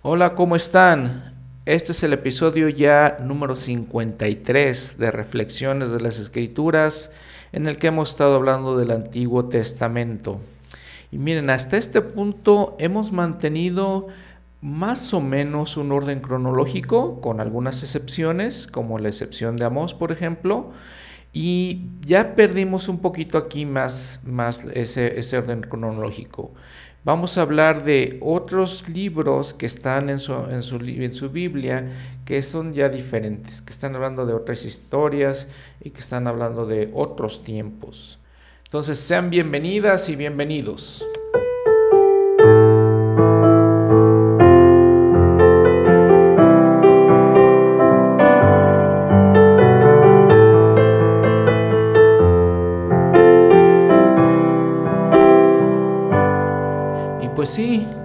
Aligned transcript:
Hola, 0.00 0.36
¿cómo 0.36 0.54
están? 0.54 1.34
Este 1.66 1.90
es 1.90 2.04
el 2.04 2.12
episodio 2.12 2.68
ya 2.68 3.16
número 3.20 3.56
53 3.56 4.96
de 4.96 5.10
Reflexiones 5.10 5.90
de 5.90 6.00
las 6.00 6.20
Escrituras 6.20 7.10
en 7.50 7.66
el 7.66 7.78
que 7.78 7.88
hemos 7.88 8.10
estado 8.10 8.36
hablando 8.36 8.78
del 8.78 8.92
Antiguo 8.92 9.46
Testamento. 9.46 10.40
Y 11.10 11.18
miren, 11.18 11.50
hasta 11.50 11.76
este 11.76 12.00
punto 12.00 12.76
hemos 12.78 13.10
mantenido 13.10 14.06
más 14.60 15.12
o 15.12 15.20
menos 15.20 15.76
un 15.76 15.90
orden 15.90 16.20
cronológico, 16.20 17.20
con 17.20 17.40
algunas 17.40 17.82
excepciones, 17.82 18.68
como 18.68 19.00
la 19.00 19.08
excepción 19.08 19.56
de 19.56 19.64
Amós, 19.64 19.94
por 19.94 20.12
ejemplo, 20.12 20.70
y 21.32 21.86
ya 22.02 22.36
perdimos 22.36 22.88
un 22.88 23.00
poquito 23.00 23.36
aquí 23.36 23.66
más, 23.66 24.20
más 24.24 24.64
ese, 24.74 25.18
ese 25.18 25.38
orden 25.38 25.62
cronológico. 25.62 26.52
Vamos 27.08 27.38
a 27.38 27.40
hablar 27.40 27.84
de 27.84 28.18
otros 28.20 28.86
libros 28.90 29.54
que 29.54 29.64
están 29.64 30.10
en 30.10 30.18
su, 30.18 30.34
en 30.34 30.62
su, 30.62 30.76
en 30.76 31.14
su 31.14 31.30
Biblia 31.30 31.88
que 32.26 32.42
son 32.42 32.74
ya 32.74 32.90
diferentes, 32.90 33.62
que 33.62 33.72
están 33.72 33.94
hablando 33.94 34.26
de 34.26 34.34
otras 34.34 34.66
historias 34.66 35.48
y 35.80 35.88
que 35.88 36.00
están 36.00 36.26
hablando 36.26 36.66
de 36.66 36.90
otros 36.92 37.44
tiempos. 37.44 38.18
Entonces, 38.64 38.98
sean 38.98 39.30
bienvenidas 39.30 40.10
y 40.10 40.16
bienvenidos. 40.16 41.02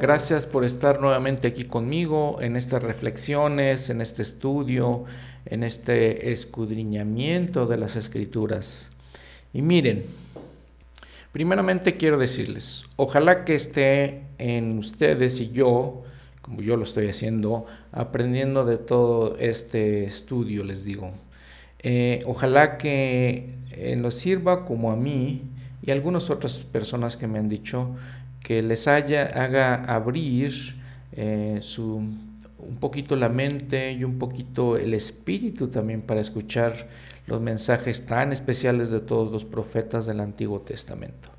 Gracias 0.04 0.46
por 0.46 0.66
estar 0.66 1.00
nuevamente 1.00 1.48
aquí 1.48 1.64
conmigo 1.64 2.42
en 2.42 2.58
estas 2.58 2.84
reflexiones, 2.84 3.90
en 3.90 4.02
este 4.02 4.22
estudio, 4.22 5.06
en 5.46 5.64
este 5.64 6.34
escudriñamiento 6.34 7.68
de 7.68 7.78
las 7.78 7.96
escrituras. 7.96 8.92
Y 9.54 9.62
miren, 9.62 10.04
primeramente 11.32 11.94
quiero 11.94 12.18
decirles, 12.18 12.84
ojalá 12.98 13.46
que 13.46 13.56
esté 13.56 14.24
en 14.40 14.78
ustedes 14.78 15.40
y 15.40 15.52
yo, 15.52 16.04
como 16.42 16.62
yo 16.62 16.76
lo 16.76 16.84
estoy 16.84 17.08
haciendo, 17.08 17.66
aprendiendo 17.94 18.66
de 18.66 18.80
todo 18.80 19.38
este 19.40 20.04
estudio, 20.04 20.66
les 20.66 20.84
digo. 20.84 21.12
Eh, 21.80 22.20
ojalá 22.26 22.78
que 22.78 23.56
eh, 23.72 23.96
nos 23.96 24.16
sirva 24.16 24.66
como 24.66 24.92
a 24.92 24.98
mí 24.98 25.44
y 25.82 25.92
a 25.92 25.94
algunas 25.94 26.30
otras 26.30 26.62
personas 26.64 27.16
que 27.16 27.28
me 27.28 27.40
han 27.40 27.48
dicho 27.48 27.96
que 28.44 28.62
les 28.62 28.88
haya, 28.88 29.24
haga 29.24 29.76
abrir 29.86 30.76
eh, 31.14 31.60
su, 31.62 31.96
un 31.96 32.78
poquito 32.80 33.16
la 33.16 33.30
mente 33.30 33.94
y 33.94 34.04
un 34.04 34.20
poquito 34.20 34.78
el 34.78 34.94
espíritu 34.94 35.70
también 35.70 36.02
para 36.02 36.22
escuchar 36.22 36.88
los 37.26 37.42
mensajes 37.42 38.06
tan 38.06 38.34
especiales 38.34 38.92
de 38.92 39.00
todos 39.00 39.32
los 39.32 39.46
profetas 39.46 40.06
del 40.06 40.20
Antiguo 40.20 40.60
Testamento. 40.62 41.30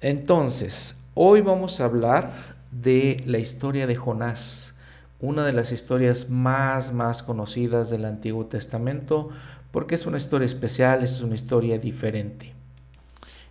Entonces, 0.00 0.96
hoy 1.14 1.42
vamos 1.42 1.80
a 1.80 1.84
hablar 1.84 2.32
de 2.70 3.22
la 3.26 3.38
historia 3.38 3.86
de 3.86 3.94
Jonás, 3.94 4.74
una 5.20 5.44
de 5.44 5.52
las 5.52 5.70
historias 5.70 6.28
más, 6.28 6.92
más 6.92 7.22
conocidas 7.22 7.90
del 7.90 8.04
Antiguo 8.04 8.46
Testamento, 8.46 9.30
porque 9.70 9.94
es 9.94 10.06
una 10.06 10.16
historia 10.16 10.46
especial, 10.46 11.02
es 11.02 11.20
una 11.20 11.34
historia 11.34 11.78
diferente. 11.78 12.52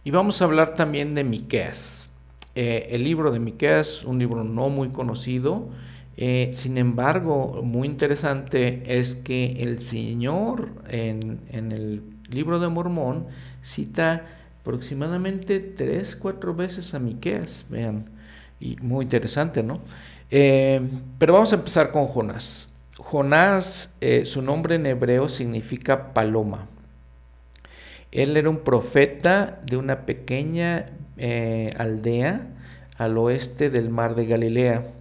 Y 0.03 0.11
vamos 0.11 0.41
a 0.41 0.45
hablar 0.45 0.75
también 0.75 1.13
de 1.13 1.23
Miqueas. 1.23 2.02
Eh, 2.55 2.87
el 2.91 3.03
libro 3.03 3.31
de 3.31 3.39
Miqueas, 3.39 4.03
un 4.03 4.19
libro 4.19 4.43
no 4.43 4.69
muy 4.69 4.89
conocido, 4.89 5.69
eh, 6.17 6.51
sin 6.53 6.77
embargo, 6.77 7.61
muy 7.63 7.87
interesante 7.87 8.83
es 8.85 9.15
que 9.15 9.63
el 9.63 9.79
Señor 9.79 10.69
en, 10.87 11.39
el 11.51 12.03
libro 12.29 12.59
de 12.59 12.67
Mormón 12.69 13.25
cita 13.63 14.27
aproximadamente 14.61 15.59
tres, 15.59 16.15
cuatro 16.15 16.53
veces 16.53 16.93
a 16.93 16.99
Miqueas, 16.99 17.65
vean, 17.69 18.11
y 18.59 18.75
muy 18.81 19.05
interesante, 19.05 19.63
¿no? 19.63 19.81
Eh, 20.29 20.79
pero 21.17 21.33
vamos 21.33 21.51
a 21.53 21.55
empezar 21.55 21.91
con 21.91 22.05
Jonás. 22.05 22.71
Jonás, 22.97 23.95
su 24.25 24.43
nombre 24.43 24.75
en 24.75 24.85
hebreo 24.85 25.27
significa 25.27 26.13
paloma. 26.13 26.67
Él 28.11 28.37
era 28.37 28.49
un 28.49 28.59
profeta 28.59 29.59
de 29.65 29.77
una 29.77 30.05
pequeña 30.05 30.85
aldea 31.77 32.52
al 32.97 33.17
oeste 33.17 33.69
del 33.69 33.89
mar 33.89 34.15
de 34.15 34.25
Galilea. 34.25 34.93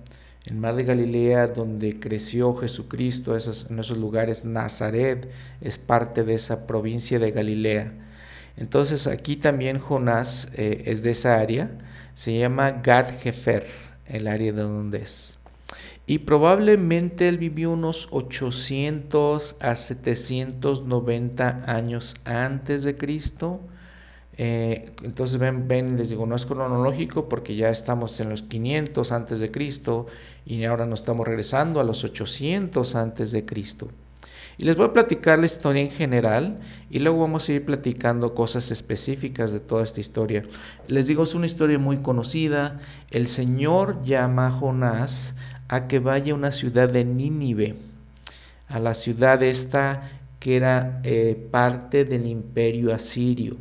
El 0.46 0.56
mar 0.56 0.74
de 0.74 0.84
Galilea 0.84 1.46
donde 1.46 2.00
creció 2.00 2.54
Jesucristo, 2.56 3.36
esos, 3.36 3.70
en 3.70 3.78
esos 3.78 3.96
lugares, 3.96 4.44
Nazaret 4.44 5.30
es 5.60 5.78
parte 5.78 6.24
de 6.24 6.34
esa 6.34 6.66
provincia 6.66 7.18
de 7.18 7.30
Galilea. 7.30 7.92
Entonces 8.56 9.06
aquí 9.06 9.36
también 9.36 9.78
Jonás 9.78 10.48
eh, 10.54 10.82
es 10.86 11.02
de 11.02 11.12
esa 11.12 11.38
área, 11.38 11.70
se 12.14 12.36
llama 12.36 12.82
Gad 12.82 13.20
Jefer, 13.20 13.66
el 14.06 14.26
área 14.26 14.52
de 14.52 14.62
donde 14.62 14.98
es. 14.98 15.38
Y 16.06 16.18
probablemente 16.18 17.28
él 17.28 17.38
vivió 17.38 17.70
unos 17.70 18.08
800 18.10 19.56
a 19.60 19.76
790 19.76 21.62
años 21.66 22.16
antes 22.24 22.82
de 22.82 22.96
Cristo 22.96 23.60
eh, 24.38 24.92
entonces 25.02 25.38
ven, 25.38 25.68
ven, 25.68 25.96
les 25.96 26.08
digo, 26.08 26.26
no 26.26 26.36
es 26.36 26.46
cronológico 26.46 27.28
porque 27.28 27.54
ya 27.54 27.68
estamos 27.68 28.18
en 28.20 28.30
los 28.30 28.42
500 28.42 29.12
antes 29.12 29.40
de 29.40 29.50
Cristo 29.50 30.06
y 30.46 30.64
ahora 30.64 30.86
nos 30.86 31.00
estamos 31.00 31.26
regresando 31.26 31.80
a 31.80 31.84
los 31.84 32.04
800 32.04 32.94
antes 32.94 33.32
de 33.32 33.44
Cristo. 33.44 33.88
Y 34.58 34.64
les 34.64 34.76
voy 34.76 34.86
a 34.86 34.92
platicar 34.92 35.38
la 35.38 35.46
historia 35.46 35.82
en 35.82 35.90
general 35.90 36.60
y 36.90 36.98
luego 36.98 37.20
vamos 37.20 37.48
a 37.48 37.52
ir 37.52 37.64
platicando 37.64 38.34
cosas 38.34 38.70
específicas 38.70 39.50
de 39.52 39.60
toda 39.60 39.82
esta 39.82 40.00
historia. 40.00 40.44
Les 40.88 41.06
digo, 41.06 41.22
es 41.22 41.34
una 41.34 41.46
historia 41.46 41.78
muy 41.78 41.98
conocida. 41.98 42.80
El 43.10 43.28
Señor 43.28 44.02
llama 44.02 44.48
a 44.48 44.50
Jonás 44.50 45.34
a 45.68 45.88
que 45.88 45.98
vaya 46.00 46.32
a 46.32 46.36
una 46.36 46.52
ciudad 46.52 46.88
de 46.88 47.04
Nínive, 47.04 47.76
a 48.68 48.78
la 48.78 48.94
ciudad 48.94 49.42
esta 49.42 50.10
que 50.38 50.56
era 50.56 51.00
eh, 51.02 51.48
parte 51.50 52.04
del 52.04 52.26
imperio 52.26 52.94
asirio. 52.94 53.56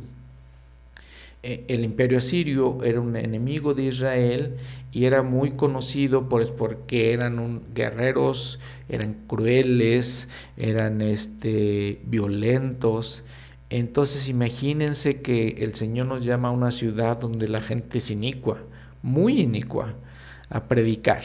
Eh, 1.44 1.64
el 1.68 1.82
imperio 1.82 2.18
asirio 2.18 2.84
era 2.84 3.00
un 3.00 3.16
enemigo 3.16 3.74
de 3.74 3.84
Israel 3.84 4.56
y 4.92 5.06
era 5.06 5.22
muy 5.22 5.52
conocido 5.52 6.28
por, 6.28 6.54
porque 6.54 7.12
eran 7.12 7.62
guerreros, 7.74 8.60
eran 8.88 9.14
crueles, 9.26 10.28
eran 10.56 11.00
este, 11.00 12.00
violentos. 12.04 13.24
Entonces 13.70 14.28
imagínense 14.28 15.20
que 15.20 15.56
el 15.60 15.74
Señor 15.74 16.06
nos 16.06 16.24
llama 16.24 16.48
a 16.48 16.52
una 16.52 16.70
ciudad 16.70 17.18
donde 17.18 17.48
la 17.48 17.60
gente 17.60 17.98
es 17.98 18.10
inicua, 18.10 18.58
muy 19.02 19.40
inicua, 19.40 19.94
a 20.48 20.68
predicar. 20.68 21.22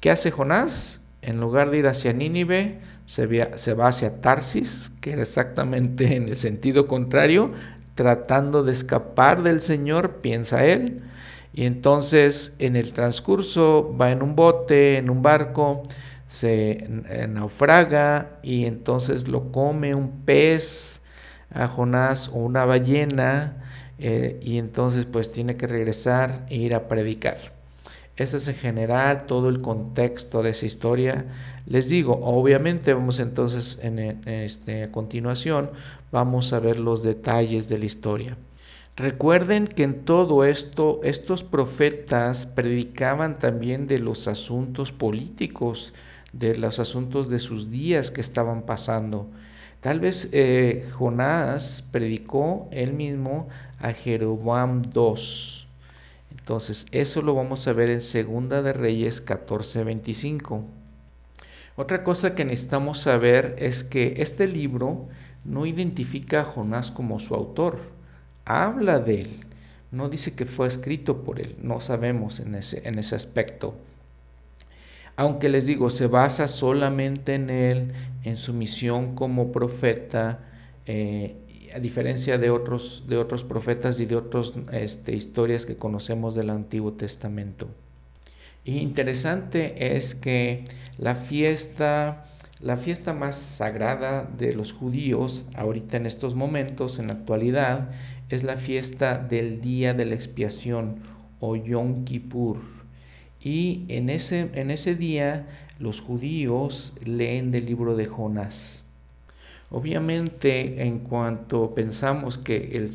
¿Qué 0.00 0.10
hace 0.10 0.30
Jonás? 0.30 1.00
En 1.22 1.40
lugar 1.40 1.70
de 1.70 1.78
ir 1.78 1.86
hacia 1.86 2.12
Nínive, 2.12 2.80
se, 3.06 3.56
se 3.56 3.74
va 3.74 3.88
hacia 3.88 4.20
Tarsis, 4.20 4.92
que 5.00 5.12
era 5.12 5.22
exactamente 5.22 6.16
en 6.16 6.28
el 6.28 6.36
sentido 6.36 6.86
contrario, 6.86 7.52
tratando 7.94 8.62
de 8.62 8.72
escapar 8.72 9.42
del 9.42 9.60
Señor, 9.60 10.16
piensa 10.20 10.64
él. 10.64 11.02
Y 11.52 11.66
entonces 11.66 12.54
en 12.58 12.76
el 12.76 12.92
transcurso 12.92 13.94
va 13.96 14.10
en 14.10 14.22
un 14.22 14.34
bote, 14.34 14.98
en 14.98 15.08
un 15.08 15.22
barco, 15.22 15.82
se 16.28 16.88
naufraga 17.28 18.38
y 18.42 18.64
entonces 18.64 19.28
lo 19.28 19.52
come 19.52 19.94
un 19.94 20.24
pez 20.24 21.00
a 21.52 21.68
Jonás 21.68 22.28
o 22.28 22.38
una 22.38 22.64
ballena 22.64 23.56
eh, 23.98 24.40
y 24.42 24.58
entonces 24.58 25.06
pues 25.06 25.30
tiene 25.30 25.54
que 25.54 25.68
regresar 25.68 26.44
e 26.48 26.56
ir 26.56 26.74
a 26.74 26.88
predicar. 26.88 27.53
Ese 28.16 28.36
es 28.36 28.46
en 28.46 28.54
general 28.54 29.26
todo 29.26 29.48
el 29.48 29.60
contexto 29.60 30.42
de 30.42 30.50
esa 30.50 30.66
historia. 30.66 31.24
Les 31.66 31.88
digo, 31.88 32.20
obviamente 32.22 32.94
vamos 32.94 33.18
entonces 33.18 33.78
en, 33.82 33.98
este, 33.98 34.84
a 34.84 34.92
continuación, 34.92 35.70
vamos 36.12 36.52
a 36.52 36.60
ver 36.60 36.78
los 36.78 37.02
detalles 37.02 37.68
de 37.68 37.78
la 37.78 37.86
historia. 37.86 38.36
Recuerden 38.96 39.66
que 39.66 39.82
en 39.82 40.04
todo 40.04 40.44
esto, 40.44 41.00
estos 41.02 41.42
profetas 41.42 42.46
predicaban 42.46 43.40
también 43.40 43.88
de 43.88 43.98
los 43.98 44.28
asuntos 44.28 44.92
políticos, 44.92 45.92
de 46.32 46.56
los 46.56 46.78
asuntos 46.78 47.28
de 47.28 47.40
sus 47.40 47.72
días 47.72 48.12
que 48.12 48.20
estaban 48.20 48.62
pasando. 48.62 49.26
Tal 49.80 49.98
vez 49.98 50.28
eh, 50.30 50.88
Jonás 50.92 51.84
predicó 51.90 52.68
él 52.70 52.92
mismo 52.92 53.48
a 53.80 53.92
Jeroboam 53.92 54.82
II 54.94 55.63
entonces, 56.44 56.84
eso 56.92 57.22
lo 57.22 57.34
vamos 57.34 57.66
a 57.66 57.72
ver 57.72 57.88
en 57.88 58.02
Segunda 58.02 58.60
de 58.60 58.74
Reyes 58.74 59.24
14:25. 59.24 60.62
Otra 61.74 62.04
cosa 62.04 62.34
que 62.34 62.44
necesitamos 62.44 62.98
saber 62.98 63.56
es 63.58 63.82
que 63.82 64.16
este 64.18 64.46
libro 64.46 65.08
no 65.46 65.64
identifica 65.64 66.42
a 66.42 66.44
Jonás 66.44 66.90
como 66.90 67.18
su 67.18 67.34
autor, 67.34 67.78
habla 68.44 68.98
de 68.98 69.22
él, 69.22 69.30
no 69.90 70.10
dice 70.10 70.34
que 70.34 70.44
fue 70.44 70.68
escrito 70.68 71.24
por 71.24 71.40
él, 71.40 71.56
no 71.62 71.80
sabemos 71.80 72.40
en 72.40 72.56
ese, 72.56 72.86
en 72.86 72.98
ese 72.98 73.14
aspecto. 73.14 73.74
aunque 75.16 75.48
les 75.48 75.64
digo, 75.64 75.88
se 75.88 76.08
basa 76.08 76.46
solamente 76.46 77.36
en 77.36 77.48
él, 77.48 77.92
en 78.24 78.36
su 78.36 78.52
misión 78.52 79.14
como 79.14 79.50
profeta, 79.50 80.40
eh, 80.84 81.36
a 81.74 81.80
diferencia 81.80 82.38
de 82.38 82.50
otros, 82.50 83.04
de 83.08 83.16
otros 83.16 83.44
profetas 83.44 83.98
y 84.00 84.06
de 84.06 84.16
otras 84.16 84.52
este, 84.72 85.14
historias 85.14 85.66
que 85.66 85.76
conocemos 85.76 86.34
del 86.34 86.50
Antiguo 86.50 86.92
Testamento. 86.92 87.68
Interesante 88.64 89.96
es 89.96 90.14
que 90.14 90.64
la 90.98 91.14
fiesta, 91.14 92.26
la 92.60 92.76
fiesta 92.76 93.12
más 93.12 93.36
sagrada 93.36 94.22
de 94.22 94.54
los 94.54 94.72
judíos, 94.72 95.46
ahorita 95.54 95.96
en 95.96 96.06
estos 96.06 96.34
momentos, 96.34 96.98
en 96.98 97.08
la 97.08 97.14
actualidad, 97.14 97.90
es 98.30 98.42
la 98.42 98.56
fiesta 98.56 99.18
del 99.18 99.60
día 99.60 99.92
de 99.92 100.06
la 100.06 100.14
expiación 100.14 101.00
o 101.40 101.56
Yom 101.56 102.04
Kippur. 102.04 102.58
Y 103.40 103.84
en 103.88 104.08
ese, 104.08 104.48
en 104.54 104.70
ese 104.70 104.94
día 104.94 105.46
los 105.78 106.00
judíos 106.00 106.94
leen 107.04 107.50
del 107.50 107.66
libro 107.66 107.96
de 107.96 108.06
Jonás. 108.06 108.83
Obviamente, 109.74 110.84
en 110.86 111.00
cuanto 111.00 111.74
pensamos 111.74 112.38
que 112.38 112.76
el, 112.76 112.90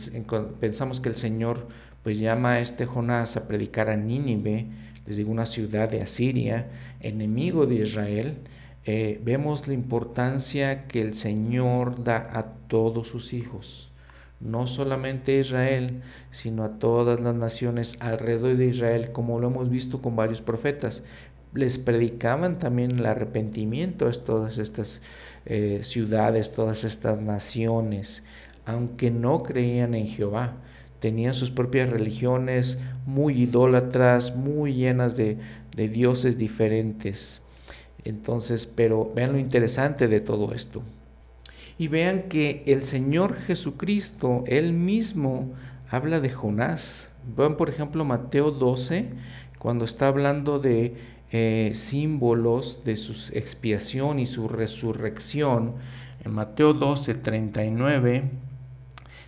pensamos 0.62 1.02
que 1.02 1.10
el 1.10 1.18
Señor 1.18 1.68
pues 2.04 2.20
llama 2.20 2.54
a 2.54 2.60
este 2.62 2.86
Jonás 2.86 3.36
a 3.36 3.50
predicar 3.50 3.90
a 3.90 3.98
Nínive, 3.98 4.68
les 5.06 5.18
digo 5.18 5.30
una 5.30 5.46
ciudad 5.46 5.90
de 5.90 6.02
Asiria, 6.02 6.70
enemigo 7.02 7.66
de 7.66 7.76
Israel, 7.76 8.38
eh, 8.86 9.20
vemos 9.26 9.68
la 9.68 9.74
importancia 9.74 10.88
que 10.88 11.02
el 11.02 11.16
Señor 11.16 12.02
da 12.02 12.30
a 12.31 12.46
todos 12.70 13.10
sus 13.10 13.34
hijos, 13.34 13.92
no 14.40 14.66
solamente 14.66 15.36
a 15.36 15.40
Israel, 15.42 16.02
sino 16.31 16.64
a 16.64 16.80
todas 16.80 17.20
las 17.20 17.36
naciones 17.36 17.98
alrededor 18.00 18.56
de 18.56 18.68
Israel, 18.68 19.12
como 19.12 19.42
lo 19.42 19.50
hemos 19.50 19.70
visto 19.70 20.02
con 20.02 20.16
varios 20.16 20.42
profetas. 20.42 21.04
Les 21.54 21.78
predicaban 21.78 22.58
también 22.58 22.92
el 22.92 23.06
arrepentimiento 23.06 24.08
a 24.08 24.12
todas 24.14 24.60
estas 24.60 25.02
eh, 25.50 25.80
ciudades, 25.84 26.54
todas 26.54 26.84
estas 26.86 27.19
naciones, 27.19 28.24
aunque 28.66 29.12
no 29.12 29.44
creían 29.44 29.94
en 29.94 30.07
Jehová 30.07 30.54
tenían 31.00 31.34
sus 31.34 31.50
propias 31.51 31.90
religiones 31.90 32.78
muy 33.06 33.44
idólatras, 33.44 34.36
muy 34.36 34.74
llenas 34.74 35.16
de, 35.16 35.38
de, 35.75 35.88
dioses 35.88 36.38
diferentes. 36.38 37.42
Entonces, 38.04 38.66
pero 38.68 39.12
vean 39.16 39.34
lo 39.34 39.40
interesante 39.40 40.07
de 40.07 40.22
todo 40.22 40.54
esto. 40.54 40.84
Y 41.78 41.88
vean 41.88 42.24
que 42.24 42.63
el 42.66 42.84
Señor 42.84 43.36
Jesucristo, 43.36 44.44
Él 44.48 44.74
mismo, 44.74 45.54
habla 45.90 46.19
de 46.19 46.30
Jonás. 46.30 47.10
Vean, 47.38 47.56
por 47.56 47.69
ejemplo, 47.69 48.04
Mateo 48.04 48.52
12, 48.52 49.06
cuando 49.57 49.86
está 49.86 50.07
hablando 50.07 50.60
de 50.60 50.95
eh, 51.31 51.72
símbolos 51.76 52.84
de 52.86 52.96
su 52.96 53.14
expiación 53.34 54.20
y 54.20 54.26
su 54.26 54.48
resurrección. 54.48 55.76
En 56.24 56.34
Mateo 56.34 56.74
12, 56.74 57.16
39, 57.16 58.31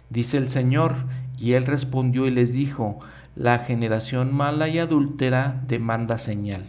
dice 0.10 0.38
el 0.38 0.50
Señor, 0.50 0.96
y 1.38 1.54
él 1.54 1.66
respondió 1.66 2.28
y 2.28 2.32
les 2.32 2.54
dijo, 2.54 3.00
la 3.36 3.60
generación 3.60 4.34
mala 4.34 4.68
y 4.68 4.78
adúltera 4.78 5.62
demanda 5.68 6.18
señal, 6.18 6.66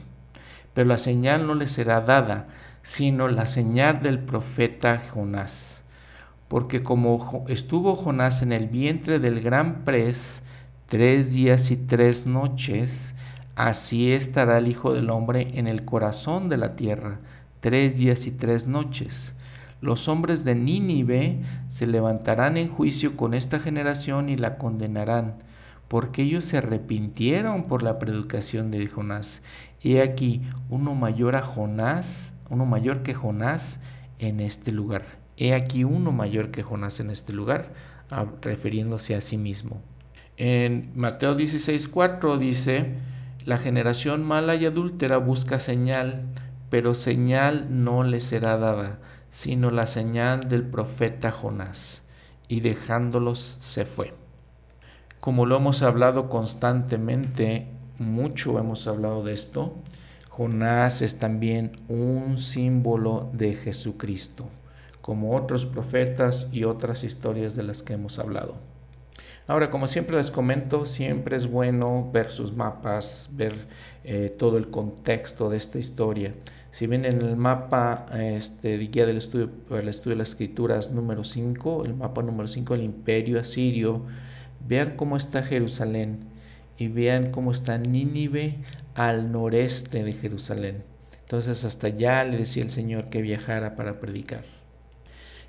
pero 0.75 0.88
la 0.88 0.99
señal 0.99 1.46
no 1.46 1.55
le 1.55 1.67
será 1.67 2.00
dada, 2.00 2.46
sino 2.82 3.29
la 3.29 3.46
señal 3.46 4.00
del 4.02 4.19
profeta 4.20 5.00
Jonás. 5.11 5.82
Porque 6.49 6.82
como 6.82 7.44
estuvo 7.49 7.96
Jonás 7.96 8.43
en 8.43 8.52
el 8.52 8.69
vientre 8.69 9.19
del 9.19 9.40
gran 9.40 9.84
pres 9.84 10.43
tres 10.87 11.32
días 11.32 11.70
y 11.70 11.76
tres 11.76 12.26
noches, 12.26 13.14
así 13.54 14.12
estará 14.12 14.58
el 14.58 14.69
Hijo 14.69 14.93
del 14.93 15.10
Hombre 15.10 15.50
en 15.54 15.66
el 15.66 15.84
corazón 15.84 16.49
de 16.49 16.56
la 16.56 16.76
tierra, 16.76 17.20
tres 17.60 17.96
días 17.96 18.26
y 18.26 18.31
tres 18.31 18.66
noches 18.66 19.34
los 19.82 20.06
hombres 20.06 20.44
de 20.44 20.54
Nínive 20.54 21.40
se 21.69 21.88
levantarán 21.88 22.56
en 22.56 22.69
juicio 22.69 23.16
con 23.16 23.34
esta 23.34 23.58
generación 23.58 24.28
y 24.28 24.37
la 24.37 24.56
condenarán, 24.56 25.43
porque 25.88 26.22
ellos 26.22 26.44
se 26.44 26.58
arrepintieron 26.58 27.64
por 27.64 27.82
la 27.82 27.99
predicación 27.99 28.70
de 28.70 28.87
Jonás. 28.87 29.43
He 29.82 30.00
aquí 30.00 30.40
uno 30.70 30.94
mayor 30.94 31.34
a 31.34 31.43
Jonás, 31.43 32.32
uno 32.48 32.64
mayor 32.64 33.02
que 33.02 33.12
Jonás 33.12 33.81
en 34.20 34.38
este 34.38 34.70
lugar. 34.70 35.02
He 35.37 35.52
aquí 35.52 35.82
uno 35.82 36.12
mayor 36.12 36.52
que 36.52 36.62
Jonás 36.62 37.00
en 37.00 37.10
este 37.10 37.32
lugar, 37.32 37.72
refiriéndose 38.40 39.16
a 39.16 39.20
sí 39.20 39.37
mismo. 39.37 39.82
En 40.37 40.93
Mateo 40.94 41.37
16:4 41.37 42.38
dice, 42.38 42.98
la 43.44 43.58
generación 43.58 44.24
mala 44.24 44.54
y 44.54 44.66
adúltera 44.66 45.18
busca 45.18 45.58
señal, 45.58 46.26
pero 46.70 46.94
señal 46.94 47.66
no 47.70 48.02
le 48.02 48.20
será 48.20 48.56
dada 48.56 48.98
sino 49.32 49.70
la 49.70 49.86
señal 49.86 50.48
del 50.48 50.62
profeta 50.62 51.32
Jonás, 51.32 52.02
y 52.48 52.60
dejándolos 52.60 53.56
se 53.60 53.84
fue. 53.84 54.14
Como 55.20 55.46
lo 55.46 55.56
hemos 55.56 55.82
hablado 55.82 56.28
constantemente, 56.28 57.66
mucho 57.98 58.58
hemos 58.58 58.86
hablado 58.86 59.24
de 59.24 59.32
esto, 59.32 59.74
Jonás 60.28 61.02
es 61.02 61.18
también 61.18 61.72
un 61.88 62.38
símbolo 62.38 63.30
de 63.32 63.54
Jesucristo, 63.54 64.48
como 65.00 65.34
otros 65.34 65.66
profetas 65.66 66.48
y 66.52 66.64
otras 66.64 67.02
historias 67.02 67.56
de 67.56 67.62
las 67.62 67.82
que 67.82 67.94
hemos 67.94 68.18
hablado. 68.18 68.56
Ahora, 69.48 69.70
como 69.70 69.88
siempre 69.88 70.16
les 70.16 70.30
comento, 70.30 70.86
siempre 70.86 71.36
es 71.36 71.50
bueno 71.50 72.10
ver 72.12 72.30
sus 72.30 72.52
mapas, 72.52 73.30
ver 73.32 73.54
eh, 74.04 74.34
todo 74.38 74.56
el 74.56 74.70
contexto 74.70 75.50
de 75.50 75.56
esta 75.56 75.78
historia. 75.78 76.32
Si 76.70 76.86
ven 76.86 77.04
en 77.04 77.20
el 77.20 77.36
mapa 77.36 78.06
este, 78.14 78.78
guía 78.78 79.04
del 79.04 79.18
estudio, 79.18 79.50
el 79.70 79.88
estudio 79.88 80.16
de 80.16 80.20
las 80.20 80.30
escrituras 80.30 80.92
número 80.92 81.24
5, 81.24 81.84
el 81.84 81.94
mapa 81.94 82.22
número 82.22 82.48
5 82.48 82.74
del 82.74 82.84
imperio 82.84 83.40
asirio, 83.40 84.02
vean 84.66 84.94
cómo 84.96 85.16
está 85.16 85.42
Jerusalén 85.42 86.20
y 86.78 86.88
vean 86.88 87.30
cómo 87.30 87.50
está 87.50 87.78
Nínive 87.78 88.58
al 88.94 89.32
noreste 89.32 90.04
de 90.04 90.12
Jerusalén. 90.12 90.84
Entonces 91.20 91.64
hasta 91.64 91.88
allá 91.88 92.24
le 92.24 92.38
decía 92.38 92.62
el 92.62 92.70
Señor 92.70 93.10
que 93.10 93.22
viajara 93.22 93.74
para 93.74 93.98
predicar. 93.98 94.61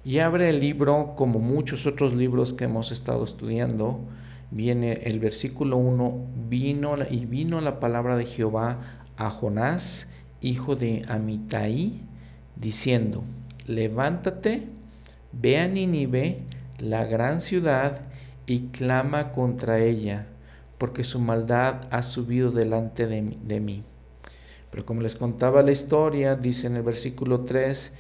Y 0.06 0.20
abre 0.20 0.50
el 0.50 0.60
libro, 0.60 1.14
como 1.16 1.40
muchos 1.40 1.88
otros 1.88 2.14
libros 2.14 2.52
que 2.52 2.66
hemos 2.66 2.92
estado 2.92 3.24
estudiando, 3.24 4.02
viene 4.52 4.94
el 5.04 5.20
versículo 5.20 5.78
1, 5.78 6.28
vino 6.50 6.96
y 7.10 7.26
vino 7.26 7.62
la 7.62 7.80
palabra 7.80 8.18
de 8.18 8.26
Jehová 8.26 8.80
a 9.16 9.30
Jonás, 9.30 10.10
hijo 10.42 10.76
de 10.76 11.04
Amitai, 11.08 12.02
diciendo, 12.58 13.24
levántate, 13.66 14.68
ve 15.32 15.60
a 15.60 15.70
Nínive, 15.70 16.40
la 16.80 17.06
gran 17.06 17.40
ciudad, 17.40 18.02
y 18.46 18.68
clama 18.68 19.32
contra 19.32 19.80
ella, 19.80 20.28
porque 20.78 21.06
su 21.06 21.20
maldad 21.20 21.88
ha 21.92 22.04
subido 22.04 22.52
delante 22.52 23.08
de 23.08 23.60
mí. 23.62 23.84
Pero 24.70 24.86
como 24.86 25.02
les 25.02 25.16
contaba 25.16 25.64
la 25.64 25.72
historia, 25.72 26.36
dice 26.36 26.68
en 26.68 26.76
el 26.76 26.82
versículo 26.84 27.42
3, 27.42 27.94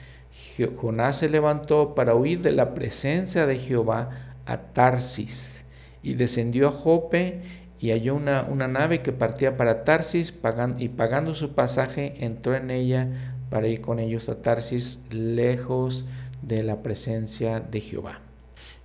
Jonás 0.75 1.18
se 1.18 1.30
levantó 1.30 1.96
para 1.96 2.16
huir 2.16 2.42
de 2.42 2.52
la 2.52 2.74
presencia 2.74 3.46
de 3.46 3.58
Jehová 3.58 4.10
a 4.46 4.58
Tarsis 4.58 5.66
y 6.02 6.16
descendió 6.16 6.70
a 6.70 6.72
Jope 6.72 7.42
y 7.80 7.92
halló 7.92 8.16
una, 8.16 8.44
una 8.44 8.68
nave 8.68 9.02
que 9.02 9.12
partía 9.12 9.58
para 9.58 9.84
Tarsis 9.84 10.34
y 10.78 10.90
pagando 10.90 11.36
su 11.36 11.54
pasaje 11.54 12.16
entró 12.20 12.56
en 12.56 12.72
ella 12.72 13.36
para 13.50 13.68
ir 13.68 13.82
con 13.82 14.00
ellos 14.00 14.30
a 14.30 14.42
Tarsis 14.42 15.02
lejos 15.12 16.06
de 16.42 16.63
la 16.63 16.82
presencia 16.82 17.60
de 17.60 17.82
Jehová. 17.82 18.20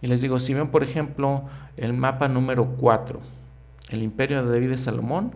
Y 0.00 0.06
les 0.06 0.20
digo, 0.20 0.38
si 0.38 0.54
ven 0.54 0.68
por 0.68 0.82
ejemplo 0.82 1.44
el 1.76 1.92
mapa 1.92 2.28
número 2.28 2.76
4, 2.76 3.20
el 3.90 4.02
imperio 4.02 4.44
de 4.44 4.52
David 4.52 4.70
de 4.70 4.78
Salomón, 4.78 5.32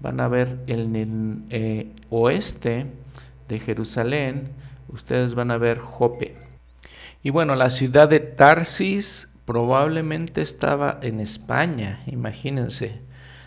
van 0.00 0.20
a 0.20 0.28
ver 0.28 0.58
el 0.66 1.44
eh, 1.50 1.92
oeste 2.10 2.86
de 3.48 3.58
Jerusalén, 3.58 4.48
ustedes 4.88 5.34
van 5.34 5.50
a 5.50 5.58
ver 5.58 5.78
Jope. 5.78 6.36
Y 7.22 7.30
bueno, 7.30 7.54
la 7.54 7.70
ciudad 7.70 8.08
de 8.08 8.20
Tarsis 8.20 9.28
probablemente 9.44 10.42
estaba 10.42 10.98
en 11.02 11.20
España, 11.20 12.02
imagínense. 12.06 13.00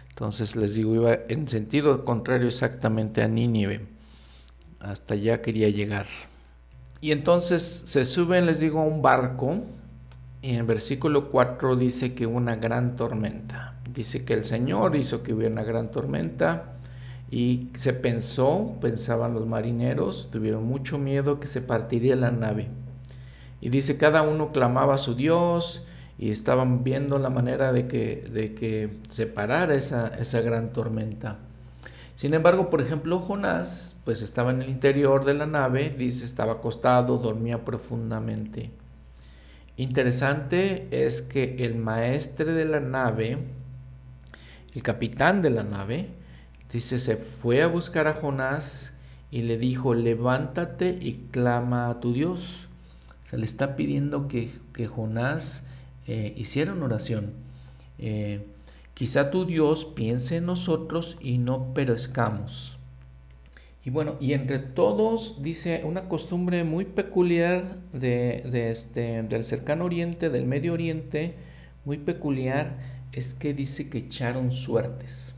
Entonces 0.09 0.55
les 0.55 0.75
digo, 0.75 0.95
iba 0.95 1.13
en 1.29 1.47
sentido 1.47 2.03
contrario 2.03 2.47
exactamente 2.47 3.21
a 3.21 3.27
Nínive. 3.27 3.85
Hasta 4.79 5.13
allá 5.13 5.41
quería 5.41 5.69
llegar. 5.69 6.07
Y 7.01 7.11
entonces 7.11 7.83
se 7.85 8.03
suben, 8.05 8.45
les 8.45 8.59
digo, 8.59 8.79
a 8.79 8.83
un 8.83 9.01
barco. 9.01 9.63
Y 10.41 10.51
en 10.51 10.55
el 10.57 10.63
versículo 10.63 11.29
4 11.29 11.75
dice 11.75 12.13
que 12.13 12.25
una 12.25 12.55
gran 12.55 12.95
tormenta. 12.95 13.75
Dice 13.93 14.25
que 14.25 14.33
el 14.33 14.45
Señor 14.45 14.95
hizo 14.95 15.23
que 15.23 15.33
hubiera 15.33 15.51
una 15.51 15.63
gran 15.63 15.91
tormenta. 15.91 16.78
Y 17.31 17.69
se 17.75 17.93
pensó, 17.93 18.75
pensaban 18.81 19.33
los 19.33 19.45
marineros, 19.45 20.29
tuvieron 20.31 20.65
mucho 20.65 20.97
miedo 20.97 21.39
que 21.39 21.47
se 21.47 21.61
partiría 21.61 22.15
la 22.15 22.31
nave. 22.31 22.67
Y 23.61 23.69
dice, 23.69 23.97
cada 23.97 24.23
uno 24.23 24.51
clamaba 24.51 24.95
a 24.95 24.99
su 24.99 25.15
Dios 25.15 25.85
y 26.17 26.31
estaban 26.31 26.83
viendo 26.83 27.19
la 27.19 27.29
manera 27.29 27.71
de 27.71 27.87
que, 27.87 28.27
de 28.33 28.55
que 28.55 28.97
se 29.09 29.27
parara 29.27 29.75
esa, 29.75 30.07
esa 30.07 30.41
gran 30.41 30.73
tormenta. 30.73 31.37
Sin 32.15 32.33
embargo, 32.33 32.69
por 32.69 32.81
ejemplo, 32.81 33.19
Jonás, 33.19 33.95
pues 34.03 34.21
estaba 34.21 34.51
en 34.51 34.61
el 34.61 34.69
interior 34.69 35.23
de 35.23 35.35
la 35.35 35.45
nave, 35.45 35.89
dice, 35.89 36.25
estaba 36.25 36.53
acostado, 36.53 37.17
dormía 37.17 37.63
profundamente. 37.63 38.71
Interesante 39.77 40.89
es 40.91 41.21
que 41.21 41.55
el 41.59 41.75
maestre 41.75 42.51
de 42.51 42.65
la 42.65 42.81
nave, 42.81 43.37
el 44.75 44.83
capitán 44.83 45.41
de 45.41 45.51
la 45.51 45.63
nave, 45.63 46.09
dice, 46.71 46.99
se 46.99 47.17
fue 47.17 47.61
a 47.61 47.67
buscar 47.67 48.07
a 48.07 48.13
Jonás 48.13 48.93
y 49.31 49.43
le 49.43 49.57
dijo, 49.57 49.93
levántate 49.93 50.97
y 51.01 51.27
clama 51.31 51.89
a 51.89 51.99
tu 51.99 52.13
Dios. 52.13 52.67
Se 53.23 53.37
le 53.37 53.45
está 53.45 53.75
pidiendo 53.75 54.27
que, 54.27 54.51
Jonás 54.87 55.63
eh, 56.07 56.33
hiciera 56.37 56.73
una 56.73 56.85
oración. 56.85 57.33
Eh, 57.97 58.45
quizá 58.93 59.29
tu 59.29 59.45
Dios 59.45 59.85
piense 59.85 60.37
en 60.37 60.45
nosotros 60.45 61.17
y 61.21 61.37
no 61.37 61.73
perezcamos. 61.73 62.79
Y 63.85 63.91
bueno, 63.91 64.17
y 64.19 64.33
entre 64.33 64.59
todos, 64.59 65.41
dice, 65.41 65.81
una 65.85 66.09
costumbre 66.09 66.63
muy 66.63 66.85
peculiar 66.85 67.77
de, 67.93 68.69
este, 68.69 69.23
del 69.23 69.43
cercano 69.43 69.85
oriente, 69.85 70.29
del 70.29 70.45
medio 70.45 70.73
oriente, 70.73 71.35
muy 71.85 71.97
peculiar, 71.97 72.77
es 73.13 73.33
que 73.33 73.53
dice 73.53 73.89
que 73.89 73.99
echaron 73.99 74.51
suertes. 74.51 75.33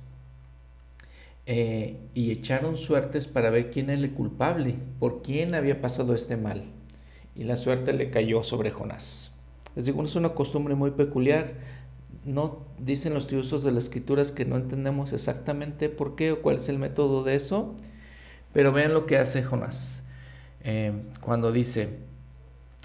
Eh, 1.46 1.98
y 2.14 2.32
echaron 2.32 2.78
suertes 2.78 3.28
para 3.28 3.50
ver 3.50 3.72
quién 3.72 3.90
era 3.90 4.02
el 4.02 4.14
culpable, 4.14 4.76
por 5.00 5.22
quién 5.22 5.56
había 5.56 5.82
pasado 5.82 6.14
este 6.14 6.38
mal. 6.38 6.64
Y 7.36 7.44
la 7.44 7.56
suerte 7.56 7.94
le 7.94 8.10
cayó 8.10 8.44
sobre 8.44 8.72
Jonás. 8.72 9.32
Les 9.76 9.86
digo, 9.86 10.04
es 10.04 10.16
una 10.16 10.30
costumbre 10.30 10.76
muy 10.76 10.92
peculiar. 10.92 11.54
No 12.26 12.66
dicen 12.78 13.14
los 13.14 13.24
estudiosos 13.24 13.64
de 13.64 13.72
las 13.72 13.86
escrituras 13.86 14.32
que 14.32 14.46
no 14.46 14.58
entendemos 14.58 15.14
exactamente 15.14 15.90
por 15.90 16.16
qué 16.16 16.34
o 16.34 16.42
cuál 16.42 16.58
es 16.58 16.70
el 16.70 16.78
método 16.78 17.24
de 17.24 17.36
eso 17.36 17.76
pero 18.54 18.72
vean 18.72 18.94
lo 18.94 19.06
que 19.06 19.18
hace 19.18 19.44
Jonás. 19.44 20.04
Eh, 20.64 20.92
cuando 21.22 21.52
dice, 21.52 22.00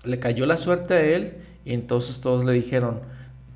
le 0.04 0.18
cayó 0.18 0.46
la 0.46 0.56
suerte 0.56 0.94
a 0.94 1.00
él 1.00 1.34
y 1.64 1.74
entonces 1.74 2.20
todos 2.20 2.44
le 2.44 2.52
dijeron, 2.52 3.00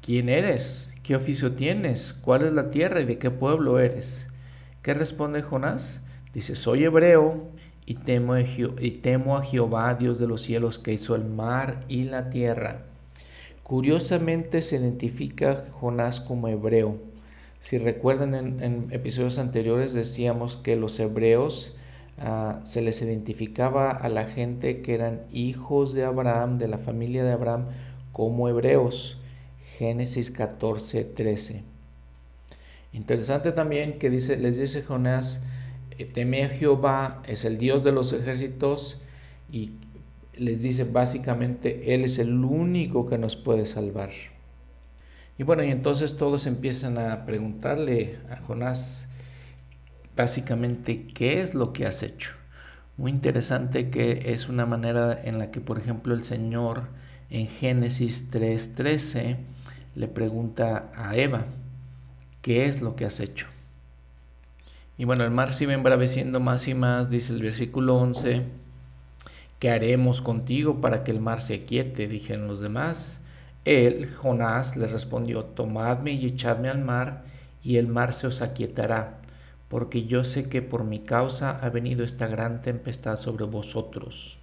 ¿quién 0.03 0.29
eres? 0.29 0.91
¿Qué 1.03 1.17
oficio 1.17 1.53
tienes? 1.53 2.13
¿Cuál 2.13 2.47
es 2.47 2.53
la 2.53 2.71
tierra 2.71 3.01
y 3.01 3.05
de 3.05 3.19
qué 3.19 3.31
pueblo 3.31 3.79
eres? 3.79 4.29
¿Qué 4.83 4.95
responde 4.95 5.43
Jonás? 5.43 6.03
Dice, 6.33 6.55
soy 6.55 6.85
hebreo 6.85 7.49
y 7.87 7.95
temo, 7.95 8.35
a 9.37 9.43
Jehová, 9.43 9.95
Dios 9.95 10.19
de 10.19 10.27
los 10.27 10.43
cielos, 10.43 10.79
que 10.79 10.93
hizo 10.93 11.15
el 11.15 11.25
mar 11.25 11.85
y 11.89 12.05
la 12.05 12.31
tierra. 12.31 12.85
Curiosamente 13.63 14.63
se 14.63 14.77
identifica 14.77 15.67
Jonás 15.73 16.21
como 16.21 16.49
hebreo. 16.49 16.99
Si 17.59 17.79
recuerdan 17.79 18.35
en 18.35 18.89
episodios 18.91 19.39
anteriores 19.39 19.93
decíamos 19.93 20.57
que 20.57 20.77
los 20.77 20.99
hebreos 20.99 21.75
Ah, 22.23 22.61
se 22.65 22.83
les 22.83 23.01
identificaba 23.01 23.91
a 23.91 24.11
la 24.11 24.27
gente 24.27 24.83
que 24.83 24.95
eran 24.95 25.23
hijos 25.33 25.95
de 25.95 26.05
Abraham, 26.05 26.59
de 26.59 26.69
la 26.69 26.77
familia 26.77 27.25
de 27.25 27.33
Abraham, 27.33 27.69
como 28.13 28.47
hebreos. 28.47 29.19
Génesis 29.79 30.31
14, 30.31 31.05
13. 31.05 31.70
Interesante 32.93 33.53
también 33.53 33.99
que 33.99 34.11
dice, 34.11 34.37
les 34.37 34.59
dice 34.59 34.83
Jonás, 34.83 35.41
eh, 35.99 36.05
teme 36.05 36.45
a 36.45 36.49
Jehová, 36.49 37.23
es 37.27 37.45
el 37.45 37.57
Dios 37.59 37.85
de 37.85 37.93
los 37.93 38.13
ejércitos, 38.13 38.99
y 39.51 39.73
les 40.35 40.63
dice 40.63 40.85
básicamente, 40.85 41.95
Él 41.95 42.05
es 42.05 42.19
el 42.19 42.45
único 42.45 43.07
que 43.09 43.19
nos 43.19 43.37
puede 43.37 43.67
salvar. 43.67 44.11
Y 45.39 45.43
bueno, 45.43 45.65
y 45.65 45.71
entonces 45.71 46.17
todos 46.17 46.47
empiezan 46.47 46.99
a 46.99 47.25
preguntarle 47.25 48.19
a 48.29 48.37
Jonás, 48.37 49.09
básicamente 50.17 51.07
qué 51.07 51.41
es 51.41 51.55
lo 51.55 51.73
que 51.73 51.87
has 51.87 52.03
hecho. 52.03 52.33
Muy 52.97 53.11
interesante 53.11 53.89
que 53.89 54.33
es 54.33 54.49
una 54.49 54.67
manera 54.67 55.19
en 55.25 55.39
la 55.39 55.51
que, 55.51 55.61
por 55.61 55.79
ejemplo, 55.79 56.13
el 56.13 56.23
Señor 56.23 56.89
en 57.31 57.47
Génesis 57.47 58.31
3:13 58.31 59.39
le 59.95 60.09
pregunta 60.09 60.91
a 60.95 61.17
Eva, 61.17 61.47
¿qué 62.43 62.67
es 62.67 62.81
lo 62.81 62.97
que 62.97 63.05
has 63.05 63.21
hecho? 63.21 63.47
Y 64.99 65.05
bueno, 65.05 65.25
el 65.25 65.31
mar 65.31 65.53
sigue 65.53 65.73
embraveciendo 65.73 66.41
más 66.41 66.69
y 66.69 66.75
más, 66.75 67.11
dice 67.11 67.33
el 67.33 67.43
versículo 67.43 67.97
11, 67.97 68.45
¿qué 69.59 69.71
haremos 69.71 70.21
contigo 70.23 70.81
para 70.81 71.05
que 71.05 71.11
el 71.11 71.21
mar 71.21 71.41
se 71.41 71.55
aquiete? 71.55 72.07
Dijeron 72.09 72.49
los 72.49 72.61
demás. 72.61 73.21
Él, 73.65 74.15
Jonás, 74.15 74.77
le 74.77 74.87
respondió, 74.87 75.45
tomadme 75.45 76.13
y 76.13 76.27
echadme 76.27 76.69
al 76.69 76.83
mar, 76.83 77.25
y 77.63 77.77
el 77.77 77.89
mar 77.89 78.13
se 78.13 78.27
os 78.27 78.43
aquietará 78.43 79.21
porque 79.71 80.05
yo 80.05 80.25
sé 80.25 80.49
que 80.49 80.63
por 80.63 80.83
mi 80.83 80.99
causa 80.99 81.51
ha 81.51 81.71
venido 81.71 82.05
esta 82.05 82.27
gran 82.27 82.61
tempestad 82.61 83.17
sobre 83.17 83.45
vosotros. 83.45 84.37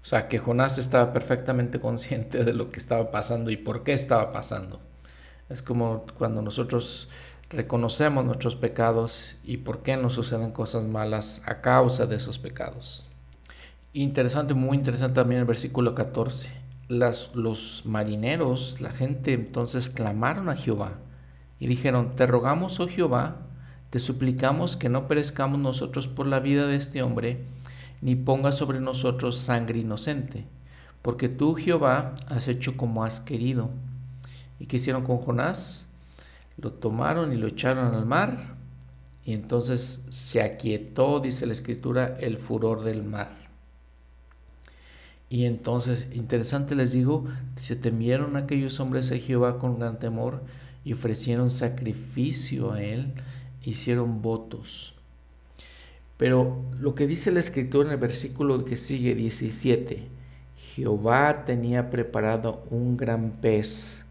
O 0.00 0.06
sea, 0.06 0.28
que 0.28 0.38
Jonás 0.38 0.78
estaba 0.78 1.12
perfectamente 1.12 1.80
consciente 1.80 2.44
de 2.44 2.54
lo 2.54 2.70
que 2.70 2.78
estaba 2.78 3.10
pasando 3.10 3.50
y 3.50 3.56
por 3.56 3.82
qué 3.82 3.92
estaba 3.92 4.32
pasando. 4.32 4.80
Es 5.48 5.60
como 5.60 6.06
cuando 6.16 6.40
nosotros 6.40 7.08
reconocemos 7.50 8.24
nuestros 8.24 8.54
pecados 8.54 9.36
y 9.44 9.58
por 9.58 9.82
qué 9.82 9.96
nos 9.96 10.14
suceden 10.14 10.52
cosas 10.52 10.84
malas 10.84 11.42
a 11.44 11.60
causa 11.60 12.06
de 12.06 12.16
esos 12.16 12.38
pecados. 12.38 13.06
Interesante, 13.92 14.54
muy 14.54 14.76
interesante 14.76 15.16
también 15.16 15.40
el 15.40 15.46
versículo 15.46 15.96
14. 15.96 16.48
Las, 16.86 17.34
los 17.34 17.82
marineros, 17.84 18.80
la 18.80 18.90
gente 18.90 19.32
entonces 19.32 19.90
clamaron 19.90 20.48
a 20.48 20.56
Jehová 20.56 20.98
y 21.58 21.66
dijeron, 21.66 22.14
te 22.14 22.26
rogamos, 22.26 22.78
oh 22.78 22.88
Jehová, 22.88 23.38
te 23.90 23.98
suplicamos 23.98 24.76
que 24.76 24.88
no 24.88 25.08
perezcamos 25.08 25.58
nosotros 25.58 26.06
por 26.06 26.26
la 26.26 26.38
vida 26.38 26.68
de 26.68 26.76
este 26.76 27.02
hombre, 27.02 27.44
ni 28.00 28.14
pongas 28.14 28.56
sobre 28.56 28.80
nosotros 28.80 29.38
sangre 29.38 29.80
inocente, 29.80 30.46
porque 31.02 31.28
tú, 31.28 31.54
Jehová, 31.56 32.14
has 32.28 32.46
hecho 32.46 32.76
como 32.76 33.04
has 33.04 33.20
querido. 33.20 33.70
¿Y 34.60 34.66
qué 34.66 34.76
hicieron 34.76 35.04
con 35.04 35.18
Jonás? 35.18 35.89
Lo 36.60 36.72
tomaron 36.72 37.32
y 37.32 37.36
lo 37.36 37.46
echaron 37.46 37.94
al 37.94 38.06
mar, 38.06 38.56
y 39.24 39.32
entonces 39.32 40.02
se 40.10 40.42
aquietó, 40.42 41.20
dice 41.20 41.46
la 41.46 41.52
escritura, 41.52 42.16
el 42.20 42.38
furor 42.38 42.82
del 42.82 43.02
mar. 43.02 43.48
Y 45.28 45.44
entonces, 45.44 46.08
interesante 46.12 46.74
les 46.74 46.92
digo, 46.92 47.24
se 47.56 47.76
temieron 47.76 48.36
aquellos 48.36 48.80
hombres 48.80 49.12
a 49.12 49.18
Jehová 49.18 49.58
con 49.58 49.78
gran 49.78 49.98
temor 49.98 50.42
y 50.84 50.92
ofrecieron 50.94 51.50
sacrificio 51.50 52.72
a 52.72 52.82
él 52.82 53.14
hicieron 53.62 54.22
votos. 54.22 54.94
Pero 56.16 56.62
lo 56.78 56.94
que 56.94 57.06
dice 57.06 57.32
la 57.32 57.40
escritura 57.40 57.88
en 57.88 57.94
el 57.94 58.00
versículo 58.00 58.64
que 58.64 58.76
sigue 58.76 59.14
17, 59.14 60.08
Jehová 60.56 61.44
tenía 61.44 61.90
preparado 61.90 62.64
un 62.70 62.96
gran 62.96 63.32
pez, 63.40 64.04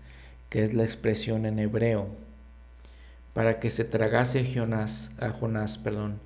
que 0.49 0.63
es 0.63 0.73
la 0.73 0.83
expresión 0.83 1.45
en 1.45 1.59
hebreo, 1.59 2.07
para 3.33 3.59
que 3.59 3.69
se 3.69 3.83
tragase 3.83 4.45
Jonás, 4.45 5.11
a 5.19 5.29
Jonás, 5.29 5.77
perdón. 5.77 6.19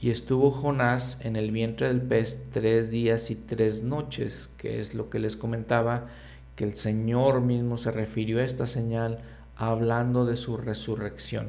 Y 0.00 0.10
estuvo 0.10 0.50
Jonás 0.50 1.18
en 1.22 1.36
el 1.36 1.50
vientre 1.50 1.88
del 1.88 2.00
pez 2.00 2.50
tres 2.52 2.90
días 2.90 3.30
y 3.30 3.34
tres 3.34 3.82
noches, 3.82 4.50
que 4.56 4.80
es 4.80 4.94
lo 4.94 5.10
que 5.10 5.18
les 5.18 5.36
comentaba, 5.36 6.06
que 6.54 6.64
el 6.64 6.74
Señor 6.74 7.40
mismo 7.40 7.78
se 7.78 7.90
refirió 7.90 8.38
a 8.38 8.44
esta 8.44 8.66
señal 8.66 9.18
hablando 9.56 10.24
de 10.24 10.36
su 10.36 10.56
resurrección. 10.56 11.48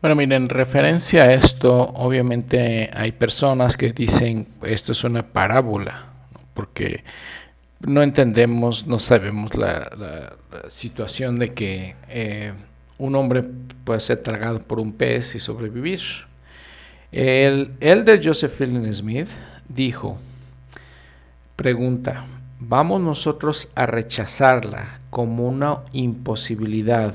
Bueno, 0.00 0.14
miren, 0.14 0.44
en 0.44 0.48
referencia 0.48 1.24
a 1.24 1.32
esto, 1.32 1.90
obviamente 1.94 2.88
hay 2.94 3.10
personas 3.10 3.76
que 3.76 3.92
dicen 3.92 4.46
esto 4.62 4.92
es 4.92 5.02
una 5.02 5.24
parábola, 5.24 6.12
porque 6.54 7.02
no 7.80 8.02
entendemos, 8.02 8.86
no 8.86 9.00
sabemos 9.00 9.56
la, 9.56 10.36
situación 10.68 11.36
de 11.36 11.52
que 11.52 11.96
eh, 12.08 12.52
un 12.98 13.14
hombre 13.14 13.44
puede 13.84 14.00
ser 14.00 14.20
tragado 14.20 14.60
por 14.60 14.80
un 14.80 14.92
pez 14.92 15.34
y 15.34 15.38
sobrevivir. 15.38 16.00
El 17.10 17.72
elder 17.80 18.20
Joseph 18.22 18.52
Fielding 18.52 18.92
Smith 18.92 19.28
dijo, 19.68 20.18
pregunta, 21.56 22.26
¿vamos 22.58 23.00
nosotros 23.00 23.70
a 23.74 23.86
rechazarla 23.86 25.00
como 25.10 25.48
una 25.48 25.80
imposibilidad? 25.92 27.14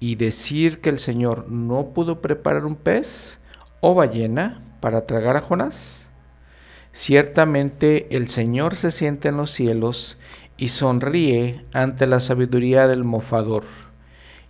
y 0.00 0.16
decir 0.16 0.80
que 0.80 0.90
el 0.90 0.98
Señor 0.98 1.50
no 1.50 1.88
pudo 1.88 2.20
preparar 2.20 2.64
un 2.64 2.76
pez 2.76 3.38
o 3.80 3.94
ballena 3.94 4.62
para 4.80 5.06
tragar 5.06 5.36
a 5.36 5.40
Jonás? 5.40 6.08
Ciertamente 6.92 8.14
el 8.16 8.28
Señor 8.28 8.76
se 8.76 8.90
siente 8.90 9.28
en 9.28 9.36
los 9.36 9.50
cielos 9.50 10.18
y 10.56 10.68
sonríe 10.68 11.64
ante 11.72 12.06
la 12.06 12.20
sabiduría 12.20 12.86
del 12.86 13.04
mofador. 13.04 13.64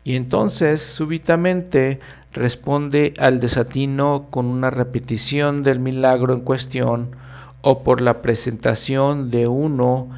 Y 0.06 0.14
entonces 0.14 0.82
súbitamente 0.82 1.98
responde 2.32 3.12
al 3.18 3.40
desatino 3.40 4.28
con 4.30 4.46
una 4.46 4.70
repetición 4.70 5.64
del 5.64 5.80
milagro 5.80 6.32
en 6.32 6.42
cuestión 6.42 7.16
o 7.60 7.82
por 7.82 8.00
la 8.00 8.22
presentación 8.22 9.32
de 9.32 9.48
uno 9.48 10.08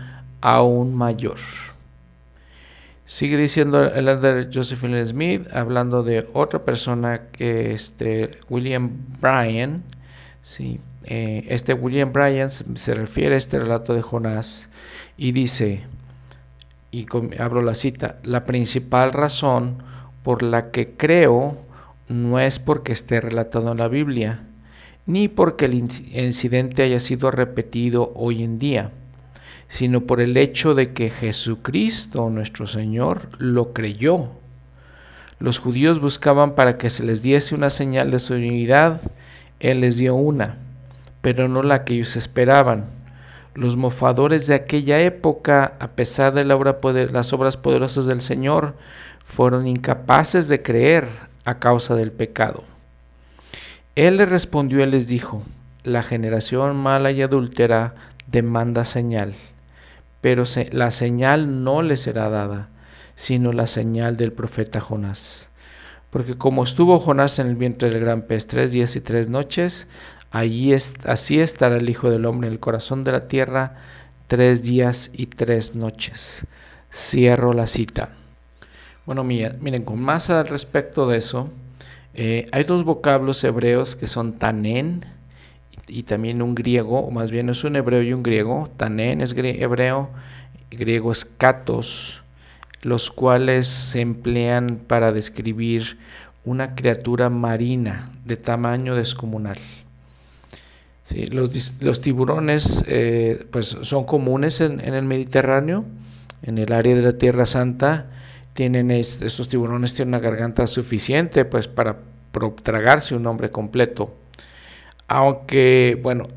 aún 0.42 0.94
mayor. 0.94 1.38
Sigue 3.06 3.38
diciendo 3.38 3.82
el 3.82 4.08
elder 4.08 4.50
Josephine 4.52 5.06
Smith, 5.06 5.48
hablando 5.54 6.02
de 6.02 6.28
otra 6.34 6.60
persona 6.60 7.22
que 7.32 7.72
este 7.72 8.40
William 8.50 8.90
Bryan. 9.22 9.82
Sí, 10.42 10.80
eh, 11.04 11.46
este 11.48 11.72
William 11.72 12.12
Bryan 12.12 12.50
se 12.50 12.94
refiere 12.94 13.36
a 13.36 13.38
este 13.38 13.58
relato 13.58 13.94
de 13.94 14.02
Jonás 14.02 14.68
y 15.16 15.32
dice, 15.32 15.86
y 16.90 17.06
abro 17.38 17.62
la 17.62 17.74
cita, 17.74 18.18
la 18.22 18.44
principal 18.44 19.12
razón 19.12 19.82
por 20.22 20.42
la 20.42 20.70
que 20.70 20.90
creo 20.90 21.56
no 22.08 22.40
es 22.40 22.58
porque 22.58 22.92
esté 22.92 23.20
relatado 23.20 23.72
en 23.72 23.78
la 23.78 23.88
Biblia, 23.88 24.44
ni 25.06 25.28
porque 25.28 25.66
el 25.66 25.74
incidente 25.74 26.82
haya 26.82 27.00
sido 27.00 27.30
repetido 27.30 28.12
hoy 28.14 28.42
en 28.42 28.58
día 28.58 28.90
sino 29.68 30.00
por 30.00 30.20
el 30.20 30.36
hecho 30.36 30.74
de 30.74 30.92
que 30.92 31.10
Jesucristo, 31.10 32.30
nuestro 32.30 32.66
Señor, 32.66 33.28
lo 33.38 33.72
creyó. 33.72 34.28
Los 35.38 35.58
judíos 35.58 36.00
buscaban 36.00 36.54
para 36.54 36.78
que 36.78 36.90
se 36.90 37.04
les 37.04 37.22
diese 37.22 37.54
una 37.54 37.70
señal 37.70 38.10
de 38.10 38.18
su 38.18 38.34
unidad, 38.34 39.02
Él 39.60 39.82
les 39.82 39.98
dio 39.98 40.14
una, 40.14 40.56
pero 41.20 41.48
no 41.48 41.62
la 41.62 41.84
que 41.84 41.94
ellos 41.94 42.16
esperaban. 42.16 42.86
Los 43.58 43.76
mofadores 43.76 44.46
de 44.46 44.54
aquella 44.54 45.00
época, 45.00 45.74
a 45.80 45.88
pesar 45.88 46.32
de 46.34 46.44
las 46.44 47.32
obras 47.32 47.56
poderosas 47.56 48.06
del 48.06 48.20
Señor, 48.20 48.74
fueron 49.24 49.66
incapaces 49.66 50.48
de 50.48 50.62
creer 50.62 51.06
a 51.44 51.58
causa 51.58 51.94
del 51.94 52.12
pecado. 52.12 52.64
Él 53.96 54.18
les 54.18 54.28
respondió 54.28 54.82
y 54.82 54.86
les 54.86 55.06
dijo, 55.06 55.42
la 55.82 56.02
generación 56.02 56.76
mala 56.76 57.10
y 57.10 57.22
adúltera 57.22 57.94
demanda 58.26 58.84
señal 58.84 59.34
pero 60.20 60.44
la 60.72 60.90
señal 60.90 61.64
no 61.64 61.82
le 61.82 61.96
será 61.96 62.28
dada, 62.28 62.68
sino 63.14 63.52
la 63.52 63.66
señal 63.66 64.16
del 64.16 64.32
profeta 64.32 64.80
Jonás. 64.80 65.50
Porque 66.10 66.36
como 66.36 66.64
estuvo 66.64 66.98
Jonás 67.00 67.38
en 67.38 67.48
el 67.48 67.56
vientre 67.56 67.90
del 67.90 68.00
gran 68.00 68.22
pez 68.22 68.46
tres 68.46 68.72
días 68.72 68.96
y 68.96 69.00
tres 69.00 69.28
noches, 69.28 69.88
allí 70.30 70.72
así 70.72 71.40
estará 71.40 71.76
el 71.76 71.88
Hijo 71.88 72.10
del 72.10 72.26
Hombre 72.26 72.48
en 72.48 72.54
el 72.54 72.60
corazón 72.60 73.04
de 73.04 73.12
la 73.12 73.28
tierra 73.28 73.76
tres 74.26 74.62
días 74.62 75.10
y 75.12 75.26
tres 75.26 75.74
noches. 75.74 76.46
Cierro 76.92 77.52
la 77.52 77.66
cita. 77.66 78.10
Bueno, 79.06 79.24
miren, 79.24 79.84
con 79.84 80.00
más 80.00 80.28
al 80.30 80.48
respecto 80.48 81.08
de 81.08 81.18
eso, 81.18 81.50
eh, 82.14 82.44
hay 82.52 82.64
dos 82.64 82.84
vocablos 82.84 83.42
hebreos 83.44 83.96
que 83.96 84.06
son 84.06 84.34
tanen 84.38 85.04
y 85.88 86.02
también 86.02 86.42
un 86.42 86.54
griego, 86.54 87.00
o 87.00 87.10
más 87.10 87.30
bien 87.30 87.48
es 87.48 87.64
un 87.64 87.76
hebreo 87.76 88.02
y 88.02 88.12
un 88.12 88.22
griego, 88.22 88.70
Tanen 88.76 89.20
es 89.20 89.34
hebreo, 89.36 90.10
griego 90.70 91.10
es 91.10 91.24
katos, 91.24 92.22
los 92.82 93.10
cuales 93.10 93.66
se 93.66 94.00
emplean 94.00 94.80
para 94.86 95.12
describir 95.12 95.98
una 96.44 96.74
criatura 96.74 97.30
marina 97.30 98.10
de 98.24 98.36
tamaño 98.36 98.94
descomunal. 98.94 99.58
Los, 101.30 102.00
tiburones 102.00 102.84
eh, 102.86 103.46
pues 103.50 103.78
son 103.82 104.04
comunes 104.04 104.60
en, 104.60 104.80
el 104.80 105.04
Mediterráneo, 105.04 105.84
en 106.42 106.58
el 106.58 106.72
área 106.72 106.94
de 106.94 107.02
la 107.02 107.18
Tierra 107.18 107.46
Santa. 107.46 108.06
Tienen 108.52 108.90
estos 108.90 109.48
tiburones 109.48 109.94
tienen 109.94 110.14
una 110.14 110.20
garganta 110.20 110.66
suficiente 110.66 111.44
pues, 111.44 111.68
para 111.68 111.98
tragarse 112.62 113.14
un 113.14 113.26
hombre 113.26 113.50
completo. 113.50 114.14
Aunque, 115.06 115.98
bueno, 116.02 116.28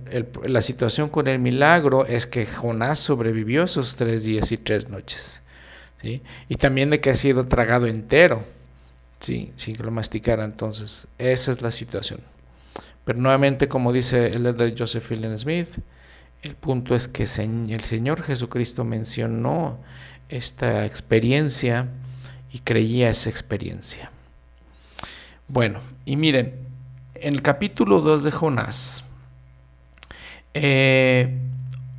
la 0.46 0.62
situación 0.62 1.10
con 1.10 1.28
el 1.28 1.40
milagro 1.40 2.06
es 2.06 2.25
que 2.25 2.46
Jonás 2.46 3.00
sobrevivió 3.00 3.63
esos 3.63 3.98
tres 3.98 4.24
días 4.24 4.51
y 4.54 4.58
tres 4.58 4.88
noches. 4.88 5.42
¿sí? 6.01 6.22
Y 6.48 6.56
también 6.56 6.90
de 6.90 7.01
que 7.01 7.10
ha 7.10 7.16
sido 7.16 7.46
tragado 7.46 7.88
entero, 7.88 8.44
¿sí? 9.20 9.51
sin 9.58 9.75
que 9.75 9.84
lo 9.84 9.92
masticara. 9.92 10.46
Entonces, 10.46 11.08
esa 11.18 11.51
es 11.51 11.62
la 11.62 11.72
situación. 11.72 12.22
Pero 13.05 13.20
nuevamente, 13.20 13.67
como 13.67 13.91
dice 13.91 14.27
el 14.27 14.55
de 14.55 14.75
Joseph 14.77 15.03
Fielding 15.03 15.38
Smith, 15.38 15.79
el 16.43 16.55
punto 16.55 16.96
es 16.96 17.08
que 17.08 17.24
el 17.24 17.81
Señor 17.81 18.24
Jesucristo 18.24 18.83
mencionó 18.83 19.79
esta 20.29 20.85
experiencia 20.85 21.87
y 22.51 22.59
creía 22.59 23.09
esa 23.09 23.29
experiencia. 23.29 24.11
Bueno, 25.48 25.81
y 26.05 26.16
miren, 26.16 26.55
en 27.16 27.33
el 27.33 27.42
capítulo 27.42 28.01
2 28.01 28.24
de 28.24 28.31
Jonás, 28.31 29.03
eh, 30.53 31.37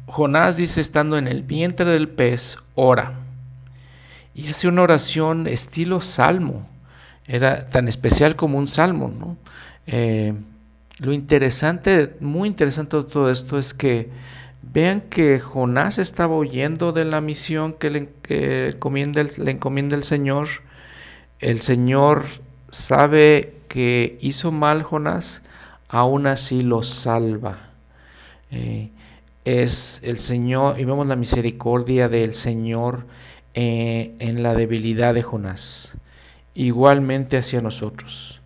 Jonás 0.07 0.57
dice, 0.57 0.81
estando 0.81 1.17
en 1.17 1.29
el 1.29 1.43
vientre 1.43 1.91
del 1.91 2.09
pez, 2.09 2.59
ora. 2.75 3.15
Y 4.35 4.49
hace 4.49 4.69
una 4.69 4.83
oración 4.83 5.47
estilo 5.47 6.01
salmo. 6.01 6.69
Era 7.27 7.65
tan 7.65 7.89
especial 7.89 8.37
como 8.37 8.59
un 8.59 8.69
salmo. 8.69 9.09
¿no? 9.09 9.37
Eh, 9.87 10.35
lo 11.03 11.13
interesante, 11.13 12.15
muy 12.21 12.49
interesante 12.49 12.97
de 12.97 13.05
todo 13.05 13.29
esto 13.29 13.59
es 13.59 13.75
que 13.75 14.09
vean 14.63 15.01
que 15.01 15.41
Jonás 15.41 15.99
estaba 15.99 16.37
huyendo 16.37 16.93
de 16.93 17.05
la 17.05 17.21
misión 17.21 17.73
que 17.73 17.91
le, 17.91 18.09
encomienda 18.79 19.97
el 19.97 20.05
Señor. 20.05 20.49
El 21.41 21.61
Señor 21.61 22.23
sabe 22.71 23.55
que 23.67 24.17
hizo 24.21 24.53
mal 24.53 24.85
Jonás, 24.85 25.43
aún 25.89 26.29
así 26.29 26.63
lo 26.63 26.85
salva. 26.85 27.71
Eh, 28.53 28.91
es 29.45 30.01
el 30.05 30.19
Señor, 30.19 30.79
y 30.79 30.85
vemos 30.85 31.09
la 31.09 31.17
misericordia 31.17 32.09
del 32.09 32.33
Señor 32.33 33.07
eh, 33.55 34.15
en 34.21 34.45
la 34.45 34.55
debilidad 34.55 35.15
de 35.15 35.23
Jonás, 35.23 35.97
igualmente 36.55 37.39
hacia 37.39 37.61
nosotros. 37.61 38.42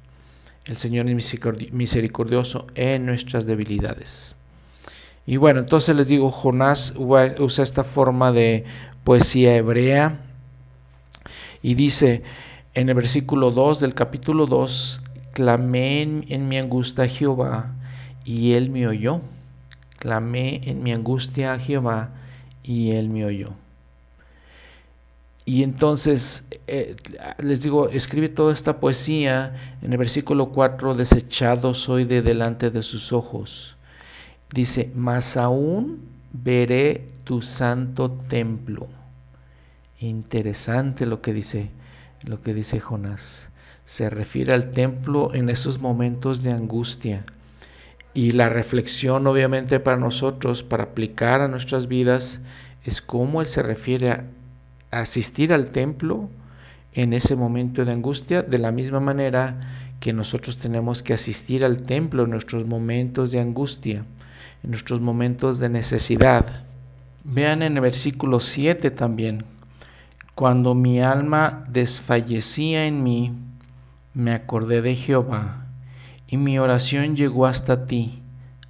El 0.67 0.77
Señor 0.77 1.09
es 1.09 1.73
misericordioso 1.73 2.67
en 2.75 3.07
nuestras 3.07 3.47
debilidades. 3.47 4.35
Y 5.25 5.37
bueno, 5.37 5.61
entonces 5.61 5.95
les 5.95 6.09
digo, 6.09 6.31
Jonás 6.31 6.95
usa 6.97 7.63
esta 7.65 7.85
forma 7.85 8.33
de 8.33 8.65
poesía 9.05 9.55
hebrea 9.55 10.21
y 11.63 11.75
dice 11.75 12.23
en 12.75 12.89
el 12.89 12.95
versículo 12.95 13.51
2 13.51 13.81
del 13.81 13.95
capítulo 13.95 14.47
2, 14.47 15.03
Clamé 15.33 16.03
en, 16.03 16.49
mi 16.49 16.59
angustia 16.59 17.05
a 17.05 17.09
Jehová 17.09 17.75
y 18.25 18.53
él 18.53 18.71
me 18.71 18.87
oyó. 18.87 19.21
Clamé 19.99 20.61
en 20.65 20.83
mi 20.83 20.93
angustia 20.93 21.55
a 21.55 21.59
Jehová 21.59 22.11
y 22.63 22.93
él 22.93 23.09
me 23.09 23.25
oyó. 23.25 23.53
Y 25.47 25.63
entonces, 25.63 26.45
eh, 26.67 26.97
les 27.39 27.63
digo, 27.63 27.89
escribe 27.89 28.29
toda 28.29 28.53
esta 28.53 28.81
poesía 28.81 29.55
en 29.81 29.93
el 29.93 29.99
versículo 29.99 30.51
4, 30.51 30.95
desechado 30.95 31.73
soy 31.73 32.05
de 32.05 32.21
delante 32.21 32.71
de 32.71 32.83
sus 32.83 33.13
ojos. 33.13 33.77
Dice, 34.53 34.91
mas 34.95 35.39
aún 35.39 36.01
veré 36.33 37.07
tu 37.25 37.41
santo 37.41 38.11
templo. 38.11 38.89
Interesante 40.01 41.07
lo 41.07 41.23
que 41.23 41.33
dice, 41.33 41.71
lo 42.25 42.43
que 42.43 42.53
dice 42.53 42.81
Jonás 42.81 43.49
se 43.87 44.11
refiere 44.11 44.53
al 44.53 44.73
templo 44.73 45.33
en 45.33 45.49
esos 45.49 45.79
momentos 45.79 46.43
de 46.43 46.51
angustia. 46.51 47.25
Y 48.13 48.33
la 48.33 48.49
reflexión 48.49 49.27
obviamente 49.29 49.79
para 49.79 49.97
nosotros, 49.97 50.65
para 50.65 50.85
aplicar 50.85 51.41
a 51.41 51.49
nuestras 51.49 51.87
vidas, 51.87 52.41
es 52.85 53.01
cómo 53.01 53.41
Él 53.41 53.47
se 53.47 53.63
refiere 53.63 54.11
a 54.11 54.25
asistir 55.01 55.53
al 55.53 55.71
templo 55.71 56.29
en 56.93 57.13
ese 57.13 57.37
momento 57.37 57.85
de 57.85 57.93
angustia, 57.93 58.43
de 58.43 58.59
la 58.59 58.73
misma 58.73 59.01
manera 59.01 59.61
que 60.01 60.13
nosotros 60.13 60.57
tenemos 60.59 61.03
que 61.03 61.13
asistir 61.13 61.65
al 61.65 61.83
templo 61.83 62.25
en 62.25 62.31
nuestros 62.31 62.67
momentos 62.67 63.33
de 63.33 63.41
angustia, 63.41 64.05
en 64.63 64.71
nuestros 64.71 65.01
momentos 65.01 65.59
de 65.59 65.69
necesidad. 65.69 66.65
Vean 67.25 67.63
en 67.63 67.77
el 67.77 67.81
versículo 67.81 68.41
7 68.41 68.91
también, 68.91 69.45
cuando 70.35 70.75
mi 70.75 71.01
alma 71.01 71.65
desfallecía 71.69 72.87
en 72.87 73.03
mí, 73.03 73.33
me 74.15 74.33
acordé 74.33 74.81
de 74.81 74.97
Jehová, 74.97 75.67
y 76.29 76.37
mi 76.37 76.59
oración 76.59 77.17
llegó 77.17 77.47
hasta 77.47 77.87
ti, 77.87 78.23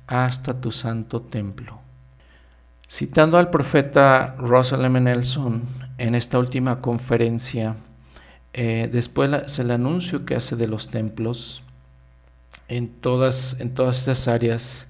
hasta 0.06 0.60
tu 0.60 0.72
santo 0.72 1.22
templo. 1.22 1.78
Citando 2.88 3.38
al 3.38 3.50
profeta 3.50 4.36
Russell 4.38 4.84
M. 4.84 5.00
Nelson 5.00 5.85
en 5.98 6.14
esta 6.14 6.38
última 6.38 6.80
conferencia, 6.80 7.76
eh, 8.52 8.88
después 8.90 9.58
el 9.58 9.70
anuncio 9.70 10.24
que 10.24 10.34
hace 10.34 10.56
de 10.56 10.68
los 10.68 10.88
templos 10.88 11.62
en 12.68 12.88
todas, 12.88 13.56
en 13.60 13.74
todas 13.74 13.98
estas 13.98 14.28
áreas, 14.28 14.88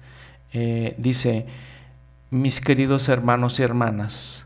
eh, 0.53 0.95
dice, 0.97 1.45
mis 2.29 2.61
queridos 2.61 3.09
hermanos 3.09 3.59
y 3.59 3.63
hermanas, 3.63 4.45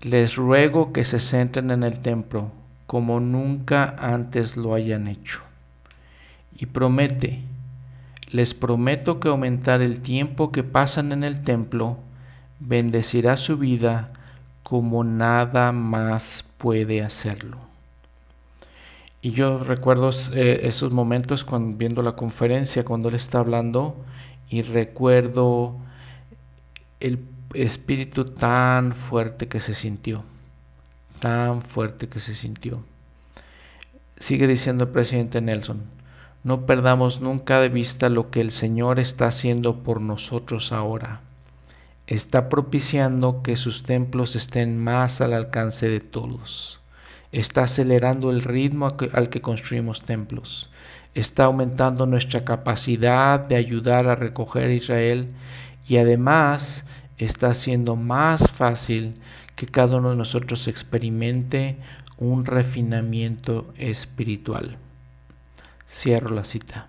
les 0.00 0.36
ruego 0.36 0.92
que 0.92 1.04
se 1.04 1.18
centren 1.18 1.70
en 1.70 1.82
el 1.82 2.00
templo 2.00 2.50
como 2.92 3.20
nunca 3.20 3.96
antes 3.98 4.58
lo 4.58 4.74
hayan 4.74 5.08
hecho. 5.08 5.40
Y 6.54 6.66
promete, 6.66 7.40
les 8.30 8.52
prometo 8.52 9.18
que 9.18 9.28
aumentar 9.28 9.80
el 9.80 10.00
tiempo 10.00 10.52
que 10.52 10.62
pasan 10.62 11.12
en 11.12 11.24
el 11.24 11.42
templo 11.42 11.98
bendecirá 12.60 13.38
su 13.38 13.56
vida 13.56 14.12
como 14.72 15.04
nada 15.04 15.70
más 15.70 16.46
puede 16.56 17.02
hacerlo. 17.02 17.58
Y 19.20 19.32
yo 19.32 19.58
recuerdo 19.58 20.08
eh, 20.32 20.60
esos 20.62 20.94
momentos 20.94 21.44
cuando 21.44 21.76
viendo 21.76 22.00
la 22.00 22.12
conferencia, 22.12 22.82
cuando 22.82 23.10
él 23.10 23.16
está 23.16 23.40
hablando, 23.40 23.94
y 24.48 24.62
recuerdo 24.62 25.76
el 27.00 27.18
espíritu 27.52 28.24
tan 28.24 28.94
fuerte 28.94 29.46
que 29.46 29.60
se 29.60 29.74
sintió, 29.74 30.24
tan 31.20 31.60
fuerte 31.60 32.08
que 32.08 32.18
se 32.18 32.34
sintió. 32.34 32.82
Sigue 34.16 34.46
diciendo 34.46 34.84
el 34.84 34.90
presidente 34.90 35.42
Nelson, 35.42 35.82
no 36.44 36.64
perdamos 36.64 37.20
nunca 37.20 37.60
de 37.60 37.68
vista 37.68 38.08
lo 38.08 38.30
que 38.30 38.40
el 38.40 38.50
Señor 38.50 39.00
está 39.00 39.26
haciendo 39.26 39.82
por 39.82 40.00
nosotros 40.00 40.72
ahora. 40.72 41.20
Está 42.12 42.50
propiciando 42.50 43.42
que 43.42 43.56
sus 43.56 43.84
templos 43.84 44.36
estén 44.36 44.76
más 44.76 45.22
al 45.22 45.32
alcance 45.32 45.88
de 45.88 46.00
todos. 46.00 46.78
Está 47.32 47.62
acelerando 47.62 48.30
el 48.30 48.42
ritmo 48.42 48.94
al 49.14 49.30
que 49.30 49.40
construimos 49.40 50.02
templos. 50.02 50.68
Está 51.14 51.44
aumentando 51.44 52.04
nuestra 52.04 52.44
capacidad 52.44 53.40
de 53.40 53.56
ayudar 53.56 54.08
a 54.08 54.14
recoger 54.14 54.68
a 54.68 54.74
Israel 54.74 55.28
y 55.88 55.96
además 55.96 56.84
está 57.16 57.46
haciendo 57.46 57.96
más 57.96 58.42
fácil 58.50 59.14
que 59.56 59.64
cada 59.64 59.96
uno 59.96 60.10
de 60.10 60.16
nosotros 60.16 60.68
experimente 60.68 61.78
un 62.18 62.44
refinamiento 62.44 63.72
espiritual. 63.78 64.76
Cierro 65.88 66.34
la 66.34 66.44
cita. 66.44 66.88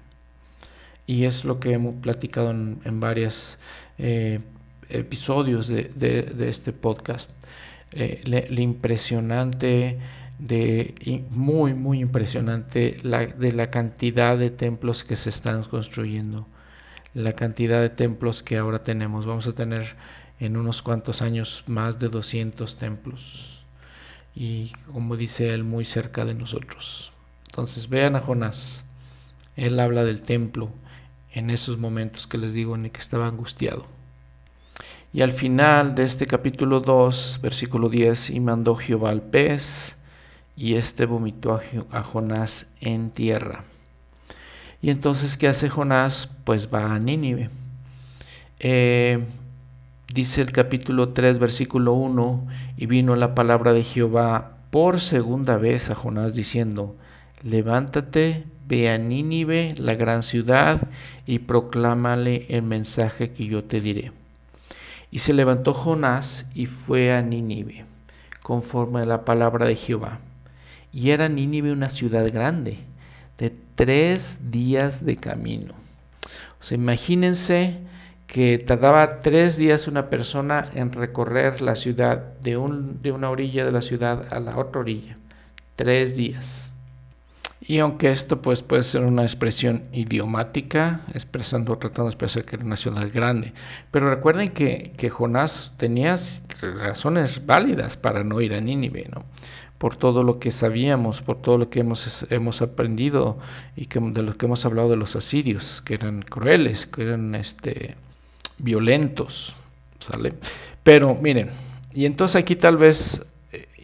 Y 1.08 1.24
es 1.24 1.46
lo 1.46 1.62
que 1.62 1.72
hemos 1.72 1.96
platicado 1.96 2.52
en, 2.52 3.00
varios 3.00 3.58
eh, 3.98 4.42
episodios 4.90 5.68
de, 5.68 6.34
este 6.48 6.74
podcast. 6.74 7.32
Eh, 7.92 8.48
impresionante 8.50 10.00
de 10.40 11.26
muy 11.30 11.76
muy 11.76 12.00
impresionante 12.00 12.98
la, 13.04 13.28
de 13.28 13.54
la 13.54 13.70
cantidad 13.70 14.36
de 14.36 14.50
templos 14.50 15.04
que 15.04 15.16
se 15.16 15.30
están 15.30 15.64
construyendo 15.64 16.48
la 17.14 17.34
cantidad 17.34 17.80
de 17.82 17.90
templos 17.90 18.42
que 18.42 18.58
ahora 18.58 18.84
tenemos 18.84 19.28
vamos 19.28 19.46
a 19.46 19.54
tener 19.54 19.96
en 20.40 20.58
unos 20.58 20.82
cuantos 20.82 21.22
años 21.22 21.64
más 21.68 22.00
de 22.00 22.10
200 22.10 22.78
templos 22.78 23.64
y 24.34 24.72
como 24.92 25.18
dice 25.18 25.54
él 25.54 25.64
muy 25.64 25.86
cerca 25.86 26.26
de 26.26 26.34
nosotros 26.34 27.14
entonces 27.46 27.88
vean 27.90 28.16
a 28.16 28.22
Jonás 28.22 28.86
él 29.56 29.80
habla 29.80 30.04
del 30.04 30.22
templo 30.22 30.72
en 31.32 31.50
esos 31.50 31.78
momentos 31.78 32.28
que 32.28 32.38
les 32.38 32.54
digo 32.54 32.76
en 32.76 32.86
el 32.86 32.92
que 32.92 33.00
estaba 33.00 33.28
angustiado. 33.28 33.86
Y 35.16 35.22
al 35.22 35.32
final 35.32 35.94
de 35.94 36.06
este 36.06 36.26
capítulo 36.26 36.80
2, 36.80 37.40
versículo 37.44 37.88
10, 37.88 38.32
y 38.32 38.40
mandó 38.40 38.76
Jehová 38.76 39.12
al 39.12 39.22
pez, 39.22 39.96
y 40.58 40.74
éste 40.74 41.06
vomitó 41.06 41.62
a, 41.92 42.02
Jonás 42.02 42.66
en 42.82 43.12
tierra. 43.12 43.64
Y 44.82 44.90
entonces, 44.90 45.38
¿qué 45.38 45.48
hace 45.48 45.70
Jonás? 45.70 46.30
Pues 46.46 46.68
va 46.74 46.96
a 46.96 46.98
Nínive. 46.98 47.52
Eh, 48.58 49.24
dice 50.12 50.42
el 50.42 50.52
capítulo 50.52 51.10
3, 51.10 51.38
versículo 51.38 51.94
1, 51.94 52.48
y 52.78 52.88
vino 52.88 53.16
la 53.16 53.36
palabra 53.36 53.72
de 53.72 53.84
Jehová 53.84 54.58
por 54.72 55.00
segunda 55.00 55.58
vez 55.58 55.92
a 55.92 55.96
Jonás 55.96 56.34
diciendo, 56.34 56.96
levántate, 57.44 58.46
ve 58.68 58.90
a 58.90 58.98
Nínive, 58.98 59.76
la 59.78 59.94
gran 59.94 60.24
ciudad, 60.24 60.88
y 61.28 61.38
proclámale 61.38 62.48
el 62.50 62.64
mensaje 62.64 63.30
que 63.30 63.46
yo 63.46 63.64
te 63.64 63.80
diré. 63.80 64.23
Y 65.14 65.20
se 65.20 65.34
levantó 65.34 65.76
Jonás 65.76 66.48
y 66.56 66.66
fue 66.66 67.14
a 67.14 67.22
Nínive, 67.22 67.86
conforme 68.42 69.02
a 69.02 69.06
la 69.06 69.26
palabra 69.26 69.68
de 69.68 69.76
Jehová. 69.76 70.18
Y 70.92 71.12
era 71.12 71.30
Nínive 71.30 71.72
una 71.72 71.92
ciudad 71.92 72.28
grande, 72.34 72.80
de 73.38 73.54
tres 73.76 74.40
días 74.50 75.06
de 75.06 75.18
camino. 75.18 75.76
O 76.60 76.64
sea, 76.64 76.80
imagínense 76.80 77.78
que 78.26 78.58
tardaba 78.58 79.20
tres 79.20 79.56
días 79.56 79.88
una 79.88 80.10
persona 80.10 80.68
en 80.74 80.92
recorrer 80.92 81.62
la 81.62 81.76
ciudad 81.76 82.18
de, 82.42 82.58
un, 82.58 83.04
de 83.04 83.12
una 83.12 83.30
orilla 83.30 83.66
de 83.66 83.72
la 83.72 83.84
ciudad 83.84 84.34
a 84.34 84.40
la 84.40 84.58
otra 84.58 84.82
orilla. 84.82 85.16
Tres 85.76 86.18
días. 86.18 86.73
Y 87.66 87.80
aunque 87.80 88.12
esto 88.12 88.42
pues, 88.42 88.62
puede 88.62 88.84
ser 88.84 89.04
una 89.04 89.24
expresión 89.24 89.84
idiomática, 89.94 91.02
expresando, 91.14 91.78
tratando 91.78 92.06
de 92.06 92.10
expresar 92.10 92.44
que 92.44 92.58
era 92.58 92.66
una 92.66 92.76
ciudad 92.76 93.10
grande, 93.14 93.54
pero 93.90 94.10
recuerden 94.10 94.50
que, 94.50 94.94
que 94.98 95.10
Jonás 95.10 95.74
tenía 95.78 96.18
razones 96.62 97.46
válidas 97.46 97.96
para 97.96 98.24
no 98.24 98.42
ir 98.42 98.54
a 98.54 98.60
Nínive, 98.60 99.08
¿no? 99.10 99.24
por 99.84 99.98
todo 99.98 100.24
lo 100.24 100.40
que 100.40 100.50
sabíamos, 100.50 101.20
por 101.20 101.42
todo 101.42 101.58
lo 101.58 101.70
que 101.70 101.82
hemos, 101.82 102.26
hemos 102.30 102.62
aprendido 102.62 103.38
y 103.76 103.88
que, 103.88 104.00
de 104.00 104.24
lo 104.24 104.38
que 104.38 104.46
hemos 104.46 104.66
hablado 104.66 104.90
de 104.90 104.96
los 104.96 105.18
asirios, 105.18 105.82
que 105.82 105.96
eran 105.96 106.22
crueles, 106.22 106.86
que 106.86 107.04
eran 107.04 107.36
este, 107.36 107.98
violentos, 108.60 109.58
¿sale? 110.00 110.36
Pero 110.84 111.16
miren, 111.16 111.50
y 111.92 112.06
entonces 112.06 112.38
aquí 112.38 112.56
tal 112.56 112.78
vez 112.78 113.26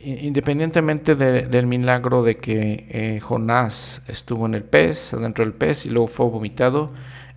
independientemente 0.04 1.16
del 1.16 1.68
milagro 1.68 2.24
de 2.24 2.38
que 2.38 2.86
eh, 2.90 3.20
Jonás 3.20 4.02
estuvo 4.08 4.46
en 4.46 4.56
el 4.56 4.64
pez, 4.64 5.14
adentro 5.14 5.44
del 5.44 5.54
pez 5.54 5.86
y 5.86 5.90
luego 5.90 6.08
fue 6.08 6.28
vomitado, 6.28 6.92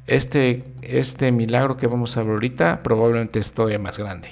este, 0.07 0.65
este 0.83 1.33
milagro 1.33 1.77
que 1.77 1.87
vamos 1.87 2.17
a 2.17 2.23
ver 2.23 2.33
ahorita 2.33 2.81
probablemente 2.83 3.39
es 3.39 3.53
todavía 3.53 3.79
más 3.79 3.99
grande. 3.99 4.29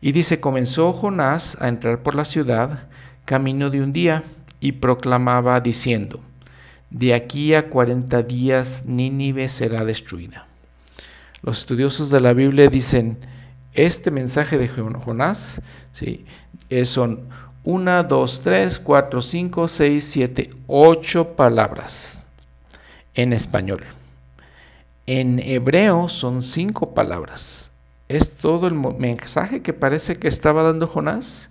Y 0.00 0.12
dice, 0.12 0.40
comenzó 0.40 0.92
Jonás 0.92 1.56
a 1.60 1.68
entrar 1.68 2.02
por 2.02 2.14
la 2.14 2.24
ciudad 2.24 2.88
camino 3.24 3.70
de 3.70 3.82
un 3.82 3.92
día 3.92 4.24
y 4.60 4.72
proclamaba 4.72 5.60
diciendo, 5.60 6.20
de 6.90 7.14
aquí 7.14 7.54
a 7.54 7.68
40 7.68 8.22
días 8.22 8.84
Nínive 8.86 9.48
será 9.48 9.84
destruida. 9.84 10.46
Los 11.42 11.58
estudiosos 11.58 12.10
de 12.10 12.20
la 12.20 12.32
Biblia 12.32 12.68
dicen, 12.68 13.18
este 13.74 14.10
mensaje 14.10 14.58
de 14.58 14.68
Jonás 14.68 15.60
¿sí? 15.98 16.24
son 16.84 17.20
una, 17.64 18.02
dos, 18.02 18.40
tres, 18.42 18.78
cuatro, 18.78 19.20
cinco, 19.20 19.68
seis, 19.68 20.04
siete, 20.04 20.50
ocho 20.66 21.34
palabras 21.34 22.18
en 23.14 23.32
español. 23.32 23.80
En 25.06 25.38
hebreo 25.38 26.08
son 26.08 26.42
cinco 26.42 26.94
palabras. 26.94 27.70
Es 28.08 28.30
todo 28.30 28.68
el 28.68 28.74
mensaje 28.74 29.60
que 29.60 29.72
parece 29.72 30.16
que 30.16 30.28
estaba 30.28 30.62
dando 30.62 30.86
Jonás, 30.86 31.50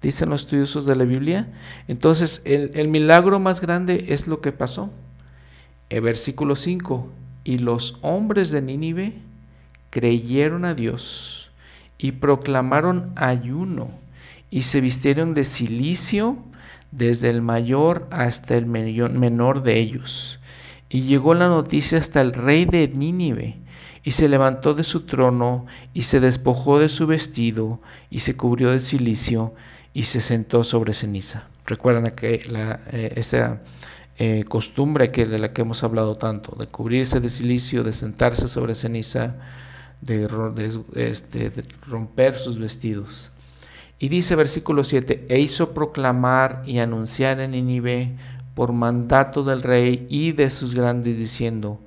dicen 0.00 0.30
los 0.30 0.42
estudiosos 0.42 0.86
de 0.86 0.96
la 0.96 1.04
Biblia. 1.04 1.48
Entonces, 1.88 2.40
el, 2.44 2.88
milagro 2.88 3.40
más 3.40 3.60
grande 3.60 4.06
es 4.08 4.26
lo 4.26 4.40
que 4.40 4.52
pasó. 4.52 4.90
El 5.90 6.02
versículo 6.02 6.56
5. 6.56 7.08
Y 7.44 7.58
los 7.58 7.98
hombres 8.02 8.50
de 8.50 8.62
Nínive 8.62 9.14
creyeron 9.90 10.64
a 10.64 10.74
Dios 10.74 11.47
y 11.98 12.12
proclamaron 12.12 13.12
ayuno 13.16 13.90
y 14.50 14.62
se 14.62 14.80
vistieron 14.80 15.34
de 15.34 15.44
silicio 15.44 16.38
desde 16.90 17.28
el 17.28 17.42
mayor 17.42 18.06
hasta 18.10 18.56
el 18.56 18.66
menor 18.66 19.62
de 19.62 19.78
ellos. 19.78 20.40
Y 20.88 21.02
llegó 21.02 21.34
la 21.34 21.48
noticia 21.48 21.98
hasta 21.98 22.20
el 22.20 22.32
rey 22.32 22.64
de 22.64 22.88
Nínive, 22.88 23.56
y 24.04 24.12
se 24.12 24.28
levantó 24.28 24.72
de 24.72 24.84
su 24.84 25.02
trono, 25.02 25.66
y 25.92 26.02
se 26.02 26.20
despojó 26.20 26.78
de 26.78 26.88
su 26.88 27.06
vestido, 27.06 27.80
y 28.08 28.20
se 28.20 28.36
cubrió 28.36 28.70
de 28.70 28.78
silicio, 28.78 29.54
y 29.92 30.04
se 30.04 30.20
sentó 30.20 30.64
sobre 30.64 30.94
ceniza. 30.94 31.48
Recuerdan 31.66 32.10
que 32.12 32.40
eh, 32.46 33.12
esa 33.16 33.60
eh, 34.18 34.44
costumbre 34.48 35.10
que, 35.10 35.26
de 35.26 35.38
la 35.38 35.52
que 35.52 35.60
hemos 35.62 35.84
hablado 35.84 36.14
tanto, 36.14 36.56
de 36.56 36.68
cubrirse 36.68 37.20
de 37.20 37.28
silicio, 37.28 37.84
de 37.84 37.92
sentarse 37.92 38.48
sobre 38.48 38.74
ceniza, 38.74 39.34
de, 40.00 40.28
este, 40.94 41.50
de 41.50 41.64
romper 41.86 42.34
sus 42.34 42.58
vestidos. 42.58 43.32
Y 43.98 44.08
dice 44.08 44.36
versículo 44.36 44.84
7, 44.84 45.26
e 45.28 45.40
hizo 45.40 45.74
proclamar 45.74 46.62
y 46.66 46.78
anunciar 46.78 47.40
en 47.40 47.50
Nínive 47.50 48.16
por 48.54 48.72
mandato 48.72 49.42
del 49.42 49.62
rey 49.62 50.06
y 50.08 50.32
de 50.32 50.50
sus 50.50 50.74
grandes 50.74 51.18
diciendo, 51.18 51.80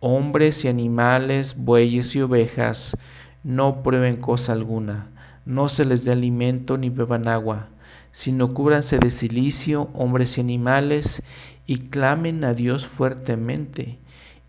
hombres 0.00 0.64
y 0.64 0.68
animales, 0.68 1.54
bueyes 1.56 2.16
y 2.16 2.22
ovejas, 2.22 2.96
no 3.44 3.82
prueben 3.82 4.16
cosa 4.16 4.52
alguna, 4.52 5.10
no 5.44 5.68
se 5.68 5.84
les 5.84 6.04
dé 6.04 6.12
alimento 6.12 6.76
ni 6.78 6.90
beban 6.90 7.28
agua, 7.28 7.68
sino 8.10 8.52
cúbranse 8.54 8.98
de 8.98 9.10
silicio, 9.10 9.90
hombres 9.94 10.38
y 10.38 10.40
animales, 10.40 11.22
y 11.66 11.78
clamen 11.88 12.44
a 12.44 12.54
Dios 12.54 12.86
fuertemente, 12.86 13.98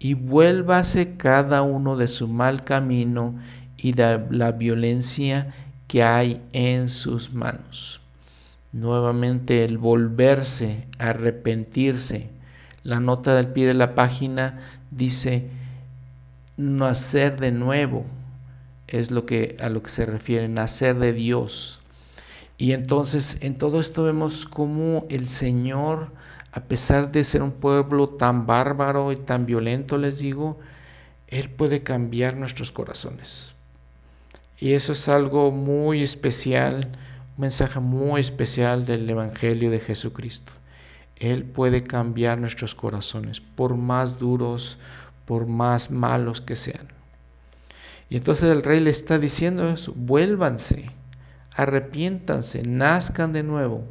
y 0.04 0.16
vuélvase 0.16 1.16
cada 1.16 1.62
uno 1.62 1.96
de 1.96 2.10
su 2.10 2.28
mal 2.28 2.66
camino 2.66 3.40
y 3.78 3.94
de 3.94 4.20
la 4.32 4.52
violencia 4.52 5.54
que 5.88 6.04
hay 6.04 6.42
en 6.52 6.90
sus 6.90 7.32
manos. 7.32 8.02
Nuevamente 8.74 9.64
el 9.64 9.78
volverse, 9.78 10.88
arrepentirse. 11.00 12.30
La 12.84 13.00
nota 13.00 13.34
del 13.34 13.48
pie 13.48 13.66
de 13.66 13.76
la 13.76 13.96
página 13.96 14.60
dice 14.92 15.48
nacer 16.58 17.40
de 17.40 17.54
nuevo. 17.54 18.06
Es 18.88 19.10
lo 19.10 19.26
que 19.26 19.56
a 19.62 19.70
lo 19.70 19.82
que 19.84 19.90
se 19.90 20.06
refiere, 20.06 20.50
nacer 20.50 21.00
de 21.00 21.14
Dios. 21.14 21.80
Y 22.58 22.74
entonces 22.74 23.38
en 23.40 23.58
todo 23.58 23.80
esto 23.80 24.04
vemos 24.04 24.46
cómo 24.48 25.06
el 25.08 25.30
Señor, 25.30 26.12
a 26.54 26.60
pesar 26.62 27.12
de 27.12 27.24
ser 27.24 27.42
un 27.42 27.52
pueblo 27.52 28.10
tan 28.10 28.46
bárbaro 28.46 29.12
y 29.12 29.18
tan 29.18 29.48
violento, 29.48 29.98
les 29.98 30.20
digo, 30.20 30.60
Él 31.28 31.50
puede 31.50 31.82
cambiar 31.82 32.38
nuestros 32.38 32.72
corazones. 32.72 33.56
Y 34.60 34.74
eso 34.74 34.92
es 34.92 35.10
algo 35.10 35.52
muy 35.52 36.04
especial, 36.04 36.90
un 37.38 37.42
mensaje 37.42 37.80
muy 37.80 38.22
especial 38.22 38.86
del 38.86 39.10
Evangelio 39.10 39.72
de 39.72 39.80
Jesucristo. 39.80 40.52
Él 41.16 41.44
puede 41.44 41.82
cambiar 41.82 42.38
nuestros 42.38 42.76
corazones, 42.76 43.42
por 43.42 43.76
más 43.76 44.20
duros, 44.20 44.78
por 45.26 45.48
más 45.48 45.90
malos 45.90 46.40
que 46.40 46.56
sean. 46.56 46.88
Y 48.12 48.18
entonces 48.18 48.52
el 48.52 48.62
rey 48.62 48.80
le 48.80 48.92
está 48.92 49.18
diciendo 49.18 49.68
eso, 49.68 49.92
vuélvanse, 49.96 50.86
arrepiéntanse, 51.56 52.62
nazcan 52.62 53.34
de 53.34 53.42
nuevo. 53.42 53.86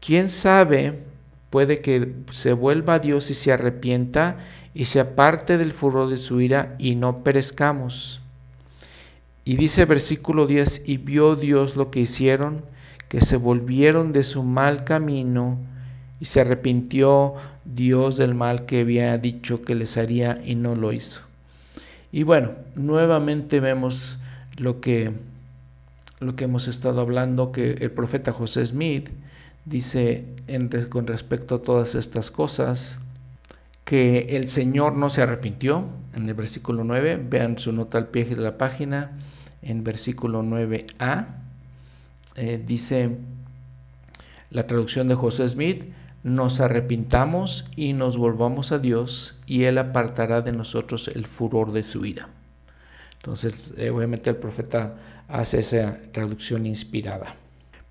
¿Quién 0.00 0.28
sabe? 0.28 1.11
Puede 1.52 1.82
que 1.82 2.14
se 2.30 2.54
vuelva 2.54 2.94
a 2.94 2.98
Dios 2.98 3.28
y 3.28 3.34
se 3.34 3.52
arrepienta 3.52 4.38
y 4.72 4.86
se 4.86 5.00
aparte 5.00 5.58
del 5.58 5.74
furor 5.74 6.08
de 6.08 6.16
su 6.16 6.40
ira 6.40 6.74
y 6.78 6.94
no 6.94 7.22
perezcamos. 7.22 8.22
Y 9.44 9.56
dice 9.56 9.84
versículo 9.84 10.46
10, 10.46 10.84
y 10.86 10.96
vio 10.96 11.36
Dios 11.36 11.76
lo 11.76 11.90
que 11.90 12.00
hicieron, 12.00 12.64
que 13.10 13.20
se 13.20 13.36
volvieron 13.36 14.12
de 14.12 14.22
su 14.22 14.42
mal 14.44 14.84
camino 14.84 15.58
y 16.20 16.24
se 16.24 16.40
arrepintió 16.40 17.34
Dios 17.66 18.16
del 18.16 18.34
mal 18.34 18.64
que 18.64 18.80
había 18.80 19.18
dicho 19.18 19.60
que 19.60 19.74
les 19.74 19.98
haría 19.98 20.40
y 20.42 20.54
no 20.54 20.74
lo 20.74 20.90
hizo. 20.90 21.20
Y 22.12 22.22
bueno, 22.22 22.52
nuevamente 22.76 23.60
vemos 23.60 24.18
lo 24.56 24.80
que, 24.80 25.12
lo 26.18 26.34
que 26.34 26.44
hemos 26.44 26.66
estado 26.66 27.02
hablando, 27.02 27.52
que 27.52 27.72
el 27.72 27.90
profeta 27.90 28.32
José 28.32 28.64
Smith 28.64 29.10
dice 29.64 30.26
con 30.88 31.06
respecto 31.06 31.56
a 31.56 31.62
todas 31.62 31.94
estas 31.94 32.30
cosas, 32.30 33.00
que 33.84 34.36
el 34.36 34.48
Señor 34.48 34.94
no 34.94 35.10
se 35.10 35.22
arrepintió, 35.22 35.86
en 36.14 36.28
el 36.28 36.34
versículo 36.34 36.84
9, 36.84 37.20
vean 37.28 37.58
su 37.58 37.72
nota 37.72 37.98
al 37.98 38.08
pie 38.08 38.24
de 38.24 38.36
la 38.36 38.56
página, 38.56 39.18
en 39.62 39.84
versículo 39.84 40.42
9a, 40.42 41.26
eh, 42.36 42.62
dice 42.64 43.18
la 44.50 44.66
traducción 44.66 45.08
de 45.08 45.14
José 45.14 45.48
Smith, 45.48 45.92
nos 46.22 46.60
arrepintamos 46.60 47.64
y 47.74 47.94
nos 47.94 48.16
volvamos 48.16 48.70
a 48.70 48.78
Dios 48.78 49.36
y 49.46 49.64
Él 49.64 49.78
apartará 49.78 50.40
de 50.40 50.52
nosotros 50.52 51.08
el 51.08 51.26
furor 51.26 51.72
de 51.72 51.82
su 51.82 52.04
ira. 52.04 52.28
Entonces, 53.16 53.72
eh, 53.76 53.90
obviamente 53.90 54.30
el 54.30 54.36
profeta 54.36 54.94
hace 55.28 55.60
esa 55.60 55.98
traducción 56.12 56.66
inspirada. 56.66 57.36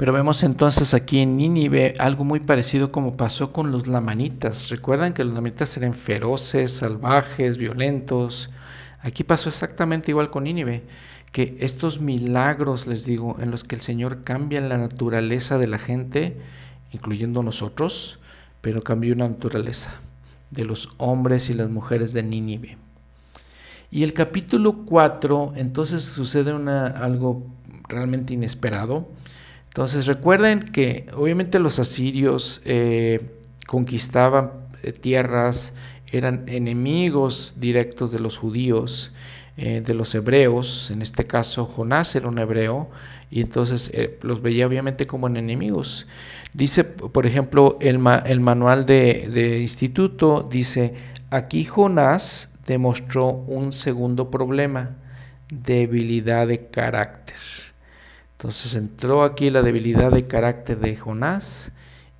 Pero 0.02 0.14
vemos 0.14 0.42
entonces 0.42 0.96
aquí 0.96 1.20
en 1.20 1.38
Nínive 1.38 1.94
algo 2.00 2.24
muy 2.24 2.40
parecido 2.40 2.92
como 2.92 3.16
pasó 3.16 3.54
con 3.54 3.72
los 3.72 3.86
lamanitas. 3.86 4.70
Recuerdan 4.70 5.14
que 5.14 5.24
los 5.24 5.36
lamanitas 5.36 5.78
eran 5.78 5.94
feroces, 5.94 6.74
salvajes, 6.74 7.60
violentos. 7.60 8.50
Aquí 9.02 9.24
pasó 9.24 9.50
exactamente 9.50 10.10
igual 10.10 10.32
con 10.32 10.46
Nínive, 10.46 10.82
que 11.32 11.56
estos 11.60 12.02
milagros, 12.02 12.88
les 12.88 13.06
digo, 13.06 13.38
en 13.40 13.52
los 13.52 13.64
que 13.64 13.76
el 13.76 13.82
Señor 13.82 14.24
cambia 14.24 14.60
la 14.60 14.80
naturaleza 14.80 15.60
de 15.60 15.68
la 15.68 15.78
gente, 15.78 16.36
incluyendo 16.92 17.44
nosotros, 17.44 18.18
pero 18.62 18.82
cambió 18.82 19.14
la 19.14 19.30
naturaleza 19.30 19.94
de 20.50 20.66
los 20.66 20.90
hombres 20.98 21.52
y 21.52 21.54
las 21.54 21.70
mujeres 21.70 22.12
de 22.12 22.24
Nínive. 22.24 22.80
Y 23.92 24.02
el 24.02 24.14
capítulo 24.14 24.84
4, 24.84 25.54
entonces 25.58 26.02
sucede 26.02 26.54
una, 26.54 26.88
algo 26.88 27.46
realmente 27.88 28.34
inesperado. 28.34 29.08
Entonces 29.72 30.06
recuerden 30.06 30.60
que 30.60 31.06
obviamente 31.16 31.58
los 31.58 31.80
asirios 31.80 32.62
eh, 32.66 33.22
conquistaban 33.68 34.52
eh, 34.84 34.92
tierras, 34.92 35.72
eran 36.08 36.44
enemigos 36.50 37.56
directos 37.56 38.12
de 38.12 38.20
los 38.20 38.38
judíos, 38.38 39.14
eh, 39.56 39.80
de 39.80 39.94
los 39.94 40.14
hebreos, 40.14 40.92
en 40.92 41.02
este 41.02 41.24
caso 41.24 41.66
Jonás 41.66 42.14
era 42.18 42.28
un 42.28 42.38
hebreo, 42.40 42.90
y 43.30 43.40
entonces 43.40 43.94
los 44.22 44.42
veía 44.42 44.68
obviamente 44.68 45.08
como 45.08 45.28
enemigos. 45.28 46.06
Dice, 46.52 46.84
por 46.84 47.26
ejemplo, 47.26 47.78
el, 47.80 47.98
manual 47.98 48.86
de, 48.86 49.30
de, 49.34 49.60
instituto, 49.62 50.50
dice, 50.52 50.96
aquí 51.30 51.64
Jonás 51.64 52.52
demostró 52.68 53.28
un 53.30 53.72
segundo 53.72 54.30
problema, 54.30 54.98
debilidad 55.50 56.48
de 56.48 56.68
carácter. 56.68 57.71
Entonces 58.41 58.73
entró 58.73 59.23
aquí 59.23 59.51
la 59.51 59.62
debilidad 59.62 60.12
de 60.12 60.25
carácter 60.25 60.80
de 60.80 60.95
Jonás 60.95 61.71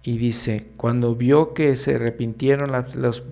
y 0.04 0.20
dice, 0.20 0.68
cuando 0.78 1.16
vio 1.16 1.56
que 1.56 1.76
se 1.76 1.96
arrepintieron 1.96 2.70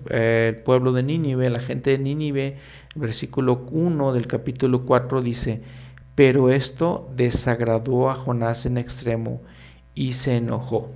eh, 0.08 0.46
el 0.48 0.62
pueblo 0.64 0.90
de 0.90 1.04
Nínive, 1.04 1.48
la 1.50 1.60
gente 1.60 1.90
de 1.90 1.98
Nínive, 2.00 2.56
versículo 2.96 3.64
1 3.70 4.12
del 4.12 4.26
capítulo 4.26 4.84
4 4.86 5.22
dice, 5.22 5.62
pero 6.16 6.50
esto 6.50 7.08
desagradó 7.14 8.10
a 8.10 8.16
Jonás 8.16 8.66
en 8.66 8.76
extremo 8.76 9.40
y 9.94 10.14
se 10.14 10.38
enojó. 10.38 10.90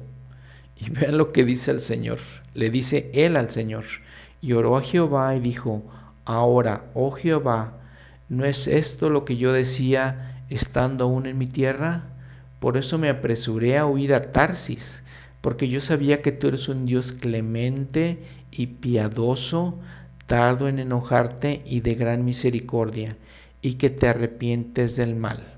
Y 0.76 0.90
vean 0.98 1.16
lo 1.16 1.30
que 1.30 1.44
dice 1.44 1.70
el 1.70 1.80
Señor. 1.80 2.18
Le 2.54 2.70
dice 2.70 3.12
él 3.14 3.36
al 3.36 3.50
Señor. 3.50 3.84
Y 4.40 4.54
oró 4.54 4.76
a 4.76 4.82
Jehová 4.82 5.36
y 5.36 5.38
dijo, 5.38 5.84
ahora, 6.24 6.86
oh 6.94 7.12
Jehová, 7.12 7.78
¿no 8.28 8.44
es 8.44 8.66
esto 8.66 9.10
lo 9.10 9.24
que 9.24 9.36
yo 9.36 9.52
decía 9.52 10.33
estando 10.54 11.04
aún 11.04 11.26
en 11.26 11.38
mi 11.38 11.46
tierra? 11.46 12.04
Por 12.60 12.76
eso 12.76 12.98
me 12.98 13.08
apresuré 13.08 13.76
a 13.76 13.86
huir 13.86 14.14
a 14.14 14.32
Tarsis, 14.32 15.02
porque 15.40 15.68
yo 15.68 15.80
sabía 15.80 16.22
que 16.22 16.32
tú 16.32 16.48
eres 16.48 16.68
un 16.68 16.86
Dios 16.86 17.12
clemente 17.12 18.18
y 18.50 18.66
piadoso, 18.66 19.78
tardo 20.26 20.68
en 20.68 20.78
enojarte 20.78 21.62
y 21.66 21.80
de 21.80 21.94
gran 21.94 22.24
misericordia, 22.24 23.16
y 23.62 23.74
que 23.74 23.90
te 23.90 24.08
arrepientes 24.08 24.96
del 24.96 25.14
mal 25.14 25.54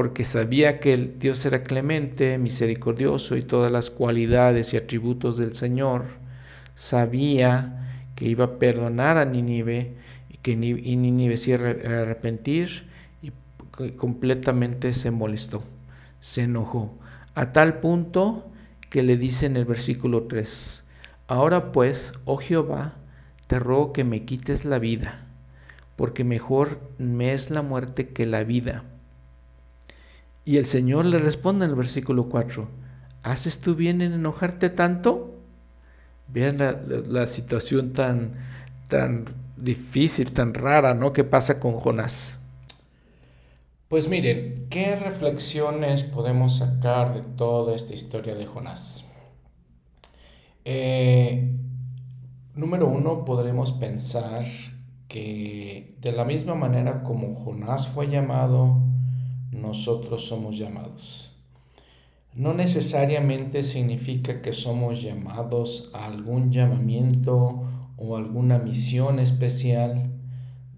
porque 0.00 0.24
sabía 0.24 0.80
que 0.80 0.94
el 0.94 1.18
Dios 1.18 1.44
era 1.44 1.62
clemente, 1.62 2.38
misericordioso 2.38 3.36
y 3.36 3.42
todas 3.42 3.70
las 3.70 3.90
cualidades 3.90 4.72
y 4.72 4.78
atributos 4.78 5.36
del 5.36 5.54
Señor, 5.54 6.04
sabía 6.74 8.06
que 8.14 8.26
iba 8.26 8.46
a 8.46 8.58
perdonar 8.58 9.18
a 9.18 9.26
Nínive 9.26 9.92
y 10.30 10.38
que 10.38 10.56
Nínive 10.56 11.36
se 11.36 11.50
iba 11.50 11.68
a 11.68 12.00
arrepentir 12.00 12.68
y 12.70 12.89
completamente 13.96 14.92
se 14.92 15.10
molestó, 15.10 15.62
se 16.20 16.42
enojó, 16.42 16.98
a 17.34 17.52
tal 17.52 17.78
punto 17.78 18.48
que 18.88 19.02
le 19.02 19.16
dice 19.16 19.46
en 19.46 19.56
el 19.56 19.64
versículo 19.64 20.24
3, 20.24 20.84
ahora 21.28 21.72
pues, 21.72 22.12
oh 22.24 22.38
Jehová, 22.38 22.94
te 23.46 23.58
ruego 23.58 23.92
que 23.92 24.04
me 24.04 24.24
quites 24.24 24.64
la 24.64 24.78
vida, 24.78 25.26
porque 25.96 26.24
mejor 26.24 26.80
me 26.98 27.32
es 27.32 27.50
la 27.50 27.62
muerte 27.62 28.08
que 28.08 28.26
la 28.26 28.44
vida 28.44 28.84
y 30.50 30.56
el 30.56 30.66
Señor 30.66 31.04
le 31.04 31.18
responde 31.18 31.64
en 31.64 31.70
el 31.70 31.76
versículo 31.76 32.28
4, 32.28 32.68
¿haces 33.22 33.60
tú 33.60 33.76
bien 33.76 34.00
en 34.00 34.12
enojarte 34.12 34.68
tanto? 34.68 35.32
Vean 36.26 36.56
la, 36.58 37.26
situación 37.28 37.92
tan, 37.92 38.32
tan 38.88 39.26
difícil, 39.56 40.32
tan 40.32 40.52
rara, 40.52 40.92
¿no? 40.92 41.12
¿Qué 41.12 41.22
pasa 41.22 41.60
con 41.60 41.74
Jonás? 41.74 42.39
Pues 43.90 44.08
miren, 44.08 44.68
¿qué 44.70 44.94
reflexiones 44.94 46.04
podemos 46.04 46.58
sacar 46.58 47.12
de 47.12 47.28
toda 47.28 47.74
esta 47.74 47.92
historia 47.92 48.36
de 48.36 48.46
Jonás? 48.46 49.04
Eh, 50.64 51.50
número 52.54 52.86
uno, 52.86 53.24
podremos 53.24 53.72
pensar 53.72 54.44
que 55.08 55.96
de 56.00 56.12
la 56.12 56.24
misma 56.24 56.54
manera 56.54 57.02
como 57.02 57.34
Jonás 57.34 57.88
fue 57.88 58.06
llamado 58.06 58.80
nosotros 59.50 60.24
somos 60.24 60.56
llamados. 60.56 61.32
No 62.32 62.54
necesariamente 62.54 63.64
significa 63.64 64.40
que 64.40 64.52
somos 64.52 65.02
llamados 65.02 65.90
a 65.94 66.06
algún 66.06 66.52
llamamiento 66.52 67.64
o 67.96 68.16
alguna 68.16 68.58
misión 68.58 69.18
especial. 69.18 70.12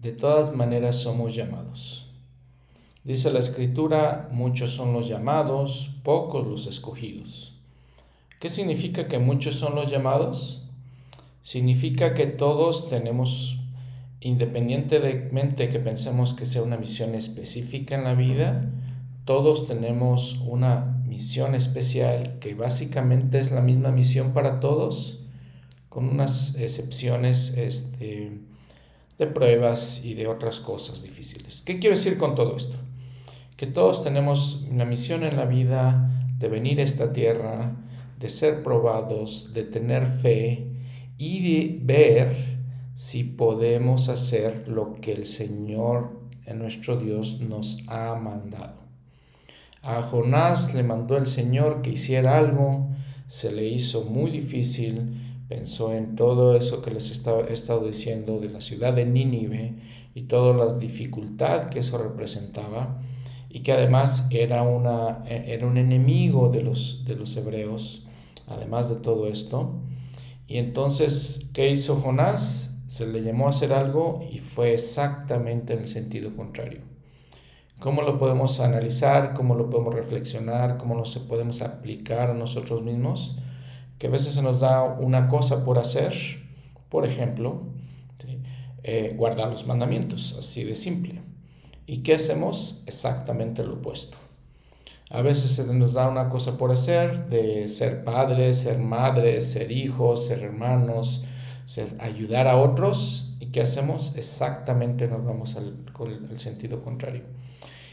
De 0.01 0.13
todas 0.13 0.57
maneras 0.57 0.97
somos 0.97 1.35
llamados. 1.35 2.12
Dice 3.05 3.33
la 3.33 3.41
escritura, 3.41 4.29
muchos 4.31 4.71
son 4.71 4.93
los 4.93 5.09
llamados, 5.09 5.91
pocos 6.03 6.47
los 6.47 6.67
escogidos. 6.67 7.55
¿Qué 8.41 8.49
significa 8.49 9.09
que 9.09 9.19
muchos 9.19 9.57
son 9.57 9.75
los 9.75 9.91
llamados? 9.91 10.65
Significa 11.43 12.15
que 12.15 12.27
todos 12.27 12.89
tenemos 12.89 13.59
independientemente 14.23 15.69
que 15.69 15.81
pensemos 15.81 16.33
que 16.33 16.45
sea 16.45 16.63
una 16.63 16.77
misión 16.77 17.15
específica 17.15 17.97
en 17.97 18.05
la 18.05 18.15
vida, 18.15 18.71
todos 19.25 19.67
tenemos 19.67 20.41
una 20.47 21.03
misión 21.07 21.55
especial 21.55 22.39
que 22.39 22.55
básicamente 22.55 23.39
es 23.41 23.51
la 23.51 23.61
misma 23.61 23.91
misión 23.91 24.33
para 24.33 24.61
todos, 24.61 25.21
con 25.89 26.09
unas 26.09 26.55
excepciones 26.55 27.57
este, 27.57 28.39
de 29.19 29.27
pruebas 29.27 30.05
y 30.05 30.15
de 30.15 30.29
otras 30.29 30.61
cosas 30.61 31.03
difíciles. 31.03 31.61
¿Qué 31.61 31.79
quiero 31.79 31.97
decir 31.97 32.17
con 32.17 32.35
todo 32.35 32.57
esto? 32.57 32.77
Que 33.63 33.69
todos 33.69 34.03
tenemos 34.03 34.67
una 34.69 34.85
misión 34.85 35.23
en 35.23 35.37
la 35.37 35.45
vida 35.45 36.11
de 36.37 36.49
venir 36.49 36.81
a 36.81 36.83
esta 36.83 37.13
tierra, 37.13 37.77
de 38.19 38.29
ser 38.29 38.65
probados, 38.65 39.55
de 39.55 39.63
tener 39.63 40.05
fe 40.05 40.67
y 41.17 41.43
de 41.45 41.79
ver 41.81 42.35
si 42.97 43.23
podemos 43.23 44.09
hacer 44.09 44.67
lo 44.67 44.95
que 44.95 45.13
el 45.13 45.27
Señor, 45.27 46.11
nuestro 46.53 46.97
Dios, 46.97 47.41
nos 47.41 47.85
ha 47.87 48.17
mandado. 48.17 48.83
A 49.81 50.03
Jonás 50.03 50.75
le 50.75 50.83
mandó 50.83 51.17
el 51.17 51.29
Señor 51.29 51.83
que 51.83 51.91
hiciera 51.91 52.39
algo, 52.39 52.89
se 53.29 53.53
le 53.53 53.69
hizo 53.69 54.07
muy 54.07 54.33
difícil, 54.33 55.45
pensó 55.49 55.95
en 55.95 56.17
todo 56.17 56.57
eso 56.57 56.83
que 56.83 56.91
les 56.91 57.09
he 57.09 57.53
estado 57.53 57.87
diciendo 57.87 58.41
de 58.41 58.51
la 58.51 58.61
ciudad 58.61 58.93
de 58.93 59.07
Nínive 59.07 59.77
y 60.17 60.23
toda 60.23 60.53
la 60.53 60.75
dificultad 60.75 61.69
que 61.69 61.79
eso 61.79 61.97
representaba 61.97 63.01
y 63.53 63.61
que 63.61 63.73
además 63.73 64.29
era, 64.31 64.63
una, 64.63 65.23
era 65.27 65.67
un 65.67 65.77
enemigo 65.77 66.49
de 66.49 66.63
los, 66.63 67.05
de 67.05 67.17
los 67.17 67.37
hebreos, 67.37 68.07
además 68.47 68.89
de 68.89 68.97
todo 68.97 69.27
esto. 69.27 69.75
Y 70.49 70.57
entonces, 70.57 71.51
¿qué 71.53 71.69
hizo 71.69 71.97
Jonás? 71.97 72.81
Se 72.87 73.07
le 73.07 73.23
llamó 73.23 73.47
a 73.47 73.51
hacer 73.51 73.75
algo 73.75 74.27
y 74.33 74.39
fue 74.39 74.73
exactamente 74.73 75.75
en 75.75 75.81
el 75.81 75.87
sentido 75.87 76.35
contrario. 76.35 76.81
¿Cómo 77.79 78.01
lo 78.01 78.19
podemos 78.19 78.59
analizar? 78.61 79.35
¿Cómo 79.35 79.55
lo 79.55 79.69
podemos 79.69 79.95
reflexionar? 79.95 80.79
¿Cómo 80.79 80.95
lo 80.95 81.05
podemos 81.29 81.61
aplicar 81.61 82.31
a 82.31 82.35
nosotros 82.35 82.83
mismos? 82.83 83.37
Que 83.99 84.07
a 84.07 84.11
veces 84.11 84.35
se 84.35 84.43
nos 84.43 84.61
da 84.61 84.83
una 84.83 85.29
cosa 85.29 85.63
por 85.63 85.79
hacer, 85.79 86.15
por 86.89 87.05
ejemplo, 87.05 87.65
eh, 88.83 89.15
guardar 89.17 89.51
los 89.51 89.67
mandamientos, 89.67 90.37
así 90.39 90.65
de 90.65 90.75
simple. 90.75 91.32
¿Y 91.87 91.99
qué 92.03 92.15
hacemos? 92.15 92.83
Exactamente 92.87 93.65
lo 93.65 93.75
opuesto. 93.75 94.19
A 95.11 95.21
veces 95.21 95.51
se 95.51 95.75
nos 95.75 95.93
da 95.93 96.09
una 96.09 96.31
cosa 96.31 96.57
por 96.57 96.73
hacer, 96.73 97.29
de 97.29 97.69
ser 97.69 98.03
padres, 98.03 98.59
ser 98.59 98.79
madres, 98.79 99.53
ser 99.53 99.71
hijos, 99.71 100.27
ser 100.27 100.43
hermanos, 100.43 101.25
ser, 101.67 101.89
ayudar 101.99 102.49
a 102.49 102.57
otros. 102.57 103.35
¿Y 103.39 103.47
qué 103.47 103.61
hacemos? 103.61 104.17
Exactamente 104.17 105.09
nos 105.09 105.25
vamos 105.25 105.57
al, 105.57 105.85
con 105.93 106.11
el 106.11 106.39
sentido 106.39 106.83
contrario. 106.83 107.25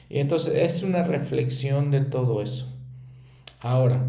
Y 0.10 0.20
entonces 0.20 0.54
es 0.56 0.82
una 0.82 1.04
reflexión 1.04 1.92
de 1.92 2.02
todo 2.02 2.42
eso. 2.42 2.68
Ahora, 3.60 4.06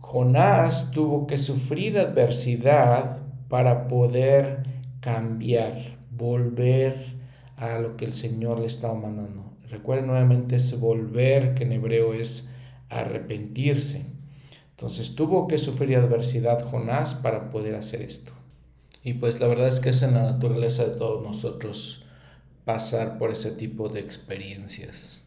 Jonás 0.00 0.90
tuvo 0.90 1.26
que 1.26 1.38
sufrir 1.38 1.98
adversidad 1.98 3.22
para 3.48 3.88
poder 3.88 4.64
cambiar, 5.00 5.96
volver 6.10 7.19
a 7.60 7.78
lo 7.78 7.96
que 7.96 8.06
el 8.06 8.14
Señor 8.14 8.58
le 8.58 8.66
estaba 8.66 8.94
mandando. 8.94 9.44
Recuerden 9.68 10.06
nuevamente 10.06 10.56
ese 10.56 10.76
volver 10.76 11.54
que 11.54 11.64
en 11.64 11.72
hebreo 11.72 12.14
es 12.14 12.48
arrepentirse. 12.88 14.06
Entonces 14.70 15.14
tuvo 15.14 15.46
que 15.46 15.58
sufrir 15.58 15.98
adversidad 15.98 16.64
Jonás 16.64 17.14
para 17.14 17.50
poder 17.50 17.74
hacer 17.74 18.00
esto. 18.00 18.32
Y 19.04 19.14
pues 19.14 19.40
la 19.40 19.46
verdad 19.46 19.68
es 19.68 19.78
que 19.78 19.90
es 19.90 20.02
en 20.02 20.14
la 20.14 20.22
naturaleza 20.22 20.84
de 20.84 20.96
todos 20.96 21.22
nosotros 21.22 22.04
pasar 22.64 23.18
por 23.18 23.30
ese 23.30 23.50
tipo 23.50 23.90
de 23.90 24.00
experiencias. 24.00 25.22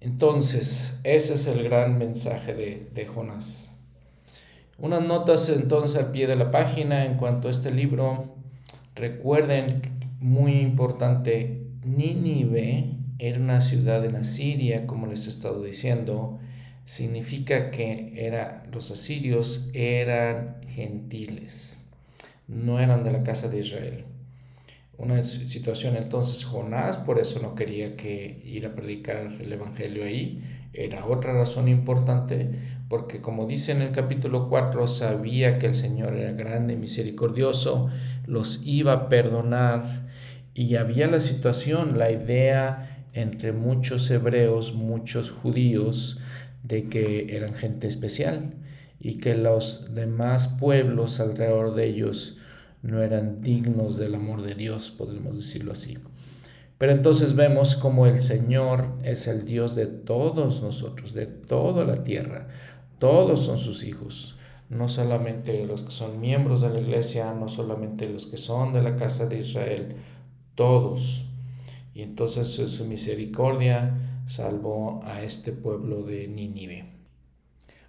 Entonces, 0.00 1.00
ese 1.04 1.34
es 1.34 1.46
el 1.46 1.64
gran 1.64 1.98
mensaje 1.98 2.54
de, 2.54 2.88
de 2.94 3.06
Jonás. 3.06 3.70
Unas 4.78 5.02
notas 5.02 5.48
entonces 5.48 5.96
al 5.98 6.12
pie 6.12 6.26
de 6.26 6.36
la 6.36 6.50
página 6.50 7.04
en 7.06 7.16
cuanto 7.16 7.48
a 7.48 7.50
este 7.50 7.70
libro. 7.70 8.36
Recuerden, 8.94 9.97
muy 10.18 10.52
importante, 10.60 11.66
Nínive 11.84 12.96
era 13.18 13.38
una 13.38 13.60
ciudad 13.60 14.04
en 14.04 14.16
Asiria, 14.16 14.86
como 14.86 15.06
les 15.06 15.26
he 15.26 15.30
estado 15.30 15.62
diciendo. 15.62 16.38
Significa 16.84 17.70
que 17.70 18.12
era, 18.16 18.64
los 18.72 18.90
asirios 18.90 19.70
eran 19.74 20.56
gentiles, 20.66 21.80
no 22.46 22.80
eran 22.80 23.04
de 23.04 23.12
la 23.12 23.22
casa 23.22 23.48
de 23.48 23.60
Israel 23.60 24.04
una 24.98 25.22
situación 25.22 25.96
entonces 25.96 26.44
Jonás 26.44 26.96
por 26.98 27.20
eso 27.20 27.40
no 27.40 27.54
quería 27.54 27.96
que 27.96 28.40
ir 28.44 28.66
a 28.66 28.74
predicar 28.74 29.30
el 29.40 29.52
evangelio 29.52 30.04
ahí 30.04 30.42
era 30.72 31.06
otra 31.06 31.32
razón 31.32 31.68
importante 31.68 32.50
porque 32.88 33.20
como 33.20 33.46
dice 33.46 33.72
en 33.72 33.82
el 33.82 33.92
capítulo 33.92 34.48
4 34.48 34.88
sabía 34.88 35.58
que 35.58 35.66
el 35.66 35.76
Señor 35.76 36.14
era 36.14 36.32
grande 36.32 36.74
y 36.74 36.76
misericordioso 36.76 37.88
los 38.26 38.60
iba 38.64 38.92
a 38.92 39.08
perdonar 39.08 40.07
y 40.58 40.74
había 40.74 41.06
la 41.06 41.20
situación 41.20 41.98
la 41.98 42.10
idea 42.10 43.04
entre 43.12 43.52
muchos 43.52 44.10
hebreos 44.10 44.74
muchos 44.74 45.30
judíos 45.30 46.18
de 46.64 46.88
que 46.88 47.36
eran 47.36 47.54
gente 47.54 47.86
especial 47.86 48.54
y 48.98 49.18
que 49.18 49.36
los 49.36 49.94
demás 49.94 50.48
pueblos 50.48 51.20
alrededor 51.20 51.76
de 51.76 51.86
ellos 51.86 52.38
no 52.82 53.04
eran 53.04 53.40
dignos 53.40 53.98
del 53.98 54.16
amor 54.16 54.42
de 54.42 54.56
Dios, 54.56 54.90
podemos 54.90 55.36
decirlo 55.36 55.70
así. 55.70 55.96
Pero 56.76 56.90
entonces 56.90 57.36
vemos 57.36 57.76
como 57.76 58.08
el 58.08 58.20
Señor 58.20 58.96
es 59.04 59.28
el 59.28 59.44
Dios 59.44 59.76
de 59.76 59.86
todos 59.86 60.60
nosotros, 60.60 61.14
de 61.14 61.26
toda 61.26 61.84
la 61.84 62.02
tierra. 62.02 62.48
Todos 62.98 63.44
son 63.44 63.58
sus 63.58 63.84
hijos, 63.84 64.36
no 64.70 64.88
solamente 64.88 65.64
los 65.66 65.84
que 65.84 65.92
son 65.92 66.20
miembros 66.20 66.62
de 66.62 66.70
la 66.70 66.80
iglesia, 66.80 67.32
no 67.32 67.48
solamente 67.48 68.08
los 68.08 68.26
que 68.26 68.38
son 68.38 68.72
de 68.72 68.82
la 68.82 68.96
casa 68.96 69.26
de 69.26 69.38
Israel, 69.38 69.96
todos. 70.58 71.24
Y 71.94 72.02
entonces 72.02 72.48
su 72.48 72.84
misericordia 72.84 73.96
salvó 74.26 75.00
a 75.04 75.22
este 75.22 75.52
pueblo 75.52 76.02
de 76.02 76.26
Nínive. 76.26 76.84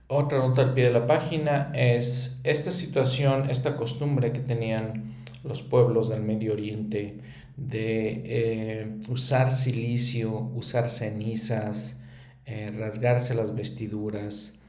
Otra 0.08 0.38
nota 0.38 0.62
al 0.62 0.74
pie 0.76 0.86
de 0.86 0.92
la 0.92 1.08
página 1.08 1.72
es 1.74 2.40
esta 2.44 2.72
situación, 2.72 3.50
esta 3.50 3.76
costumbre 3.76 4.32
que 4.32 4.40
tenían 4.40 5.16
los 5.44 5.64
pueblos 5.64 6.10
del 6.10 6.22
Medio 6.22 6.54
Oriente 6.54 7.18
de 7.58 8.24
eh, 8.26 8.98
usar 9.10 9.52
silicio, 9.52 10.52
usar 10.54 10.90
cenizas, 10.90 12.02
eh, 12.46 12.72
rasgarse 12.78 13.34
las 13.34 13.56
vestiduras. 13.56 14.60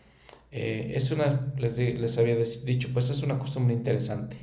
Eh, 0.52 0.92
es 0.96 1.10
una, 1.10 1.52
les, 1.58 1.78
les, 1.78 2.16
había 2.16 2.36
dicho, 2.64 2.88
pues 2.94 3.10
es 3.10 3.22
una 3.22 3.38
costumbre 3.38 3.74
interesante. 3.74 4.38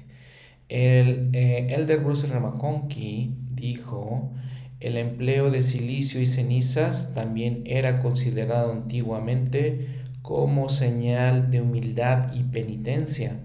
El 0.70 1.32
Elder 1.34 2.00
Bruce 2.00 2.28
Ramakonki 2.28 3.47
dijo, 3.58 4.32
el 4.80 4.96
empleo 4.96 5.52
de 5.52 5.62
silicio 5.62 6.22
y 6.22 6.26
cenizas 6.26 7.14
también 7.14 7.64
era 7.66 8.00
considerado 8.00 8.72
antiguamente 8.72 9.88
como 10.22 10.70
señal 10.70 11.50
de 11.50 11.62
humildad 11.62 12.34
y 12.34 12.44
penitencia. 12.44 13.40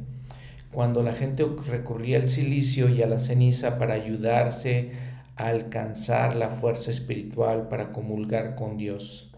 Cuando 0.70 1.02
la 1.02 1.12
gente 1.12 1.44
recurría 1.66 2.18
al 2.18 2.28
silicio 2.28 2.88
y 2.88 3.02
a 3.02 3.06
la 3.06 3.18
ceniza 3.18 3.78
para 3.78 3.94
ayudarse 3.94 4.92
a 5.36 5.48
alcanzar 5.48 6.36
la 6.36 6.50
fuerza 6.50 6.90
espiritual 6.90 7.68
para 7.68 7.90
comulgar 7.90 8.54
con 8.54 8.76
Dios. 8.76 9.32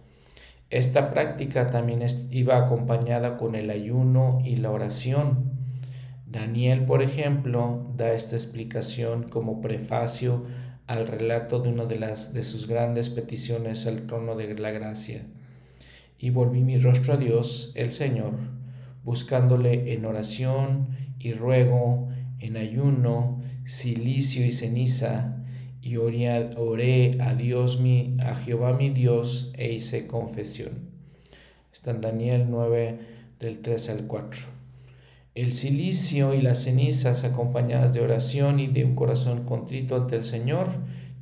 Esta 0.70 1.10
práctica 1.10 1.70
también 1.70 2.04
iba 2.32 2.58
acompañada 2.58 3.36
con 3.36 3.54
el 3.54 3.70
ayuno 3.70 4.38
y 4.44 4.56
la 4.56 4.72
oración. 4.72 5.52
Daniel, 6.26 6.84
por 6.84 7.02
ejemplo, 7.02 7.86
da 7.96 8.12
esta 8.12 8.34
explicación 8.34 9.22
como 9.22 9.60
prefacio 9.60 10.44
al 10.86 11.06
relato 11.06 11.60
de 11.60 11.70
una 11.70 11.84
de, 11.84 11.98
las, 11.98 12.32
de 12.32 12.42
sus 12.42 12.66
grandes 12.66 13.10
peticiones 13.10 13.86
al 13.86 14.06
trono 14.06 14.36
de 14.36 14.54
la 14.58 14.70
gracia 14.70 15.24
y 16.18 16.30
volví 16.30 16.62
mi 16.62 16.78
rostro 16.78 17.14
a 17.14 17.16
Dios, 17.16 17.72
el 17.74 17.90
Señor, 17.90 18.32
buscándole 19.02 19.92
en 19.92 20.06
oración 20.06 20.88
y 21.18 21.32
ruego, 21.32 22.08
en 22.40 22.56
ayuno, 22.56 23.42
silicio 23.64 24.44
y 24.46 24.50
ceniza, 24.50 25.44
y 25.82 25.96
oré, 25.96 27.18
a 27.20 27.34
Dios 27.34 27.78
mi, 27.78 28.16
a 28.20 28.34
Jehová 28.36 28.72
mi 28.72 28.88
Dios, 28.88 29.52
e 29.58 29.74
hice 29.74 30.06
confesión. 30.06 30.88
Está 31.70 31.90
en 31.90 32.00
Daniel 32.00 32.46
9, 32.48 32.98
del 33.38 33.58
3 33.60 33.90
al 33.90 34.06
4. 34.06 34.53
El 35.34 35.52
silicio 35.52 36.32
y 36.32 36.40
las 36.40 36.62
cenizas 36.62 37.24
acompañadas 37.24 37.92
de 37.92 38.00
oración 38.00 38.60
y 38.60 38.68
de 38.68 38.84
un 38.84 38.94
corazón 38.94 39.44
contrito 39.44 39.96
ante 39.96 40.14
el 40.14 40.22
Señor 40.22 40.68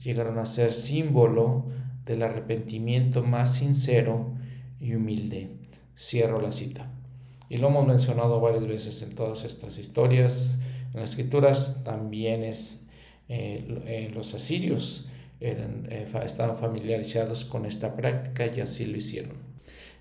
llegaron 0.05 0.39
a 0.39 0.45
ser 0.45 0.71
símbolo 0.71 1.65
del 2.05 2.23
arrepentimiento 2.23 3.23
más 3.23 3.55
sincero 3.55 4.35
y 4.81 4.95
humilde. 4.95 5.57
Cierro 5.97 6.43
la 6.43 6.53
cita. 6.53 6.91
Y 7.49 7.57
lo 7.57 7.69
hemos 7.69 7.87
mencionado 7.87 8.39
varias 8.39 8.67
veces 8.67 9.01
en 9.01 9.15
todas 9.15 9.45
estas 9.45 9.79
historias. 9.79 10.61
En 10.93 11.01
las 11.01 11.11
escrituras 11.11 11.83
también 11.83 12.43
es 12.43 12.87
eh, 13.31 13.65
eh, 13.87 14.11
los 14.13 14.35
asirios 14.35 15.09
eh, 15.41 16.07
estaban 16.23 16.57
familiarizados 16.57 17.47
con 17.47 17.65
esta 17.65 17.97
práctica 17.97 18.47
y 18.55 18.61
así 18.61 18.85
lo 18.85 18.99
hicieron. 18.99 19.37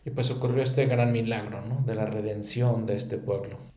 Y 0.06 0.10
pues 0.10 0.32
ocurrió 0.32 0.62
este 0.62 0.86
gran 0.86 1.14
milagro 1.14 1.62
¿no? 1.62 1.82
de 1.86 1.96
la 1.96 2.06
redención 2.06 2.86
de 2.86 2.96
este 2.96 3.18
pueblo. 3.18 3.72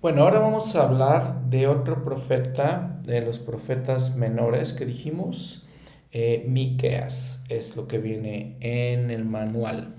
Bueno, 0.00 0.22
ahora 0.22 0.38
vamos 0.38 0.76
a 0.76 0.84
hablar 0.84 1.50
de 1.50 1.66
otro 1.66 2.04
profeta, 2.04 3.00
de 3.02 3.20
los 3.20 3.40
profetas 3.40 4.14
menores 4.14 4.72
que 4.72 4.86
dijimos. 4.86 5.66
Eh, 6.12 6.44
Miqueas 6.46 7.42
es 7.48 7.74
lo 7.74 7.88
que 7.88 7.98
viene 7.98 8.56
en 8.60 9.10
el 9.10 9.24
manual. 9.24 9.96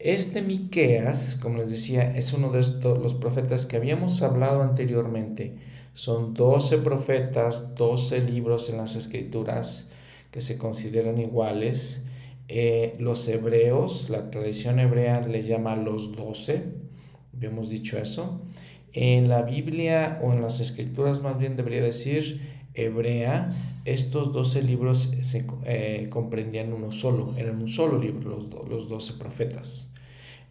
Este 0.00 0.42
Miqueas, 0.42 1.36
como 1.40 1.58
les 1.58 1.70
decía, 1.70 2.10
es 2.16 2.32
uno 2.32 2.50
de 2.50 2.58
estos, 2.58 2.98
los 2.98 3.14
profetas 3.14 3.66
que 3.66 3.76
habíamos 3.76 4.20
hablado 4.22 4.62
anteriormente. 4.62 5.58
Son 5.92 6.34
12 6.34 6.78
profetas, 6.78 7.76
12 7.76 8.20
libros 8.22 8.68
en 8.68 8.78
las 8.78 8.96
escrituras 8.96 9.90
que 10.32 10.40
se 10.40 10.58
consideran 10.58 11.18
iguales. 11.18 12.06
Eh, 12.48 12.96
los 12.98 13.28
hebreos, 13.28 14.10
la 14.10 14.32
tradición 14.32 14.80
hebrea 14.80 15.20
le 15.20 15.44
llama 15.44 15.76
los 15.76 16.16
12, 16.16 16.64
habíamos 17.32 17.70
dicho 17.70 17.96
eso. 17.96 18.40
En 18.94 19.28
la 19.28 19.42
Biblia 19.42 20.20
o 20.22 20.32
en 20.32 20.40
las 20.40 20.60
escrituras 20.60 21.20
más 21.20 21.36
bien 21.38 21.56
debería 21.56 21.82
decir 21.82 22.40
hebrea, 22.74 23.80
estos 23.84 24.32
12 24.32 24.62
libros 24.62 25.10
se 25.22 25.46
eh, 25.66 26.06
comprendían 26.10 26.72
uno 26.72 26.92
solo, 26.92 27.34
eran 27.36 27.60
un 27.60 27.68
solo 27.68 27.98
libro, 27.98 28.30
los, 28.30 28.68
los 28.68 28.88
12 28.88 29.14
profetas. 29.14 29.92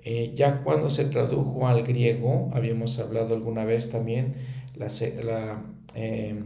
Eh, 0.04 0.34
ya 0.36 0.64
cuando 0.64 0.90
se 0.90 1.06
tradujo 1.06 1.68
al 1.68 1.84
griego, 1.84 2.50
habíamos 2.54 3.00
hablado 3.00 3.36
alguna 3.36 3.64
vez 3.64 3.90
también, 3.90 4.34
la, 4.76 4.88
la, 5.24 5.64
eh, 5.96 6.44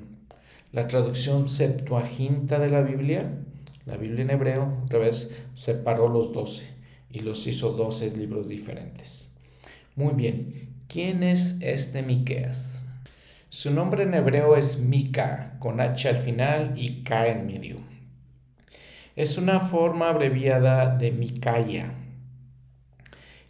la 0.71 0.87
traducción 0.87 1.49
septuaginta 1.49 2.59
de 2.59 2.69
la 2.69 2.81
Biblia, 2.81 3.33
la 3.87 3.97
Biblia 3.97 4.23
en 4.23 4.29
hebreo, 4.29 4.81
otra 4.85 4.99
vez 4.99 5.35
separó 5.53 6.07
los 6.07 6.33
12 6.33 6.63
y 7.09 7.19
los 7.21 7.47
hizo 7.47 7.71
12 7.71 8.15
libros 8.15 8.47
diferentes. 8.47 9.29
Muy 9.95 10.13
bien, 10.13 10.66
¿quién 10.87 11.23
es 11.23 11.57
este 11.61 12.01
Miqueas? 12.01 12.81
Su 13.49 13.71
nombre 13.71 14.03
en 14.03 14.13
hebreo 14.13 14.55
es 14.55 14.79
Mika, 14.79 15.55
con 15.59 15.79
H 15.79 16.07
al 16.09 16.17
final 16.17 16.73
y 16.75 17.03
K 17.03 17.27
en 17.27 17.47
medio. 17.47 17.77
Es 19.15 19.37
una 19.37 19.59
forma 19.59 20.09
abreviada 20.09 20.95
de 20.95 21.11
Mikaya, 21.11 21.93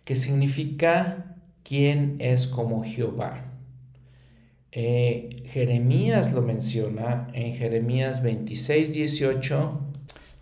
que 0.06 0.16
significa 0.16 1.36
quién 1.64 2.16
es 2.20 2.48
como 2.48 2.84
Jehová. 2.84 3.46
Eh, 4.72 5.44
Jeremías 5.48 6.34
lo 6.34 6.42
menciona 6.42 7.28
en 7.34 7.54
Jeremías 7.56 8.22
26, 8.22 8.94
18, 8.94 9.82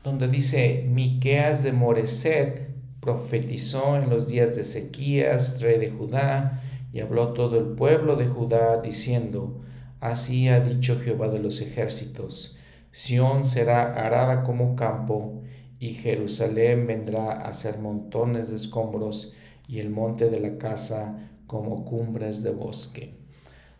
donde 0.03 0.27
dice, 0.27 0.85
Miqueas 0.87 1.63
de 1.63 1.71
Moreset 1.71 2.69
profetizó 2.99 3.97
en 3.97 4.09
los 4.09 4.27
días 4.27 4.55
de 4.55 4.61
Ezequías, 4.61 5.61
rey 5.61 5.79
de 5.79 5.89
Judá, 5.89 6.61
y 6.95 7.01
habló 7.01 7.33
todo 7.33 7.59
el 7.59 7.75
pueblo 7.75 8.15
de 8.15 8.25
Judá, 8.25 8.81
diciendo, 8.81 9.61
Así 9.99 10.47
ha 10.47 10.61
dicho 10.61 10.97
Jehová 10.97 11.27
de 11.27 11.39
los 11.39 11.59
ejércitos, 11.59 12.57
Sión 12.93 13.43
será 13.43 14.05
arada 14.05 14.43
como 14.43 14.77
campo, 14.77 15.43
y 15.77 15.89
Jerusalén 15.89 16.87
vendrá 16.87 17.33
a 17.33 17.51
ser 17.51 17.79
montones 17.79 18.49
de 18.49 18.55
escombros, 18.55 19.33
y 19.67 19.79
el 19.79 19.89
monte 19.89 20.29
de 20.29 20.39
la 20.39 20.57
casa 20.57 21.31
como 21.47 21.83
cumbres 21.83 22.43
de 22.43 22.51
bosque. 22.51 23.17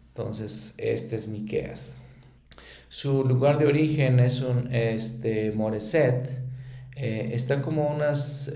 Entonces, 0.09 0.75
este 0.77 1.15
es 1.15 1.29
Miqueas. 1.29 2.01
Su 2.89 3.23
lugar 3.23 3.59
de 3.59 3.67
origen 3.67 4.19
es 4.19 4.41
un 4.41 4.67
este, 4.73 5.53
Moreset. 5.53 6.27
Eh, 6.97 7.29
está 7.31 7.61
como 7.61 7.87
unas 7.87 8.51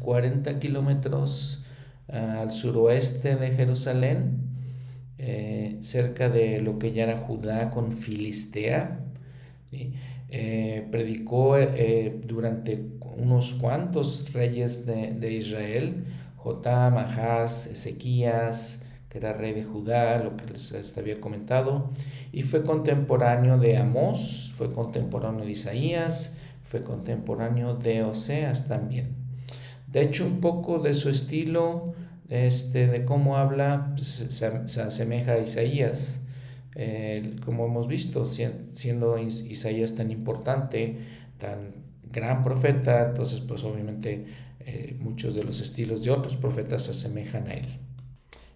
40 0.00 0.50
eh, 0.50 0.58
kilómetros 0.58 1.62
ah, 1.62 1.67
al 2.08 2.52
suroeste 2.52 3.36
de 3.36 3.48
Jerusalén, 3.48 4.38
eh, 5.18 5.76
cerca 5.80 6.28
de 6.28 6.60
lo 6.60 6.78
que 6.78 6.92
ya 6.92 7.04
era 7.04 7.16
Judá 7.16 7.70
con 7.70 7.92
Filistea. 7.92 9.04
predicó 10.90 11.56
durante 12.26 12.84
unos 13.16 13.54
cuantos 13.54 14.32
reyes 14.32 14.86
de, 14.86 15.12
de 15.12 15.32
Israel 15.32 16.04
Jotam, 16.38 16.96
Ahaz, 16.96 17.66
Ezequías, 17.66 18.80
que 19.08 19.18
era 19.18 19.32
rey 19.32 19.52
de 19.52 19.64
Judá, 19.64 20.22
lo 20.22 20.36
que 20.36 20.46
les 20.46 20.96
había 20.96 21.20
comentado, 21.20 21.90
y 22.32 22.42
fue 22.42 22.62
contemporáneo 22.62 23.58
de 23.58 23.76
Amós, 23.76 24.52
fue 24.56 24.70
contemporáneo 24.72 25.44
de 25.44 25.50
Isaías, 25.52 26.36
fue 26.62 26.82
contemporáneo 26.82 27.74
de 27.74 28.02
Oseas 28.02 28.68
también. 28.68 29.17
De 29.90 30.02
hecho, 30.02 30.26
un 30.26 30.40
poco 30.40 30.78
de 30.78 30.94
su 30.94 31.08
estilo, 31.08 31.94
este, 32.28 32.86
de 32.86 33.04
cómo 33.04 33.36
habla, 33.38 33.92
pues, 33.96 34.26
se, 34.28 34.46
asemeja 34.80 35.32
a 35.32 35.38
Isaías. 35.38 36.22
como 37.44 37.66
hemos 37.66 37.88
visto, 37.88 38.24
siendo 38.26 39.18
Isaías 39.18 39.94
tan 39.94 40.10
importante, 40.10 40.98
tan 41.38 41.88
gran 42.12 42.42
profeta, 42.42 43.08
entonces 43.08 43.40
pues 43.40 43.64
obviamente 43.64 44.26
eh, 44.60 44.96
muchos 45.00 45.34
de 45.34 45.44
los 45.44 45.60
estilos 45.60 46.04
de 46.04 46.10
otros 46.10 46.36
profetas 46.36 46.84
se 46.84 46.92
asemejan 46.92 47.48
a 47.48 47.54
él. 47.54 47.66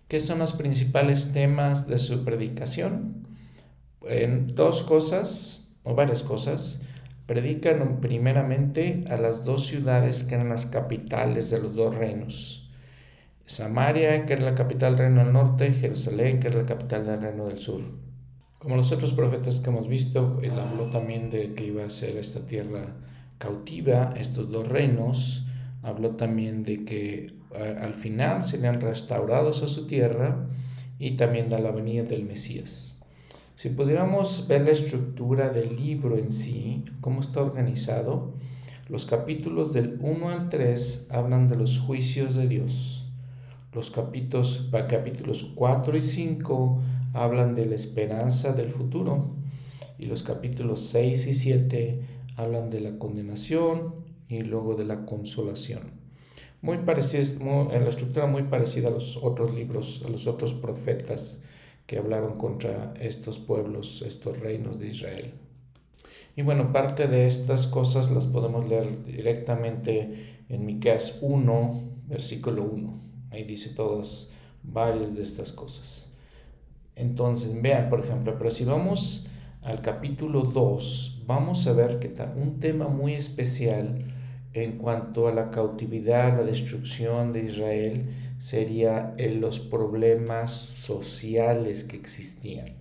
¿Qué 0.08 0.20
son 0.20 0.40
los 0.40 0.52
principales 0.52 1.32
temas 1.32 1.86
de 1.86 1.98
su 1.98 2.24
predicación? 2.24 3.26
En 4.06 4.54
dos 4.54 4.82
cosas, 4.82 5.70
o 5.84 5.94
varias 5.94 6.22
cosas. 6.22 6.82
Predican 7.26 8.00
primeramente 8.00 9.04
a 9.08 9.16
las 9.16 9.44
dos 9.44 9.66
ciudades 9.66 10.24
que 10.24 10.34
eran 10.34 10.48
las 10.48 10.66
capitales 10.66 11.50
de 11.50 11.60
los 11.60 11.74
dos 11.74 11.94
reinos. 11.94 12.70
Samaria, 13.46 14.24
que 14.26 14.32
era 14.32 14.44
la 14.44 14.54
capital 14.54 14.96
del 14.96 15.06
reino 15.06 15.24
del 15.24 15.32
norte, 15.32 15.72
Jerusalén, 15.72 16.40
que 16.40 16.48
era 16.48 16.60
la 16.60 16.66
capital 16.66 17.06
del 17.06 17.20
reino 17.20 17.46
del 17.46 17.58
sur. 17.58 17.82
Como 18.58 18.76
los 18.76 18.92
otros 18.92 19.12
profetas 19.12 19.60
que 19.60 19.70
hemos 19.70 19.88
visto, 19.88 20.38
él 20.42 20.52
habló 20.52 20.90
también 20.92 21.30
de 21.30 21.54
que 21.54 21.66
iba 21.66 21.84
a 21.84 21.90
ser 21.90 22.16
esta 22.16 22.46
tierra 22.46 22.96
cautiva, 23.38 24.14
estos 24.16 24.50
dos 24.50 24.68
reinos, 24.68 25.44
habló 25.82 26.16
también 26.16 26.62
de 26.62 26.84
que 26.84 27.34
al 27.80 27.94
final 27.94 28.44
serían 28.44 28.80
restaurados 28.80 29.62
a 29.62 29.68
su 29.68 29.86
tierra 29.86 30.48
y 30.98 31.12
también 31.12 31.50
de 31.50 31.58
la 31.58 31.72
venida 31.72 32.04
del 32.04 32.24
Mesías. 32.24 32.91
Si 33.54 33.68
pudiéramos 33.68 34.48
ver 34.48 34.62
la 34.62 34.70
estructura 34.70 35.50
del 35.50 35.76
libro 35.76 36.16
en 36.16 36.32
sí, 36.32 36.82
cómo 37.00 37.20
está 37.20 37.42
organizado, 37.42 38.32
los 38.88 39.06
capítulos 39.06 39.72
del 39.72 39.98
1 40.00 40.28
al 40.30 40.48
3 40.48 41.08
hablan 41.10 41.48
de 41.48 41.56
los 41.56 41.78
juicios 41.78 42.34
de 42.34 42.48
Dios. 42.48 43.06
Los 43.72 43.90
capítulos, 43.90 44.68
capítulos 44.70 45.52
4 45.54 45.96
y 45.96 46.02
5 46.02 46.80
hablan 47.14 47.54
de 47.54 47.66
la 47.66 47.74
esperanza 47.74 48.52
del 48.52 48.70
futuro. 48.70 49.36
Y 49.98 50.06
los 50.06 50.22
capítulos 50.22 50.80
6 50.80 51.26
y 51.26 51.34
7 51.34 52.00
hablan 52.36 52.70
de 52.70 52.80
la 52.80 52.98
condenación 52.98 53.94
y 54.28 54.42
luego 54.42 54.74
de 54.74 54.84
la 54.84 55.04
consolación. 55.04 56.02
Muy 56.60 56.78
parecida, 56.78 57.22
en 57.72 57.84
la 57.84 57.90
estructura 57.90 58.26
muy 58.26 58.44
parecida 58.44 58.88
a 58.88 58.92
los 58.92 59.16
otros 59.16 59.54
libros, 59.54 60.02
a 60.06 60.10
los 60.10 60.26
otros 60.26 60.54
profetas 60.54 61.42
que 61.86 61.98
hablaron 61.98 62.36
contra 62.36 62.94
estos 63.00 63.38
pueblos, 63.38 64.02
estos 64.02 64.38
reinos 64.38 64.80
de 64.80 64.88
Israel. 64.88 65.34
Y 66.34 66.42
bueno, 66.42 66.72
parte 66.72 67.06
de 67.08 67.26
estas 67.26 67.66
cosas 67.66 68.10
las 68.10 68.26
podemos 68.26 68.66
leer 68.66 69.04
directamente 69.04 70.44
en 70.48 70.64
Miqueas 70.64 71.18
1, 71.20 71.82
versículo 72.06 72.64
1. 72.64 73.00
Ahí 73.30 73.44
dice 73.44 73.70
todas, 73.70 74.32
varias 74.62 75.14
de 75.14 75.22
estas 75.22 75.52
cosas. 75.52 76.14
Entonces, 76.96 77.60
vean, 77.60 77.90
por 77.90 78.00
ejemplo, 78.00 78.36
pero 78.38 78.50
si 78.50 78.64
vamos 78.64 79.28
al 79.62 79.80
capítulo 79.82 80.42
2, 80.42 81.22
vamos 81.26 81.66
a 81.66 81.72
ver 81.72 81.98
que 81.98 82.14
un 82.36 82.60
tema 82.60 82.88
muy 82.88 83.14
especial 83.14 83.98
en 84.54 84.78
cuanto 84.78 85.28
a 85.28 85.32
la 85.32 85.50
cautividad, 85.50 86.36
la 86.36 86.44
destrucción 86.44 87.32
de 87.32 87.44
Israel, 87.44 88.06
sería 88.42 89.12
en 89.18 89.40
los 89.40 89.60
problemas 89.60 90.50
sociales 90.50 91.84
que 91.84 91.94
existían. 91.94 92.74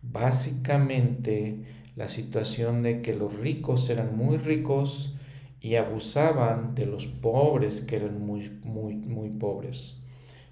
Básicamente, 0.00 1.60
la 1.94 2.08
situación 2.08 2.82
de 2.82 3.02
que 3.02 3.14
los 3.14 3.38
ricos 3.38 3.90
eran 3.90 4.16
muy 4.16 4.38
ricos 4.38 5.14
y 5.60 5.74
abusaban 5.74 6.74
de 6.74 6.86
los 6.86 7.04
pobres 7.04 7.82
que 7.82 7.96
eran 7.96 8.24
muy, 8.24 8.48
muy, 8.64 8.94
muy 8.94 9.28
pobres. 9.28 9.98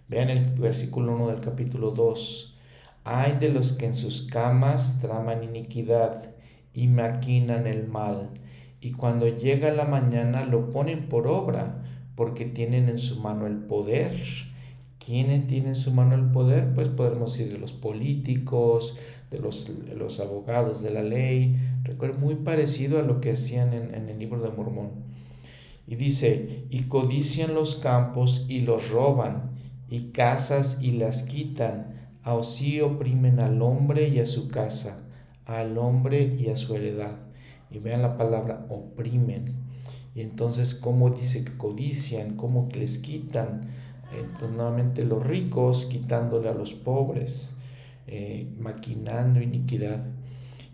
Vean 0.07 0.29
el 0.29 0.51
versículo 0.51 1.15
1 1.15 1.29
del 1.29 1.41
capítulo 1.41 1.93
2. 1.93 2.59
Hay 3.05 3.39
de 3.39 3.49
los 3.49 3.73
que 3.73 3.87
en 3.87 3.95
sus 3.95 4.21
camas 4.21 5.01
traman 5.01 5.45
iniquidad 5.45 6.35
y 6.75 6.89
maquinan 6.89 7.67
el 7.67 7.89
mal 7.89 8.33
y 8.83 8.93
cuando 8.93 9.29
llega 9.29 9.73
la 9.73 9.87
mañana 9.87 10.45
lo 10.45 10.69
ponen 10.69 11.09
por 11.09 11.27
obra 11.27 11.86
porque 12.17 12.47
tienen 12.47 12.89
en 12.89 12.99
su 12.99 13.21
mano 13.21 13.47
el 13.47 13.59
poder. 13.59 14.13
¿Quiénes 14.99 15.47
tienen 15.47 15.69
en 15.71 15.75
su 15.77 15.93
mano 15.93 16.17
el 16.17 16.33
poder? 16.33 16.75
Pues 16.75 16.89
podemos 16.89 17.37
decir 17.37 17.53
de 17.53 17.59
los 17.59 17.73
políticos, 17.73 18.97
de 19.31 19.39
los, 19.39 19.71
los 19.95 20.19
abogados 20.19 20.83
de 20.83 20.91
la 20.91 21.03
ley. 21.03 21.57
Recuerdo 21.85 22.19
muy 22.19 22.35
parecido 22.37 22.99
a 22.99 23.03
lo 23.03 23.21
que 23.21 23.33
hacían 23.33 23.73
en, 23.73 23.95
en 23.95 24.09
el 24.09 24.19
libro 24.19 24.41
de 24.41 24.51
Mormón. 24.51 24.91
Y 25.87 25.95
dice, 25.95 26.65
y 26.71 26.85
codician 26.85 27.55
los 27.55 27.77
campos 27.77 28.47
y 28.49 28.61
los 28.61 28.91
roban, 28.91 29.53
y 29.89 30.11
casas 30.11 30.83
y 30.83 30.93
las 30.93 31.23
quitan, 31.23 32.11
así 32.25 32.81
oprimen 32.81 33.41
al 33.41 33.63
hombre 33.63 34.09
y 34.09 34.19
a 34.19 34.27
su 34.27 34.49
casa, 34.49 35.05
al 35.45 35.79
hombre 35.79 36.35
y 36.37 36.49
a 36.49 36.57
su 36.57 36.75
heredad 36.75 37.19
Y 37.71 37.79
vean 37.79 38.03
la 38.03 38.17
palabra 38.17 38.67
oprimen. 38.69 39.66
Y 40.17 40.23
entonces, 40.23 40.75
¿cómo 40.75 41.11
dice 41.11 41.45
que 41.45 41.59
codician? 41.59 42.37
¿Cómo 42.37 42.71
les 42.75 42.97
quitan? 42.97 43.69
Entonces, 44.11 44.49
nuevamente 44.49 45.05
los 45.05 45.23
ricos 45.23 45.85
quitándole 45.85 46.49
a 46.49 46.55
los 46.55 46.73
pobres, 46.73 47.59
eh, 48.07 48.49
maquinando 48.59 49.43
iniquidad. 49.43 50.07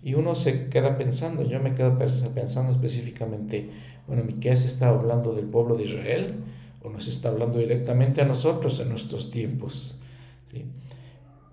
Y 0.00 0.14
uno 0.14 0.36
se 0.36 0.68
queda 0.68 0.96
pensando, 0.96 1.42
yo 1.42 1.58
me 1.58 1.74
quedo 1.74 1.98
pensando 1.98 2.70
específicamente, 2.70 3.68
bueno, 4.06 4.22
Miqueas 4.22 4.64
está 4.64 4.90
hablando 4.90 5.34
del 5.34 5.46
pueblo 5.46 5.74
de 5.76 5.84
Israel 5.84 6.36
o 6.80 6.90
nos 6.90 7.08
está 7.08 7.30
hablando 7.30 7.58
directamente 7.58 8.20
a 8.20 8.24
nosotros 8.24 8.78
en 8.78 8.90
nuestros 8.90 9.32
tiempos. 9.32 9.98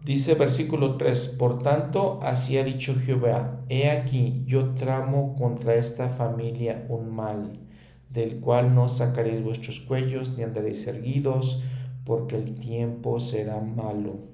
Dice 0.05 0.35
versículo 0.35 0.95
3, 0.95 1.27
por 1.39 1.63
tanto, 1.63 2.19
así 2.21 2.59
ha 2.59 2.63
dicho 2.63 2.95
Jehová, 2.95 3.61
he 3.67 3.89
aquí, 3.89 4.43
yo 4.45 4.75
tramo 4.75 5.35
contra 5.35 5.73
esta 5.73 6.07
familia 6.09 6.85
un 6.87 7.15
mal, 7.15 7.68
del 8.09 8.39
cual 8.39 8.73
no 8.73 8.89
sacaréis 8.89 9.43
vuestros 9.43 9.79
cuellos 9.81 10.37
ni 10.37 10.43
andaréis 10.43 10.87
erguidos, 10.87 11.61
porque 12.05 12.35
el 12.35 12.55
tiempo 12.55 13.19
será 13.19 13.61
malo. 13.61 14.29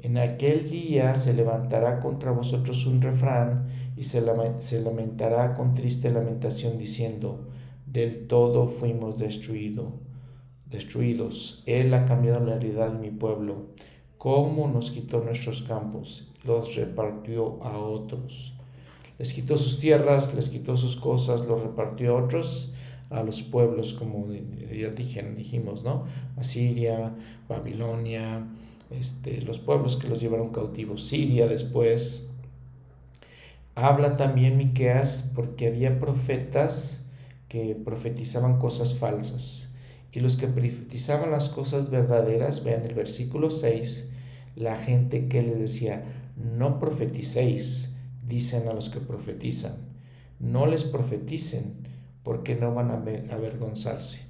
En 0.00 0.18
aquel 0.18 0.68
día 0.68 1.14
se 1.14 1.32
levantará 1.32 2.00
contra 2.00 2.32
vosotros 2.32 2.86
un 2.86 3.00
refrán 3.00 3.68
y 3.96 4.02
se, 4.02 4.20
lamentará 4.20 5.54
con 5.54 5.74
triste 5.74 6.10
lamentación 6.10 6.76
diciendo, 6.76 7.46
del 7.86 8.26
todo 8.26 8.66
fuimos 8.66 9.20
destruidos. 9.20 9.92
destruidos. 10.66 11.62
Él 11.66 11.94
ha 11.94 12.04
cambiado 12.04 12.40
la 12.40 12.54
realidad 12.54 12.90
de 12.90 12.98
mi 12.98 13.10
pueblo. 13.10 13.66
Cómo 14.18 14.66
nos 14.66 14.90
quitó 14.90 15.22
nuestros 15.22 15.62
campos, 15.62 16.32
los 16.42 16.74
repartió 16.74 17.62
a 17.62 17.78
otros. 17.78 18.54
Les 19.18 19.32
quitó 19.32 19.56
sus 19.56 19.78
tierras, 19.78 20.34
les 20.34 20.48
quitó 20.48 20.76
sus 20.76 20.96
cosas, 20.96 21.46
los 21.46 21.62
repartió 21.62 22.16
a 22.16 22.24
otros, 22.24 22.72
a 23.10 23.22
los 23.22 23.42
pueblos, 23.42 23.92
como 23.92 24.26
ya 24.32 24.88
dijimos, 24.88 25.84
¿no? 25.84 26.04
Asiria, 26.36 27.14
Babilonia, 27.48 28.46
este, 28.90 29.42
los 29.42 29.58
pueblos 29.58 29.96
que 29.96 30.08
los 30.08 30.20
llevaron 30.20 30.50
cautivos, 30.50 31.08
Siria 31.08 31.46
después. 31.46 32.30
Habla 33.74 34.16
también 34.16 34.56
Miqueas 34.56 35.30
porque 35.34 35.68
había 35.68 35.98
profetas 35.98 37.06
que 37.48 37.74
profetizaban 37.74 38.58
cosas 38.58 38.94
falsas. 38.94 39.74
Y 40.10 40.20
los 40.20 40.36
que 40.36 40.46
profetizaban 40.46 41.30
las 41.30 41.48
cosas 41.48 41.90
verdaderas, 41.90 42.64
vean 42.64 42.84
el 42.84 42.94
versículo 42.94 43.48
6, 43.48 44.12
la 44.56 44.76
gente 44.76 45.28
que 45.28 45.42
les 45.42 45.58
decía, 45.58 46.04
no 46.36 46.78
profeticéis, 46.78 47.91
dicen 48.32 48.66
a 48.68 48.72
los 48.72 48.88
que 48.88 49.00
profetizan, 49.00 49.76
no 50.40 50.66
les 50.66 50.84
profeticen 50.84 51.74
porque 52.22 52.54
no 52.54 52.74
van 52.74 52.90
a 52.90 52.94
avergonzarse. 53.34 54.22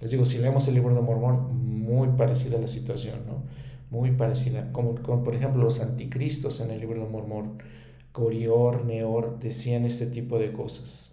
Les 0.00 0.10
digo, 0.10 0.24
si 0.24 0.38
leemos 0.38 0.66
el 0.68 0.74
libro 0.74 0.94
de 0.94 1.02
Mormón, 1.02 1.54
muy 1.84 2.08
parecida 2.16 2.58
la 2.58 2.68
situación, 2.68 3.20
¿no? 3.26 3.42
muy 3.90 4.12
parecida, 4.12 4.72
como, 4.72 4.94
por 4.94 5.34
ejemplo 5.34 5.62
los 5.62 5.80
anticristos 5.80 6.60
en 6.60 6.70
el 6.70 6.80
libro 6.80 7.04
de 7.04 7.10
Mormón, 7.10 7.58
Corior, 8.12 8.86
Neor, 8.86 9.38
decían 9.38 9.84
este 9.84 10.06
tipo 10.06 10.38
de 10.38 10.52
cosas. 10.52 11.10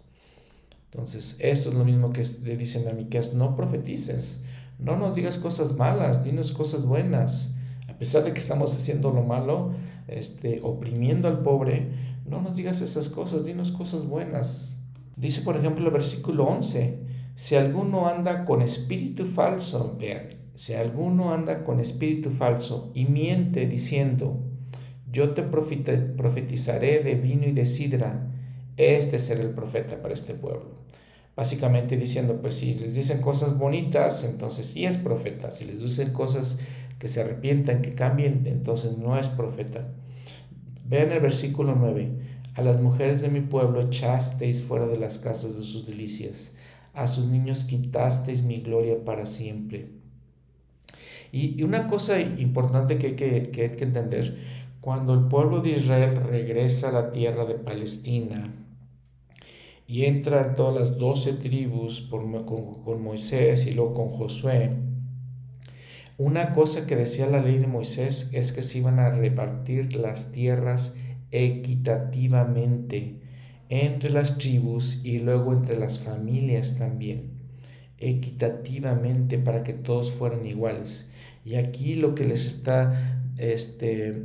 Entonces, 0.90 1.36
eso 1.40 1.68
es 1.68 1.74
lo 1.74 1.84
mismo 1.84 2.10
que 2.12 2.24
le 2.42 2.56
dicen 2.56 2.88
a 2.88 2.92
Miqueas, 2.92 3.34
no 3.34 3.54
profetices, 3.54 4.44
no 4.78 4.96
nos 4.96 5.14
digas 5.14 5.36
cosas 5.36 5.76
malas, 5.76 6.24
dinos 6.24 6.52
cosas 6.52 6.86
buenas. 6.86 7.50
A 7.86 7.98
pesar 7.98 8.24
de 8.24 8.32
que 8.32 8.40
estamos 8.40 8.74
haciendo 8.74 9.12
lo 9.12 9.22
malo, 9.22 9.72
este, 10.08 10.60
oprimiendo 10.62 11.28
al 11.28 11.42
pobre, 11.42 11.90
no 12.30 12.40
nos 12.40 12.56
digas 12.56 12.80
esas 12.80 13.08
cosas, 13.08 13.44
dinos 13.44 13.72
cosas 13.72 14.06
buenas. 14.06 14.78
Dice, 15.16 15.42
por 15.42 15.56
ejemplo, 15.56 15.84
el 15.84 15.92
versículo 15.92 16.44
11, 16.44 17.00
si 17.34 17.56
alguno 17.56 18.08
anda 18.08 18.44
con 18.44 18.62
espíritu 18.62 19.26
falso, 19.26 19.96
vean, 19.98 20.28
si 20.54 20.74
alguno 20.74 21.34
anda 21.34 21.64
con 21.64 21.80
espíritu 21.80 22.30
falso 22.30 22.90
y 22.94 23.06
miente 23.06 23.66
diciendo, 23.66 24.44
yo 25.10 25.30
te 25.30 25.42
profetizaré 25.42 27.02
de 27.02 27.14
vino 27.16 27.46
y 27.46 27.52
de 27.52 27.66
sidra, 27.66 28.30
este 28.76 29.18
será 29.18 29.42
el 29.42 29.50
profeta 29.50 30.00
para 30.00 30.14
este 30.14 30.34
pueblo. 30.34 30.74
Básicamente 31.34 31.96
diciendo, 31.96 32.40
pues 32.40 32.56
si 32.56 32.74
les 32.74 32.94
dicen 32.94 33.20
cosas 33.20 33.58
bonitas, 33.58 34.24
entonces 34.24 34.66
sí 34.66 34.84
es 34.84 34.98
profeta. 34.98 35.50
Si 35.50 35.64
les 35.64 35.80
dicen 35.80 36.12
cosas 36.12 36.58
que 36.98 37.08
se 37.08 37.22
arrepientan, 37.22 37.82
que 37.82 37.94
cambien, 37.94 38.42
entonces 38.46 38.98
no 38.98 39.18
es 39.18 39.28
profeta. 39.28 39.88
Vean 40.90 41.12
el 41.12 41.20
versículo 41.20 41.76
9. 41.76 42.10
A 42.56 42.62
las 42.62 42.80
mujeres 42.80 43.20
de 43.20 43.28
mi 43.28 43.42
pueblo 43.42 43.80
echasteis 43.80 44.60
fuera 44.60 44.88
de 44.88 44.98
las 44.98 45.18
casas 45.18 45.56
de 45.56 45.62
sus 45.62 45.86
delicias. 45.86 46.56
A 46.94 47.06
sus 47.06 47.26
niños 47.26 47.62
quitasteis 47.62 48.42
mi 48.42 48.56
gloria 48.56 49.04
para 49.04 49.24
siempre. 49.24 49.92
Y, 51.30 51.62
una 51.62 51.86
cosa 51.86 52.20
importante 52.20 52.98
que 52.98 53.06
hay 53.06 53.14
que, 53.14 53.50
que 53.50 53.62
hay 53.62 53.70
que 53.70 53.84
entender, 53.84 54.36
cuando 54.80 55.14
el 55.14 55.28
pueblo 55.28 55.60
de 55.60 55.76
Israel 55.76 56.16
regresa 56.16 56.88
a 56.88 56.92
la 56.92 57.12
tierra 57.12 57.46
de 57.46 57.54
Palestina 57.54 58.52
y 59.86 60.06
entran 60.06 60.56
todas 60.56 60.74
las 60.74 60.98
doce 60.98 61.34
tribus 61.34 62.00
con, 62.00 62.32
con 62.42 63.00
Moisés 63.00 63.64
y 63.68 63.74
luego 63.74 63.94
con 63.94 64.08
Josué, 64.08 64.89
una 66.20 66.52
cosa 66.52 66.86
que 66.86 66.96
decía 66.96 67.26
la 67.30 67.40
ley 67.40 67.56
de 67.56 67.66
Moisés 67.66 68.28
es 68.34 68.52
que 68.52 68.62
se 68.62 68.76
iban 68.76 68.98
a 68.98 69.10
repartir 69.10 69.96
las 69.96 70.32
tierras 70.32 70.96
equitativamente 71.30 73.20
entre 73.70 74.10
las 74.10 74.36
tribus 74.36 75.02
y 75.02 75.20
luego 75.20 75.54
entre 75.54 75.78
las 75.78 75.98
familias 75.98 76.76
también, 76.76 77.30
equitativamente 77.96 79.38
para 79.38 79.62
que 79.62 79.72
todos 79.72 80.10
fueran 80.10 80.44
iguales. 80.44 81.10
Y 81.46 81.54
aquí 81.54 81.94
lo 81.94 82.14
que 82.14 82.24
les 82.24 82.44
está 82.44 83.22
este, 83.38 84.22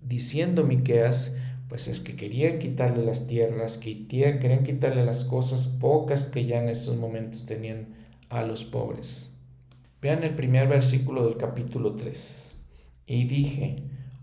diciendo 0.00 0.62
Miqueas, 0.62 1.34
pues 1.68 1.88
es 1.88 2.00
que 2.00 2.14
querían 2.14 2.60
quitarle 2.60 3.04
las 3.04 3.26
tierras, 3.26 3.78
que 3.78 4.06
querían 4.06 4.62
quitarle 4.62 5.04
las 5.04 5.24
cosas 5.24 5.66
pocas 5.66 6.26
que 6.26 6.46
ya 6.46 6.62
en 6.62 6.68
esos 6.68 6.96
momentos 6.96 7.46
tenían 7.46 7.96
a 8.28 8.44
los 8.44 8.64
pobres. 8.64 9.29
Vean 10.02 10.24
el 10.24 10.34
primer 10.34 10.66
versículo 10.66 11.26
del 11.26 11.36
capítulo 11.36 11.94
3. 11.94 12.56
Y 13.06 13.24
dije, 13.24 13.76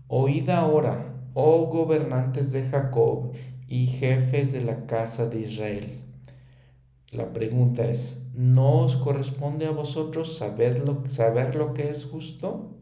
oíd 0.08 0.48
ahora, 0.50 1.14
oh 1.34 1.66
gobernantes 1.66 2.50
de 2.50 2.64
Jacob 2.64 3.32
y 3.68 3.86
jefes 3.86 4.52
de 4.52 4.62
la 4.62 4.86
casa 4.86 5.28
de 5.28 5.40
Israel. 5.40 6.00
La 7.12 7.32
pregunta 7.32 7.86
es, 7.86 8.26
¿no 8.34 8.80
os 8.80 8.96
corresponde 8.96 9.66
a 9.66 9.70
vosotros 9.70 10.36
saber 10.36 10.86
lo, 10.86 11.08
saber 11.08 11.54
lo 11.54 11.74
que 11.74 11.90
es 11.90 12.04
justo? 12.04 12.74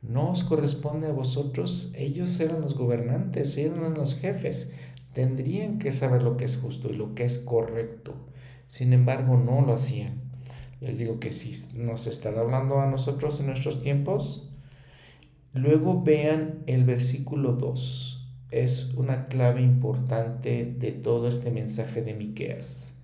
¿No 0.00 0.30
os 0.30 0.42
corresponde 0.42 1.08
a 1.08 1.12
vosotros? 1.12 1.92
Ellos 1.94 2.40
eran 2.40 2.62
los 2.62 2.74
gobernantes, 2.74 3.58
eran 3.58 3.92
los 3.92 4.14
jefes. 4.16 4.72
Tendrían 5.12 5.78
que 5.78 5.92
saber 5.92 6.22
lo 6.22 6.38
que 6.38 6.46
es 6.46 6.56
justo 6.56 6.88
y 6.88 6.94
lo 6.94 7.14
que 7.14 7.24
es 7.24 7.38
correcto. 7.38 8.14
Sin 8.68 8.94
embargo, 8.94 9.36
no 9.36 9.60
lo 9.60 9.74
hacían. 9.74 10.29
Les 10.80 10.98
digo 10.98 11.20
que 11.20 11.32
si 11.32 11.78
nos 11.78 12.06
estará 12.06 12.40
hablando 12.40 12.80
a 12.80 12.86
nosotros 12.86 13.40
en 13.40 13.46
nuestros 13.46 13.82
tiempos, 13.82 14.50
Luego 15.52 16.02
vean 16.02 16.62
el 16.66 16.84
versículo 16.84 17.54
2. 17.54 18.28
Es 18.52 18.94
una 18.94 19.26
clave 19.26 19.60
importante 19.60 20.64
de 20.64 20.92
todo 20.92 21.28
este 21.28 21.50
mensaje 21.50 22.02
de 22.02 22.14
Miqueas. 22.14 23.00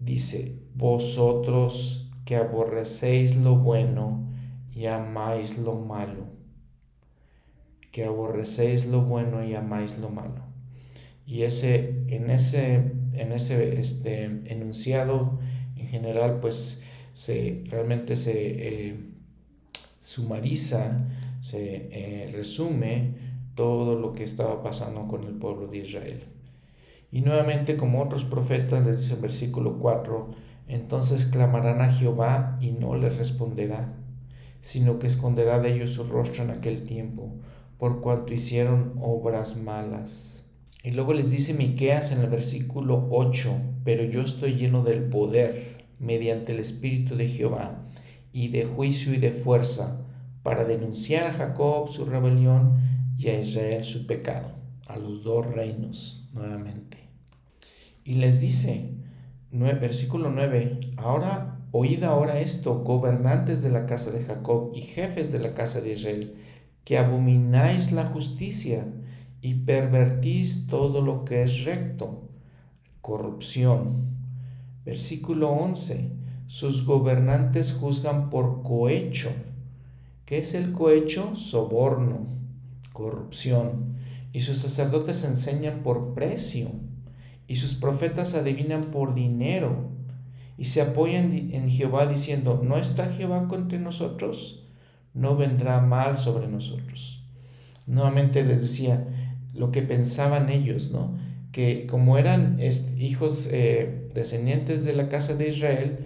Dice, 0.00 0.58
vosotros 0.74 2.10
que 2.24 2.36
aborrecéis 2.36 3.36
lo 3.36 3.56
bueno 3.56 4.28
y 4.74 4.86
amáis 4.86 5.58
lo 5.58 5.76
malo. 5.76 6.26
Que 7.92 8.04
aborrecéis 8.04 8.86
lo 8.86 9.02
bueno 9.02 9.44
y 9.44 9.54
amáis 9.54 9.96
lo 9.98 10.10
malo. 10.10 10.42
Y 11.24 11.42
ese, 11.42 12.02
en 12.08 12.30
ese, 12.30 12.74
en 13.12 13.32
ese 13.32 13.78
este, 13.78 14.24
enunciado 14.24 15.38
en 15.88 15.90
general, 15.90 16.38
pues 16.40 16.82
se, 17.12 17.64
realmente 17.70 18.16
se 18.16 18.88
eh, 18.88 18.96
sumariza 19.98 21.06
se 21.40 21.88
eh, 21.92 22.30
resume 22.32 23.14
todo 23.54 23.98
lo 23.98 24.12
que 24.12 24.24
estaba 24.24 24.62
pasando 24.62 25.06
con 25.08 25.24
el 25.24 25.34
pueblo 25.34 25.66
de 25.66 25.78
Israel. 25.78 26.24
Y 27.10 27.22
nuevamente, 27.22 27.76
como 27.76 28.02
otros 28.02 28.24
profetas, 28.24 28.84
les 28.86 29.00
dice 29.00 29.14
el 29.14 29.20
versículo 29.20 29.78
4, 29.78 30.30
entonces 30.68 31.26
clamarán 31.26 31.80
a 31.80 31.90
Jehová 31.90 32.56
y 32.60 32.72
no 32.72 32.96
les 32.96 33.16
responderá, 33.16 33.94
sino 34.60 34.98
que 34.98 35.06
esconderá 35.06 35.58
de 35.58 35.74
ellos 35.74 35.90
su 35.90 36.04
rostro 36.04 36.44
en 36.44 36.50
aquel 36.50 36.84
tiempo, 36.84 37.32
por 37.78 38.00
cuanto 38.00 38.34
hicieron 38.34 38.94
obras 39.00 39.56
malas. 39.56 40.44
Y 40.84 40.92
luego 40.92 41.14
les 41.14 41.30
dice 41.30 41.54
Miqueas 41.54 42.12
en 42.12 42.20
el 42.20 42.28
versículo 42.28 43.08
8, 43.10 43.56
pero 43.84 44.04
yo 44.04 44.20
estoy 44.20 44.54
lleno 44.54 44.84
del 44.84 45.04
poder 45.04 45.77
mediante 45.98 46.52
el 46.52 46.60
Espíritu 46.60 47.16
de 47.16 47.28
Jehová, 47.28 47.86
y 48.32 48.48
de 48.48 48.64
juicio 48.64 49.14
y 49.14 49.18
de 49.18 49.30
fuerza, 49.30 50.00
para 50.42 50.64
denunciar 50.64 51.26
a 51.26 51.32
Jacob 51.32 51.88
su 51.88 52.04
rebelión 52.04 52.76
y 53.18 53.28
a 53.28 53.38
Israel 53.38 53.84
su 53.84 54.06
pecado. 54.06 54.56
a 54.86 54.96
los 54.96 55.22
dos 55.22 55.44
reinos 55.44 56.26
nuevamente. 56.32 56.96
Y 58.04 58.14
les 58.14 58.40
dice, 58.40 58.94
versículo 59.50 60.30
9, 60.30 60.80
ahora 60.96 61.58
oíd 61.70 62.02
ahora 62.04 62.40
esto, 62.40 62.82
gobernantes 62.82 63.62
de 63.62 63.70
la 63.70 63.86
casa 63.86 64.10
de 64.10 64.22
Jacob 64.22 64.72
y 64.74 64.80
jefes 64.80 65.32
de 65.32 65.38
la 65.38 65.54
casa 65.54 65.80
de 65.80 65.92
Israel, 65.92 66.34
que 66.84 66.98
abomináis 66.98 67.92
la 67.92 68.06
justicia 68.06 68.88
y 69.40 69.54
pervertís 69.54 70.66
todo 70.66 71.02
lo 71.02 71.24
que 71.24 71.42
es 71.42 71.64
recto, 71.64 72.28
corrupción. 73.00 74.17
Versículo 74.88 75.50
11, 75.50 76.12
sus 76.46 76.86
gobernantes 76.86 77.74
juzgan 77.74 78.30
por 78.30 78.62
cohecho. 78.62 79.30
¿Qué 80.24 80.38
es 80.38 80.54
el 80.54 80.72
cohecho? 80.72 81.36
Soborno, 81.36 82.26
corrupción. 82.94 83.96
Y 84.32 84.40
sus 84.40 84.56
sacerdotes 84.56 85.24
enseñan 85.24 85.82
por 85.82 86.14
precio. 86.14 86.70
Y 87.46 87.56
sus 87.56 87.74
profetas 87.74 88.32
adivinan 88.32 88.84
por 88.84 89.14
dinero. 89.14 89.90
Y 90.56 90.64
se 90.64 90.80
apoyan 90.80 91.34
en 91.34 91.68
Jehová 91.68 92.06
diciendo, 92.06 92.62
¿no 92.64 92.78
está 92.78 93.10
Jehová 93.10 93.46
contra 93.46 93.78
nosotros? 93.78 94.70
No 95.12 95.36
vendrá 95.36 95.82
mal 95.82 96.16
sobre 96.16 96.48
nosotros. 96.48 97.26
Nuevamente 97.86 98.42
les 98.42 98.62
decía 98.62 99.06
lo 99.52 99.70
que 99.70 99.82
pensaban 99.82 100.48
ellos, 100.48 100.90
¿no? 100.92 101.14
Que 101.52 101.86
como 101.86 102.16
eran 102.16 102.58
hijos 102.96 103.50
eh, 103.52 103.97
descendientes 104.14 104.84
de 104.84 104.94
la 104.94 105.08
casa 105.08 105.34
de 105.34 105.48
Israel, 105.48 105.98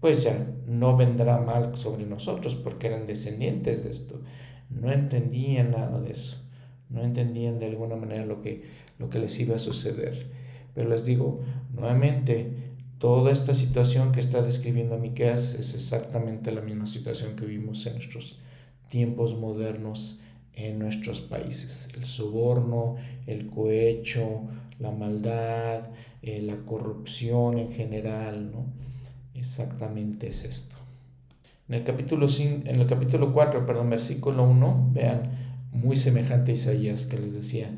pues 0.00 0.22
ya 0.22 0.46
no 0.66 0.96
vendrá 0.96 1.38
mal 1.38 1.76
sobre 1.76 2.06
nosotros 2.06 2.54
porque 2.54 2.88
eran 2.88 3.06
descendientes 3.06 3.84
de 3.84 3.90
esto. 3.90 4.20
No 4.70 4.92
entendían 4.92 5.72
nada 5.72 6.00
de 6.00 6.12
eso. 6.12 6.42
No 6.88 7.02
entendían 7.02 7.58
de 7.58 7.66
alguna 7.66 7.96
manera 7.96 8.24
lo 8.24 8.42
que, 8.42 8.64
lo 8.98 9.10
que 9.10 9.18
les 9.18 9.38
iba 9.40 9.56
a 9.56 9.60
suceder. 9.60 10.30
Pero 10.74 10.88
les 10.88 11.04
digo, 11.04 11.40
nuevamente, 11.72 12.52
toda 12.98 13.32
esta 13.32 13.54
situación 13.54 14.12
que 14.12 14.20
está 14.20 14.42
describiendo 14.42 14.98
Miqueas 14.98 15.54
es 15.54 15.74
exactamente 15.74 16.52
la 16.52 16.60
misma 16.60 16.86
situación 16.86 17.34
que 17.36 17.46
vimos 17.46 17.86
en 17.86 17.94
nuestros 17.94 18.38
tiempos 18.88 19.36
modernos 19.36 20.20
en 20.56 20.78
nuestros 20.78 21.20
países. 21.20 21.90
El 21.96 22.04
soborno, 22.04 22.96
el 23.26 23.46
cohecho, 23.48 24.42
la 24.80 24.90
maldad, 24.90 25.90
eh, 26.22 26.42
la 26.42 26.56
corrupción 26.64 27.58
en 27.58 27.70
general, 27.70 28.50
¿no? 28.50 28.66
Exactamente 29.34 30.28
es 30.28 30.44
esto. 30.44 30.76
En 31.68 31.74
el 31.74 31.84
capítulo, 31.84 32.26
en 32.40 32.80
el 32.80 32.86
capítulo 32.86 33.32
4, 33.32 33.66
perdón, 33.66 33.90
versículo 33.90 34.44
1, 34.44 34.90
vean, 34.92 35.30
muy 35.72 35.96
semejante 35.96 36.52
a 36.52 36.54
Isaías 36.54 37.06
que 37.06 37.18
les 37.18 37.34
decía, 37.34 37.70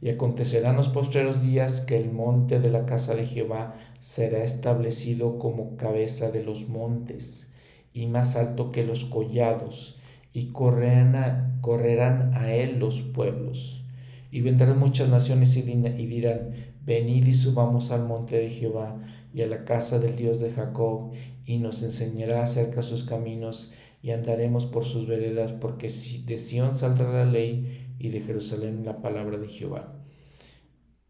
y 0.00 0.08
acontecerá 0.08 0.70
en 0.70 0.76
los 0.76 0.88
postreros 0.88 1.42
días 1.42 1.80
que 1.80 1.96
el 1.96 2.10
monte 2.10 2.60
de 2.60 2.70
la 2.70 2.86
casa 2.86 3.14
de 3.14 3.26
Jehová 3.26 3.74
será 4.00 4.42
establecido 4.42 5.38
como 5.38 5.76
cabeza 5.76 6.30
de 6.30 6.42
los 6.42 6.68
montes 6.68 7.50
y 7.92 8.06
más 8.06 8.36
alto 8.36 8.72
que 8.72 8.84
los 8.84 9.04
collados, 9.04 9.98
y 10.32 10.46
correrán 10.52 11.16
a, 11.16 11.58
correrán 11.60 12.32
a 12.34 12.52
él 12.52 12.78
los 12.78 13.02
pueblos. 13.02 13.84
Y 14.30 14.40
vendrán 14.40 14.78
muchas 14.78 15.08
naciones 15.08 15.56
y, 15.56 15.62
dirán, 15.62 16.52
venid 16.84 17.26
y 17.26 17.32
subamos 17.34 17.90
al 17.90 18.06
monte 18.06 18.36
de 18.36 18.50
Jehová 18.50 18.98
y 19.34 19.42
a 19.42 19.46
la 19.46 19.64
casa 19.64 19.98
del 19.98 20.16
Dios 20.16 20.40
de 20.40 20.52
Jacob, 20.52 21.12
y 21.44 21.58
nos 21.58 21.82
enseñará 21.82 22.42
acerca 22.42 22.76
de 22.76 22.82
sus 22.82 23.04
caminos, 23.04 23.72
y 24.02 24.10
andaremos 24.10 24.66
por 24.66 24.84
sus 24.84 25.06
veredas, 25.06 25.52
porque 25.52 25.88
de 25.88 26.38
Sión 26.38 26.74
saldrá 26.74 27.12
la 27.12 27.24
ley, 27.24 27.94
y 27.98 28.08
de 28.08 28.20
Jerusalén 28.20 28.84
la 28.84 29.00
palabra 29.00 29.38
de 29.38 29.48
Jehová. 29.48 29.94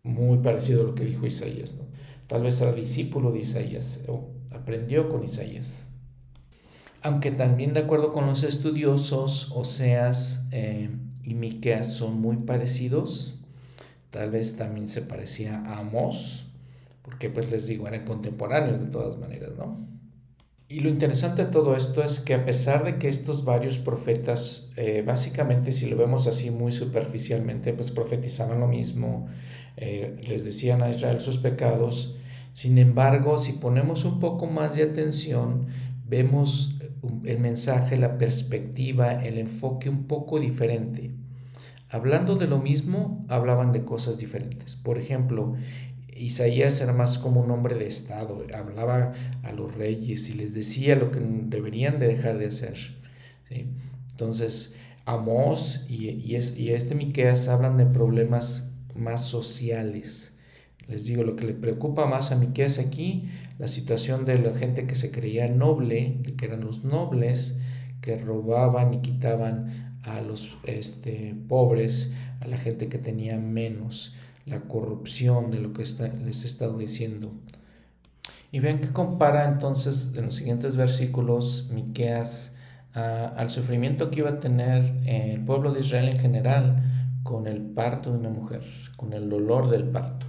Muy 0.03 0.39
parecido 0.39 0.83
a 0.83 0.85
lo 0.85 0.95
que 0.95 1.05
dijo 1.05 1.27
Isaías, 1.27 1.75
¿no? 1.75 1.85
Tal 2.27 2.43
vez 2.43 2.61
era 2.61 2.73
discípulo 2.73 3.33
de 3.33 3.41
Isaías, 3.41 4.05
o 4.09 4.31
aprendió 4.53 5.09
con 5.09 5.25
Isaías. 5.25 5.92
Aunque 7.03 7.33
también 7.33 7.73
de 7.73 7.81
acuerdo 7.81 8.13
con 8.13 8.27
los 8.27 8.45
estudiosos, 8.45 9.51
Oseas 9.53 10.47
eh, 10.53 10.89
y 11.25 11.35
Miqueas 11.35 11.93
son 11.93 12.21
muy 12.21 12.37
parecidos, 12.37 13.35
tal 14.11 14.31
vez 14.31 14.57
también 14.57 14.87
se 14.87 15.03
parecía 15.03 15.63
a 15.67 15.79
Amós, 15.79 16.47
porque 17.03 17.29
pues 17.29 17.51
les 17.51 17.67
digo, 17.67 17.89
eran 17.89 18.05
contemporáneos 18.05 18.81
de 18.81 18.91
todas 18.91 19.19
maneras, 19.19 19.53
¿no? 19.59 19.93
Y 20.69 20.81
lo 20.81 20.89
interesante 20.89 21.45
de 21.45 21.51
todo 21.51 21.77
esto 21.77 22.03
es 22.03 22.21
que 22.21 22.33
a 22.33 22.47
pesar 22.47 22.85
de 22.85 22.97
que 22.97 23.09
estos 23.09 23.45
varios 23.45 23.79
profetas, 23.79 24.71
eh, 24.77 25.03
básicamente 25.05 25.71
si 25.73 25.91
lo 25.91 25.97
vemos 25.97 26.27
así 26.27 26.51
muy 26.51 26.73
superficialmente, 26.73 27.75
pues 27.75 27.91
profetizaban 27.91 28.61
lo 28.61 28.69
mismo, 28.69 29.29
eh, 29.77 30.17
les 30.27 30.45
decían 30.45 30.83
a 30.83 30.89
Israel 30.89 31.21
sus 31.21 31.39
pecados, 31.39 32.17
sin 32.53 32.79
embargo, 32.79 33.39
si 33.39 33.55
ponemos 33.55 34.05
un 34.05 34.21
poco 34.21 34.47
más 34.47 34.77
de 34.77 34.83
atención, 34.83 35.67
vemos 36.13 36.75
el 37.25 37.39
mensaje, 37.39 37.97
la 37.97 38.19
perspectiva, 38.19 39.13
el 39.25 39.39
enfoque 39.39 39.89
un 39.89 40.05
poco 40.05 40.39
diferente. 40.39 41.11
Hablando 41.89 42.37
de 42.37 42.47
lo 42.47 42.59
mismo, 42.59 43.25
hablaban 43.31 43.73
de 43.73 43.87
cosas 43.87 44.19
diferentes. 44.19 44.77
Por 44.77 44.99
ejemplo, 44.99 45.55
Isaías 46.15 46.79
era 46.83 46.93
más 46.93 47.19
como 47.19 47.41
un 47.41 47.51
hombre 47.51 47.77
de 47.77 47.87
Estado, 47.87 48.45
hablaba 48.55 49.15
a 49.43 49.53
los 49.53 49.75
reyes 49.75 50.29
y 50.29 50.35
les 50.35 50.53
decía 50.53 50.97
lo 50.97 51.11
que 51.11 51.21
deberían 51.21 51.99
de 51.99 52.09
dejar 52.09 52.37
de 52.37 52.49
hacer. 52.49 52.77
Entonces, 54.11 54.77
Amós 55.07 55.87
y, 55.89 56.11
y, 56.11 56.37
y 56.57 56.71
este 56.73 56.95
Miqueas 56.95 57.49
hablan 57.49 57.79
de 57.79 57.87
problemas 57.87 58.71
más 58.95 59.25
sociales. 59.25 60.32
Les 60.89 61.05
digo, 61.05 61.23
lo 61.25 61.37
que 61.37 61.47
le 61.47 61.55
preocupa 61.55 62.07
más 62.07 62.33
a 62.33 62.37
Miqueas 62.37 62.79
aquí, 62.79 63.29
la 63.59 63.69
situación 63.69 64.25
de 64.25 64.39
la 64.39 64.53
gente 64.53 64.87
que 64.87 64.95
se 64.95 65.11
creía 65.11 65.49
noble, 65.49 66.19
que 66.37 66.47
eran 66.47 66.61
los 66.61 66.85
nobles, 66.85 67.59
que 68.01 68.19
robaban 68.19 68.95
y 68.95 69.01
quitaban 69.01 69.99
a 70.03 70.21
los 70.21 70.57
este, 70.65 71.35
pobres, 71.49 72.13
a 72.41 72.49
la 72.49 72.59
gente 72.59 72.89
que 72.89 72.99
tenía 72.99 73.39
menos 73.39 74.15
la 74.47 74.63
corrupción 74.63 75.51
de 75.51 75.61
lo 75.61 75.73
que 75.73 75.83
está, 75.83 76.09
les 76.09 76.43
he 76.43 76.47
estado 76.47 76.79
diciendo. 76.79 77.33
Y 78.51 78.61
vean 78.61 78.81
que 78.81 78.93
compara 78.93 79.49
entonces 79.49 80.13
en 80.17 80.27
los 80.27 80.37
siguientes 80.37 80.77
versículos 80.77 81.71
Miqueas 81.73 82.57
al 82.93 83.49
sufrimiento 83.49 84.11
que 84.11 84.21
iba 84.21 84.31
a 84.31 84.41
tener 84.41 84.95
el 85.07 85.43
pueblo 85.45 85.73
de 85.73 85.81
Israel 85.81 86.09
en 86.09 86.19
general 86.19 86.83
con 87.23 87.47
el 87.47 87.63
parto 87.63 88.13
de 88.13 88.19
una 88.19 88.29
mujer, 88.29 88.63
con 88.97 89.15
el 89.15 89.31
dolor 89.31 89.71
del 89.71 89.85
parto. 89.85 90.27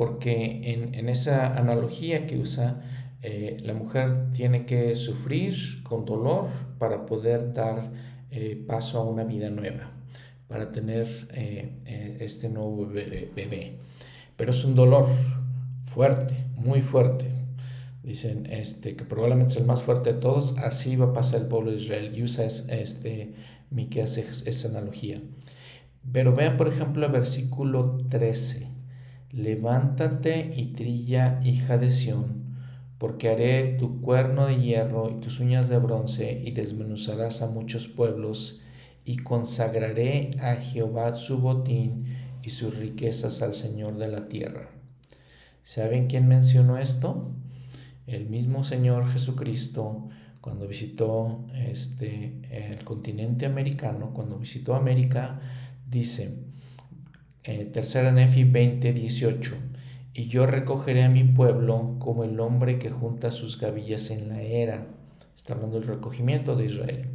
Porque 0.00 0.62
en, 0.94 1.10
esa 1.10 1.58
analogía 1.58 2.26
que 2.26 2.38
usa, 2.38 2.80
eh, 3.20 3.58
la 3.62 3.74
mujer 3.74 4.32
tiene 4.32 4.64
que 4.64 4.96
sufrir 4.96 5.82
con 5.82 6.06
dolor 6.06 6.46
para 6.78 7.04
poder 7.04 7.52
dar 7.52 7.92
eh, 8.30 8.64
paso 8.66 8.98
a 8.98 9.04
una 9.04 9.24
vida 9.24 9.50
nueva 9.50 9.92
para 10.48 10.70
tener 10.70 11.06
eh, 11.34 12.16
este 12.18 12.48
nuevo 12.48 12.86
bebé, 12.86 13.76
Pero 14.38 14.52
es 14.52 14.64
un 14.64 14.74
dolor 14.74 15.06
fuerte, 15.84 16.34
muy 16.56 16.80
fuerte. 16.80 17.26
Dicen 18.02 18.46
este, 18.46 18.96
que 18.96 19.04
probablemente 19.04 19.52
es 19.52 19.58
el 19.58 19.66
más 19.66 19.82
fuerte 19.82 20.14
de 20.14 20.18
todos. 20.18 20.56
Así 20.56 20.96
va 20.96 21.08
a 21.08 21.12
pasar 21.12 21.42
el 21.42 21.48
pueblo 21.48 21.72
de 21.72 21.76
Israel. 21.76 22.16
Y 22.16 22.22
usa 22.22 22.46
este, 22.46 23.34
Miqueas 23.68 24.16
esa 24.16 24.68
analogía. 24.68 25.20
Pero 26.10 26.34
vean, 26.34 26.56
por 26.56 26.68
ejemplo, 26.68 27.04
el 27.04 27.12
versículo 27.12 27.98
13. 28.08 28.69
Levántate 29.32 30.52
y 30.56 30.72
trilla, 30.72 31.40
hija 31.44 31.78
de 31.78 31.90
Sión, 31.90 32.56
porque 32.98 33.28
haré 33.28 33.72
tu 33.72 34.00
cuerno 34.00 34.46
de 34.46 34.60
hierro 34.60 35.10
y 35.10 35.20
tus 35.20 35.40
uñas 35.40 35.68
de 35.68 35.78
bronce, 35.78 36.42
y 36.44 36.50
desmenuzarás 36.50 37.42
a 37.42 37.50
muchos 37.50 37.88
pueblos 37.88 38.60
y 39.04 39.16
consagraré 39.16 40.32
a 40.40 40.56
Jehová 40.56 41.16
su 41.16 41.38
botín 41.38 42.04
y 42.42 42.50
sus 42.50 42.76
riquezas 42.76 43.42
al 43.42 43.54
Señor 43.54 43.96
de 43.98 44.08
la 44.08 44.28
tierra. 44.28 44.68
¿Saben 45.62 46.06
quién 46.06 46.26
mencionó 46.26 46.78
esto? 46.78 47.32
El 48.06 48.28
mismo 48.28 48.64
Señor 48.64 49.10
Jesucristo 49.10 50.08
cuando 50.40 50.66
visitó 50.66 51.44
este, 51.54 52.40
el 52.50 52.82
continente 52.82 53.46
americano, 53.46 54.12
cuando 54.14 54.38
visitó 54.38 54.74
América, 54.74 55.38
dice, 55.88 56.38
eh, 57.44 57.64
tercera 57.66 58.12
Nefi 58.12 58.44
20, 58.44 58.92
18, 58.92 59.54
y 60.14 60.26
yo 60.28 60.46
recogeré 60.46 61.04
a 61.04 61.08
mi 61.08 61.24
pueblo 61.24 61.96
como 61.98 62.24
el 62.24 62.38
hombre 62.40 62.78
que 62.78 62.90
junta 62.90 63.30
sus 63.30 63.60
gavillas 63.60 64.10
en 64.10 64.28
la 64.28 64.42
era. 64.42 64.86
Está 65.36 65.54
hablando 65.54 65.78
del 65.78 65.88
recogimiento 65.88 66.56
de 66.56 66.66
Israel 66.66 67.08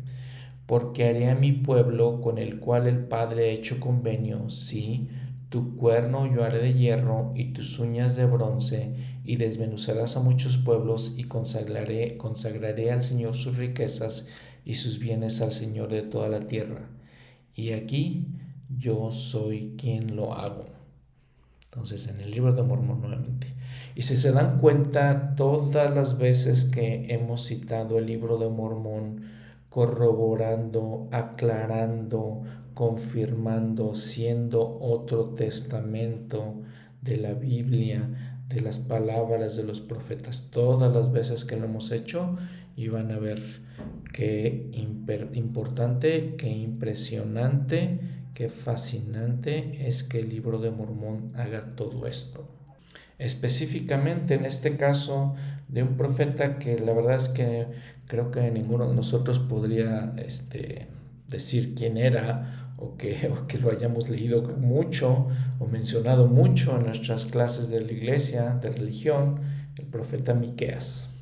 porque 0.66 1.06
haré 1.06 1.30
a 1.30 1.36
mi 1.36 1.52
pueblo 1.52 2.22
con 2.22 2.38
el 2.38 2.60
cual 2.60 2.88
el 2.88 3.06
Padre 3.06 3.50
ha 3.50 3.54
hecho 3.54 3.80
convenio, 3.80 4.50
sí, 4.50 5.10
tu 5.50 5.78
cuerno 5.78 6.32
yo 6.34 6.44
haré 6.44 6.60
de 6.60 6.74
hierro 6.74 7.32
y 7.36 7.54
tus 7.54 7.78
uñas 7.80 8.16
de 8.16 8.26
bronce, 8.26 8.96
y 9.24 9.38
desmenuzarás 9.38 10.18
a 10.18 10.22
muchos 10.22 10.58
pueblos 10.58 11.16
y 11.18 11.26
consagraré, 11.26 12.18
consagraré 12.18 12.92
al 12.92 13.02
Señor 13.02 13.36
sus 13.36 13.58
riquezas 13.58 14.30
y 14.64 14.76
sus 14.76 15.00
bienes 15.00 15.42
al 15.42 15.52
Señor 15.52 15.90
de 15.90 16.02
toda 16.02 16.30
la 16.30 16.42
tierra. 16.42 16.90
Y 17.56 17.72
aquí 17.72 18.28
yo 18.70 19.12
soy 19.12 19.76
quien 19.78 20.16
lo 20.16 20.34
hago. 20.34 20.66
Entonces, 21.66 22.08
en 22.08 22.22
el 22.22 22.32
libro 22.32 22.54
de 22.54 22.64
Mormón 22.64 23.02
nuevamente. 23.02 23.48
Y 23.96 24.04
si 24.04 24.16
se 24.16 24.32
dan 24.32 24.60
cuenta, 24.60 25.36
todas 25.36 25.94
las 25.94 26.18
veces 26.18 26.66
que 26.66 27.14
hemos 27.14 27.46
citado 27.46 27.98
el 27.98 28.06
libro 28.06 28.38
de 28.38 28.50
Mormón, 28.50 29.24
corroborando, 29.70 31.08
aclarando, 31.12 32.44
confirmando, 32.74 33.94
siendo 33.94 34.78
otro 34.80 35.30
testamento 35.30 36.62
de 37.02 37.18
la 37.18 37.34
Biblia, 37.34 38.42
de 38.48 38.62
las 38.62 38.80
palabras 38.80 39.58
de 39.58 39.64
los 39.64 39.82
profetas, 39.82 40.50
todas 40.52 40.94
las 40.94 41.12
veces 41.12 41.44
que 41.44 41.58
lo 41.58 41.66
hemos 41.66 41.92
hecho, 41.92 42.38
y 42.76 42.88
van 42.90 43.12
a 43.12 43.20
ver 43.20 43.42
qué 44.14 44.70
importante, 45.34 46.36
qué 46.38 46.50
impresionante, 46.50 48.00
qué 48.36 48.50
fascinante 48.50 49.88
es 49.88 50.04
que 50.04 50.20
el 50.20 50.30
libro 50.30 50.60
de 50.60 50.70
Mormón 50.70 51.32
haga 51.36 51.76
todo 51.76 52.06
esto. 52.06 52.48
Específicamente 53.18 54.36
en 54.36 54.46
este 54.46 54.76
caso 54.76 55.36
de 55.70 55.84
un 55.84 55.96
profeta 55.96 56.60
que 56.60 56.78
la 56.78 56.94
verdad 56.94 57.16
es 57.16 57.30
que 57.30 57.66
creo 58.08 58.32
que 58.32 58.52
ninguno 58.52 58.90
de 58.90 58.96
nosotros 58.96 59.40
podría 59.40 60.14
este, 60.18 60.90
decir 61.30 61.74
quién 61.76 61.98
era 61.98 62.74
o 62.78 62.98
que, 62.98 63.30
o 63.34 63.48
que 63.48 63.58
lo 63.58 63.72
hayamos 63.72 64.10
leído 64.10 64.44
mucho 64.44 65.28
o 65.58 65.66
mencionado 65.66 66.28
mucho 66.28 66.78
en 66.78 66.88
nuestras 66.88 67.24
clases 67.24 67.70
de 67.70 67.82
la 67.82 67.92
iglesia, 67.94 68.60
de 68.62 68.70
religión, 68.70 69.40
el 69.78 69.86
profeta 69.86 70.34
Miqueas. 70.34 71.16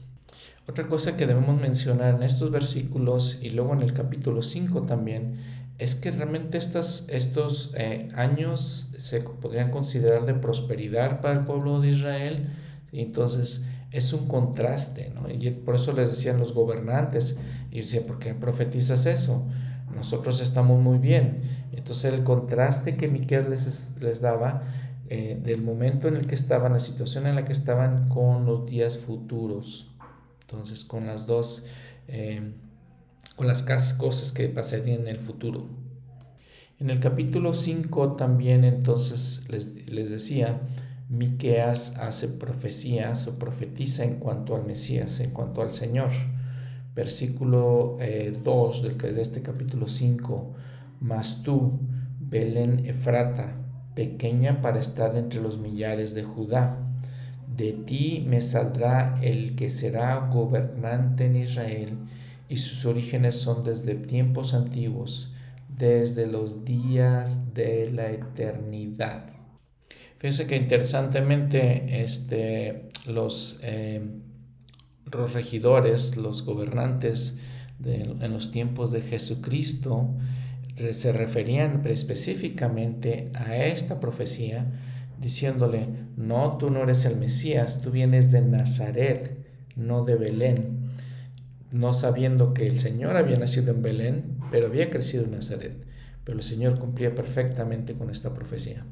Otra 0.67 0.87
cosa 0.87 1.15
que 1.15 1.27
debemos 1.27 1.61
mencionar 1.61 2.15
en 2.15 2.23
estos 2.23 2.49
versículos 2.49 3.39
y 3.43 3.49
luego 3.49 3.73
en 3.73 3.81
el 3.81 3.93
capítulo 3.93 4.41
5 4.41 4.83
también 4.83 5.35
es 5.83 5.95
que 5.95 6.11
realmente 6.11 6.57
estos 6.57 7.73
eh, 7.75 8.07
años 8.15 8.89
se 8.97 9.19
podrían 9.19 9.69
considerar 9.69 10.25
de 10.25 10.33
prosperidad 10.33 11.19
para 11.19 11.33
el 11.33 11.45
pueblo 11.45 11.81
de 11.81 11.89
Israel. 11.89 12.47
Entonces 12.93 13.67
es 13.91 14.13
un 14.13 14.29
contraste, 14.29 15.11
¿no? 15.13 15.29
Y 15.29 15.49
por 15.51 15.75
eso 15.75 15.91
les 15.91 16.11
decían 16.11 16.39
los 16.39 16.53
gobernantes, 16.53 17.37
y 17.69 17.81
decían, 17.81 18.05
¿por 18.05 18.17
qué 18.19 18.33
profetizas 18.33 19.05
eso? 19.05 19.45
Nosotros 19.93 20.39
estamos 20.39 20.81
muy 20.81 20.99
bien. 20.99 21.41
Entonces 21.73 22.13
el 22.13 22.23
contraste 22.23 22.95
que 22.95 23.09
Miquel 23.09 23.49
les, 23.49 23.91
les 23.99 24.21
daba 24.21 24.61
eh, 25.09 25.37
del 25.43 25.61
momento 25.61 26.07
en 26.07 26.15
el 26.15 26.27
que 26.27 26.35
estaban, 26.35 26.71
la 26.71 26.79
situación 26.79 27.27
en 27.27 27.35
la 27.35 27.43
que 27.43 27.51
estaban 27.51 28.07
con 28.07 28.45
los 28.45 28.65
días 28.65 28.97
futuros. 28.97 29.91
Entonces, 30.41 30.85
con 30.85 31.07
las 31.07 31.27
dos, 31.27 31.65
eh, 32.07 32.53
con 33.35 33.47
las 33.47 33.63
cosas 33.93 34.31
que 34.31 34.49
pasarían 34.49 35.01
en 35.01 35.07
el 35.07 35.19
futuro. 35.19 35.67
En 36.79 36.89
el 36.89 36.99
capítulo 36.99 37.53
5 37.53 38.13
también 38.13 38.63
entonces 38.63 39.45
les, 39.49 39.87
les 39.87 40.09
decía, 40.09 40.61
Miqueas 41.09 41.97
hace 41.97 42.27
profecías 42.27 43.27
o 43.27 43.37
profetiza 43.37 44.03
en 44.03 44.15
cuanto 44.15 44.55
al 44.55 44.65
Mesías, 44.65 45.19
en 45.19 45.31
cuanto 45.31 45.61
al 45.61 45.71
Señor. 45.71 46.09
Versículo 46.95 47.97
2 48.43 48.83
eh, 48.83 49.13
de 49.13 49.21
este 49.21 49.41
capítulo 49.41 49.87
5, 49.87 50.53
mas 51.01 51.43
tú, 51.43 51.79
Belén 52.19 52.85
Efrata, 52.85 53.55
pequeña 53.95 54.61
para 54.61 54.79
estar 54.79 55.15
entre 55.15 55.41
los 55.41 55.59
millares 55.59 56.13
de 56.13 56.23
Judá, 56.23 56.79
de 57.55 57.73
ti 57.73 58.25
me 58.27 58.41
saldrá 58.41 59.15
el 59.21 59.55
que 59.55 59.69
será 59.69 60.29
gobernante 60.31 61.25
en 61.25 61.35
Israel, 61.35 61.97
y 62.53 62.57
sus 62.57 62.85
orígenes 62.85 63.37
son 63.37 63.63
desde 63.63 63.95
tiempos 63.95 64.53
antiguos, 64.53 65.33
desde 65.75 66.27
los 66.27 66.63
días 66.63 67.55
de 67.55 67.91
la 67.91 68.11
eternidad. 68.11 69.25
Fíjense 70.19 70.45
que 70.45 70.55
interesantemente 70.55 72.03
este, 72.03 72.89
los, 73.07 73.59
eh, 73.63 74.03
los 75.11 75.33
regidores, 75.33 76.15
los 76.15 76.45
gobernantes 76.45 77.39
en 77.83 78.31
los 78.31 78.51
tiempos 78.51 78.91
de 78.91 79.01
Jesucristo 79.01 80.13
se 80.91 81.11
referían 81.11 81.81
específicamente 81.87 83.31
a 83.33 83.57
esta 83.57 83.99
profecía 83.99 84.71
diciéndole, 85.19 85.87
no, 86.17 86.57
tú 86.59 86.69
no 86.69 86.83
eres 86.83 87.03
el 87.05 87.17
Mesías, 87.17 87.81
tú 87.81 87.89
vienes 87.89 88.31
de 88.31 88.41
Nazaret, 88.41 89.43
no 89.75 90.05
de 90.05 90.15
Belén, 90.15 90.83
no 91.73 91.91
sabiendo 91.93 92.53
que 92.53 92.67
el 92.67 92.79
Señor 92.79 93.17
había 93.17 93.35
nacido 93.35 93.71
en 93.73 93.81
Belén, 93.81 94.37
pero 94.51 94.67
había 94.67 94.91
crecido 94.91 95.23
en 95.23 95.31
Nazaret. 95.31 95.83
Pero 96.23 96.37
el 96.37 96.43
Señor 96.43 96.77
cumplía 96.77 97.15
perfectamente 97.15 97.95
con 97.95 98.11
esta 98.11 98.31
profecía. 98.31 98.85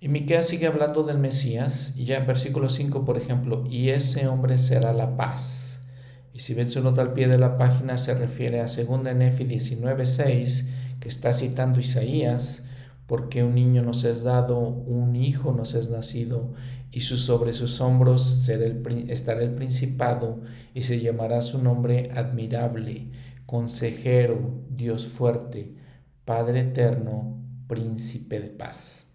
Y 0.00 0.08
Miqueas 0.08 0.46
sigue 0.46 0.68
hablando 0.68 1.02
del 1.02 1.18
Mesías, 1.18 1.94
y 1.96 2.04
ya 2.04 2.18
en 2.18 2.28
versículo 2.28 2.68
5, 2.68 3.04
por 3.04 3.16
ejemplo, 3.18 3.64
y 3.68 3.88
ese 3.88 4.28
hombre 4.28 4.56
será 4.56 4.92
la 4.92 5.16
paz. 5.16 5.84
Y 6.32 6.38
si 6.38 6.54
ven 6.54 6.70
su 6.70 6.80
nota 6.80 7.02
al 7.02 7.12
pie 7.12 7.26
de 7.26 7.38
la 7.38 7.58
página, 7.58 7.98
se 7.98 8.14
refiere 8.14 8.60
a 8.60 8.66
2 8.66 9.12
Nefi 9.16 9.44
19:6, 9.44 10.68
que 11.00 11.08
está 11.08 11.32
citando 11.32 11.80
Isaías, 11.80 12.66
porque 13.08 13.42
un 13.42 13.56
niño 13.56 13.82
nos 13.82 14.04
es 14.04 14.22
dado, 14.22 14.60
un 14.60 15.16
hijo 15.16 15.52
nos 15.52 15.74
es 15.74 15.90
nacido, 15.90 16.54
y 16.92 17.00
sobre 17.00 17.52
sus 17.52 17.80
hombros 17.80 18.22
será 18.22 18.64
el, 18.66 19.10
estará 19.10 19.42
el 19.42 19.54
principado, 19.54 20.40
y 20.74 20.82
se 20.82 21.00
llamará 21.00 21.42
su 21.42 21.62
nombre 21.62 22.10
admirable, 22.14 23.10
consejero, 23.46 24.62
Dios 24.68 25.06
fuerte, 25.06 25.74
Padre 26.24 26.60
eterno, 26.60 27.36
príncipe 27.66 28.40
de 28.40 28.48
paz. 28.48 29.12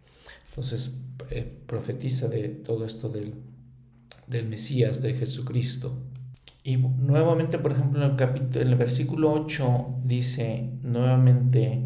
Entonces 0.49 0.97
eh, 1.30 1.61
profetiza 1.65 2.28
de 2.30 2.49
todo 2.49 2.86
esto 2.86 3.09
del, 3.09 3.34
del 4.28 4.47
Mesías, 4.47 5.01
de 5.01 5.13
Jesucristo. 5.13 5.97
Y 6.63 6.78
nuevamente, 6.78 7.59
por 7.59 7.73
ejemplo, 7.73 8.03
en 8.03 8.11
el, 8.11 8.17
capítulo, 8.17 8.61
en 8.61 8.67
el 8.69 8.76
versículo 8.76 9.32
8 9.34 10.01
dice 10.03 10.71
nuevamente, 10.82 11.86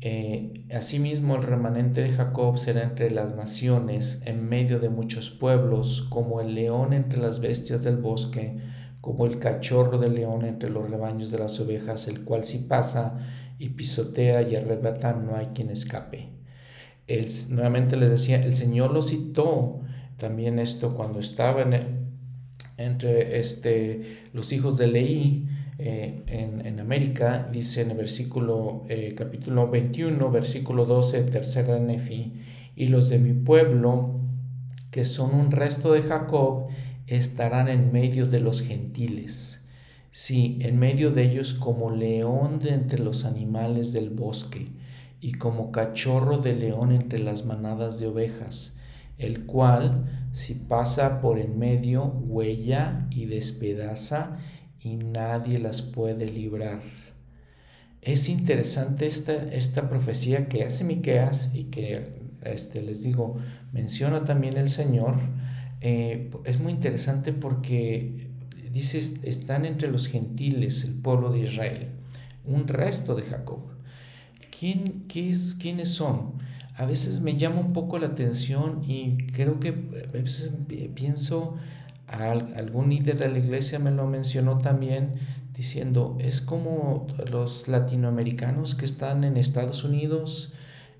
eh, 0.00 0.57
asimismo, 0.72 1.36
el 1.36 1.42
remanente 1.42 2.02
de 2.02 2.10
Jacob 2.10 2.58
será 2.58 2.82
entre 2.82 3.10
las 3.10 3.34
naciones, 3.34 4.22
en 4.26 4.48
medio 4.48 4.78
de 4.80 4.88
muchos 4.88 5.30
pueblos, 5.30 6.06
como 6.10 6.40
el 6.40 6.54
león 6.54 6.92
entre 6.92 7.20
las 7.20 7.40
bestias 7.40 7.84
del 7.84 7.96
bosque, 7.96 8.58
como 9.00 9.26
el 9.26 9.38
cachorro 9.38 9.98
del 9.98 10.14
león 10.14 10.44
entre 10.44 10.70
los 10.70 10.90
rebaños 10.90 11.30
de 11.30 11.38
las 11.38 11.58
ovejas, 11.60 12.08
el 12.08 12.24
cual 12.24 12.44
si 12.44 12.58
pasa 12.58 13.18
y 13.58 13.70
pisotea 13.70 14.42
y 14.42 14.56
arrebata, 14.56 15.12
no 15.14 15.36
hay 15.36 15.46
quien 15.54 15.70
escape. 15.70 16.30
nuevamente 17.50 17.96
les 17.96 18.10
decía, 18.10 18.40
el 18.40 18.54
Señor 18.54 18.92
lo 18.92 19.02
citó 19.02 19.80
también 20.16 20.58
esto 20.58 20.94
cuando 20.94 21.20
estaba 21.20 21.64
entre 22.76 23.38
este, 23.38 24.28
los 24.32 24.52
hijos 24.52 24.76
de 24.76 24.88
Leí, 24.88 25.48
eh, 25.80 26.24
en, 26.26 26.80
América, 26.80 27.48
dice 27.52 27.82
en 27.82 27.92
el 27.92 27.96
versículo, 27.96 28.84
eh, 28.88 29.14
capítulo 29.16 29.70
21, 29.70 30.30
versículo 30.30 30.86
12, 30.86 31.22
tercera 31.22 31.78
Nefi, 31.78 32.32
y 32.74 32.88
los 32.88 33.08
de 33.08 33.20
mi 33.20 33.32
pueblo, 33.32 34.20
que 34.90 35.04
son 35.04 35.34
un 35.34 35.52
resto 35.52 35.92
de 35.92 36.02
Jacob, 36.02 36.66
estarán 37.06 37.68
en 37.68 37.92
medio 37.92 38.26
de 38.26 38.40
los 38.40 38.62
gentiles. 38.62 39.66
Sí, 40.10 40.58
en 40.62 40.80
medio 40.80 41.12
de 41.12 41.24
ellos 41.24 41.54
como 41.54 41.90
león 41.90 42.58
de 42.58 42.70
entre 42.70 42.98
los 42.98 43.24
animales 43.24 43.92
del 43.92 44.10
bosque, 44.10 44.68
y 45.20 45.32
como 45.32 45.70
cachorro 45.70 46.38
de 46.38 46.54
león 46.54 46.90
entre 46.90 47.20
las 47.20 47.44
manadas 47.44 48.00
de 48.00 48.08
ovejas, 48.08 48.78
el 49.16 49.46
cual, 49.46 50.28
si 50.32 50.54
pasa 50.54 51.20
por 51.20 51.38
en 51.38 51.58
medio, 51.58 52.04
huella 52.04 53.06
y 53.10 53.26
despedaza, 53.26 54.38
y 54.82 54.96
nadie 54.96 55.58
las 55.58 55.82
puede 55.82 56.26
librar. 56.26 56.80
Es 58.02 58.28
interesante 58.28 59.06
esta, 59.06 59.34
esta 59.34 59.88
profecía 59.88 60.48
que 60.48 60.64
hace 60.64 60.84
Miqueas 60.84 61.50
y 61.54 61.64
que 61.64 62.18
este, 62.42 62.82
les 62.82 63.02
digo, 63.02 63.36
menciona 63.72 64.24
también 64.24 64.56
el 64.56 64.68
Señor. 64.68 65.16
Eh, 65.80 66.30
es 66.44 66.60
muy 66.60 66.72
interesante 66.72 67.32
porque 67.32 68.28
dice, 68.72 68.98
están 68.98 69.64
entre 69.64 69.90
los 69.90 70.08
gentiles, 70.08 70.84
el 70.84 70.94
pueblo 70.94 71.30
de 71.30 71.40
Israel, 71.40 71.88
un 72.44 72.68
resto 72.68 73.14
de 73.14 73.22
Jacob. 73.22 73.60
¿Quién, 74.58 75.04
qué 75.08 75.30
es, 75.30 75.54
¿Quiénes 75.54 75.88
son? 75.90 76.34
A 76.76 76.86
veces 76.86 77.20
me 77.20 77.36
llama 77.36 77.60
un 77.60 77.72
poco 77.72 77.98
la 77.98 78.06
atención 78.06 78.82
y 78.86 79.16
creo 79.32 79.58
que 79.58 79.70
a 79.70 80.12
veces 80.12 80.52
pienso 80.94 81.56
algún 82.08 82.90
líder 82.90 83.18
de 83.18 83.28
la 83.28 83.38
iglesia 83.38 83.78
me 83.78 83.90
lo 83.90 84.06
mencionó 84.06 84.58
también 84.58 85.12
diciendo, 85.54 86.16
es 86.20 86.40
como 86.40 87.06
los 87.30 87.68
latinoamericanos 87.68 88.74
que 88.74 88.84
están 88.84 89.24
en 89.24 89.36
Estados 89.36 89.84
Unidos, 89.84 90.52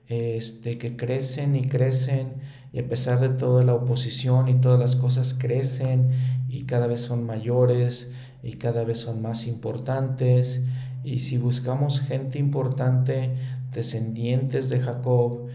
este, 0.09 0.79
que 0.79 0.97
crecen 0.97 1.55
y 1.55 1.69
crecen 1.69 2.35
y 2.73 2.81
a 2.81 2.89
pesar 2.89 3.21
de 3.21 3.29
toda 3.29 3.65
la 3.65 3.75
oposición 3.75 4.49
y 4.49 4.55
todas 4.61 4.81
las 4.81 4.97
cosas 4.97 5.35
crecen 5.35 6.11
y 6.49 6.65
cada 6.65 6.87
vez 6.87 7.01
son 7.01 7.25
mayores 7.25 8.13
y 8.43 8.55
cada 8.55 8.85
vez 8.85 8.99
son 8.99 9.23
más 9.23 9.47
importantes. 9.47 10.65
Y 11.05 11.21
si 11.21 11.39
buscamos 11.39 12.01
gente 12.01 12.39
importante, 12.39 13.35
descendientes 13.73 14.69
de 14.69 14.81
Jacob, 14.81 15.47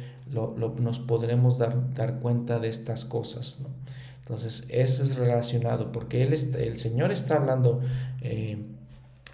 nos 0.80 1.00
podremos 1.00 1.58
dar, 1.58 1.94
dar, 1.94 2.20
cuenta 2.20 2.60
de 2.60 2.70
estas 2.70 3.06
cosas. 3.06 3.66
Entonces, 4.24 4.68
eso 4.70 5.04
es 5.04 5.18
relacionado, 5.18 5.92
porque 5.92 6.24
él 6.24 6.34
el 6.34 6.80
Señor 6.80 7.12
está 7.12 7.36
hablando 7.36 7.82
eh, 8.22 8.58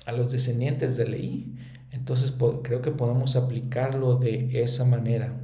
a 0.08 0.12
los 0.14 0.32
descendientes 0.32 0.98
de 0.98 1.08
Leí. 1.08 1.56
Entonces, 1.92 2.34
creo 2.64 2.82
que 2.82 2.90
podemos 2.90 3.36
aplicarlo 3.36 4.16
de 4.16 4.64
esa 4.64 4.86
manera. 4.86 5.36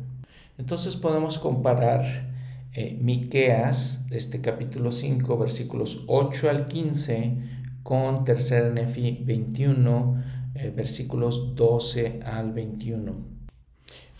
Entonces, 0.57 0.95
podemos 0.95 1.37
comparar 1.37 2.33
eh, 2.73 2.97
Miqueas, 2.99 4.07
este 4.09 4.41
capítulo 4.41 4.91
5, 4.91 5.37
versículos 5.37 6.03
8 6.07 6.49
al 6.49 6.67
15, 6.67 7.37
con 7.83 8.25
Tercera 8.25 8.71
Nefi 8.71 9.21
21, 9.23 10.23
eh, 10.55 10.73
versículos 10.75 11.55
12 11.55 12.21
al 12.25 12.51
21. 12.51 13.13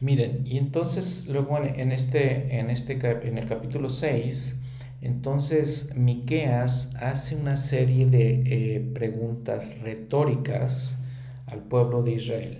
Miren, 0.02 0.44
y 0.46 0.58
entonces 0.58 1.28
luego 1.30 1.58
en, 1.58 1.92
este, 1.92 2.60
en, 2.60 2.70
este, 2.70 3.00
en 3.28 3.40
el 3.40 3.48
capítulo 3.48 3.90
6, 3.90 4.62
entonces 5.02 5.96
Miqueas 5.96 6.96
hace 6.96 7.36
una 7.36 7.58
serie 7.58 8.06
de 8.06 8.44
eh, 8.46 8.80
preguntas 8.94 9.80
retóricas 9.82 11.00
al 11.48 11.60
pueblo 11.60 12.02
de 12.02 12.14
Israel. 12.14 12.60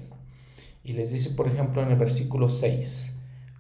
Y 0.84 0.94
les 0.94 1.12
dice, 1.12 1.32
por 1.32 1.48
ejemplo, 1.48 1.82
en 1.82 1.90
el 1.90 1.98
versículo 1.98 2.50
6, 2.50 3.18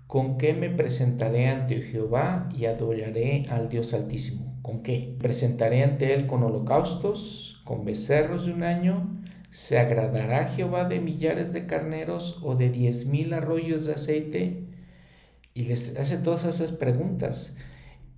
¿con 0.08 0.38
qué 0.38 0.54
me 0.54 0.70
presentaré 0.70 1.48
ante 1.48 1.82
Jehová 1.82 2.48
y 2.56 2.66
adoraré 2.66 3.48
al 3.50 3.70
Dios 3.70 3.94
Altísimo? 3.94 4.60
¿Con 4.62 4.84
qué? 4.84 5.16
¿Presentaré 5.20 5.84
ante 5.84 6.14
él 6.14 6.28
con 6.28 6.44
holocaustos, 6.44 7.62
con 7.64 7.86
becerros 7.86 8.46
de 8.46 8.54
un 8.54 8.64
año? 8.64 9.20
¿Se 9.50 9.80
agradará 9.80 10.50
Jehová 10.50 10.86
de 10.86 11.00
millares 11.00 11.54
de 11.54 11.66
carneros 11.66 12.40
o 12.44 12.56
de 12.56 12.70
diez 12.70 13.08
mil 13.08 13.34
arroyos 13.34 13.86
de 13.86 13.94
aceite? 13.94 14.64
Y 15.54 15.64
les 15.64 15.98
hace 15.98 16.18
todas 16.18 16.46
esas 16.46 16.72
preguntas 16.72 17.56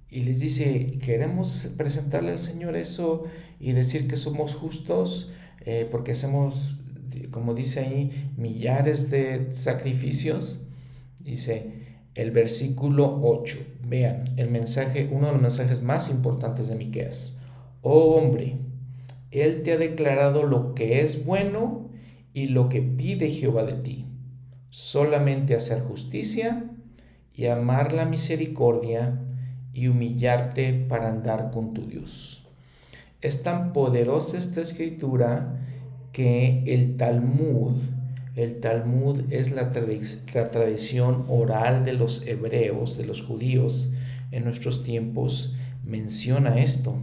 y 0.09 0.21
les 0.21 0.39
dice, 0.39 0.97
queremos 1.01 1.73
presentarle 1.77 2.31
al 2.31 2.39
Señor 2.39 2.75
eso 2.75 3.23
y 3.59 3.73
decir 3.73 4.07
que 4.07 4.15
somos 4.15 4.55
justos 4.55 5.31
eh, 5.61 5.87
porque 5.91 6.13
hacemos, 6.13 6.77
como 7.31 7.53
dice 7.53 7.81
ahí, 7.81 8.31
millares 8.37 9.09
de 9.09 9.49
sacrificios. 9.51 10.61
Dice 11.19 11.87
el 12.15 12.31
versículo 12.31 13.19
8, 13.21 13.57
vean, 13.85 14.33
el 14.37 14.49
mensaje, 14.49 15.09
uno 15.11 15.27
de 15.27 15.33
los 15.33 15.41
mensajes 15.41 15.83
más 15.83 16.09
importantes 16.09 16.69
de 16.69 16.75
Miqueas. 16.75 17.39
Oh 17.81 18.15
hombre, 18.15 18.57
Él 19.29 19.61
te 19.61 19.73
ha 19.73 19.77
declarado 19.77 20.43
lo 20.43 20.73
que 20.73 21.01
es 21.01 21.25
bueno 21.25 21.89
y 22.31 22.45
lo 22.45 22.69
que 22.69 22.81
pide 22.81 23.29
Jehová 23.29 23.65
de 23.65 23.73
ti, 23.73 24.05
solamente 24.69 25.53
hacer 25.53 25.81
justicia 25.81 26.71
y 27.33 27.47
amar 27.47 27.91
la 27.91 28.05
misericordia 28.05 29.21
y 29.77 29.89
humillarte 29.89 30.73
para 30.73 31.07
andar 31.09 31.51
con 31.51 31.75
tu 31.75 31.85
Dios. 31.85 32.43
Es 33.21 33.43
tan 33.43 33.73
poderosa 33.73 34.39
esta 34.39 34.61
escritura 34.61 35.55
que 36.11 36.63
el 36.65 36.97
Talmud, 36.97 37.79
el 38.35 38.59
Talmud 38.59 39.31
es 39.31 39.51
la, 39.51 39.71
tradición 39.71 41.25
oral 41.29 41.85
de 41.85 41.93
los 41.93 42.25
hebreos, 42.25 42.97
de 42.97 43.05
los 43.05 43.21
judíos 43.21 43.91
en 44.31 44.45
nuestros 44.45 44.83
tiempos, 44.83 45.53
menciona 45.85 46.59
esto. 46.59 46.95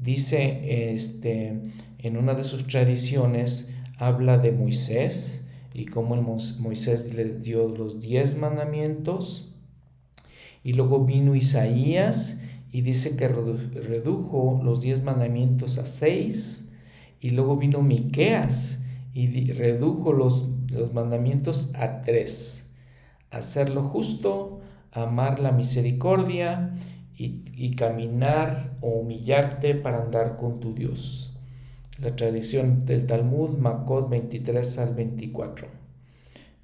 Dice 0.00 0.92
este, 0.92 1.60
en 1.98 2.16
una 2.16 2.34
de 2.34 2.44
sus 2.44 2.68
tradiciones, 2.68 3.72
habla 3.98 4.38
de 4.38 4.52
Moisés 4.52 5.42
y 5.74 5.86
cómo 5.86 6.14
Moisés 6.60 7.14
le 7.14 7.24
dio 7.24 7.68
los 7.68 8.00
diez 8.00 8.36
mandamientos 8.36 9.49
y 10.62 10.74
luego 10.74 11.04
vino 11.04 11.34
Isaías 11.34 12.42
y 12.72 12.82
dice 12.82 13.16
que 13.16 13.28
redujo 13.28 14.60
los 14.62 14.80
diez 14.80 15.02
mandamientos 15.02 15.78
a 15.78 15.86
seis. 15.86 16.70
Y 17.20 17.30
luego 17.30 17.56
vino 17.56 17.82
Miqueas 17.82 18.84
y 19.12 19.52
redujo 19.52 20.12
los, 20.12 20.48
los 20.70 20.92
mandamientos 20.92 21.72
a 21.74 22.02
tres. 22.02 22.70
Hacer 23.30 23.70
lo 23.70 23.82
justo, 23.82 24.60
amar 24.92 25.40
la 25.40 25.52
misericordia 25.52 26.74
y, 27.16 27.42
y, 27.54 27.74
caminar 27.74 28.76
o 28.80 28.88
humillarte 29.00 29.74
para 29.74 30.02
andar 30.02 30.36
con 30.36 30.60
tu 30.60 30.74
Dios. 30.74 31.36
La 32.00 32.16
tradición 32.16 32.86
del 32.86 33.06
Talmud, 33.06 33.58
Makot 33.58 34.08
23 34.08 34.78
al 34.78 34.94
24. 34.94 35.68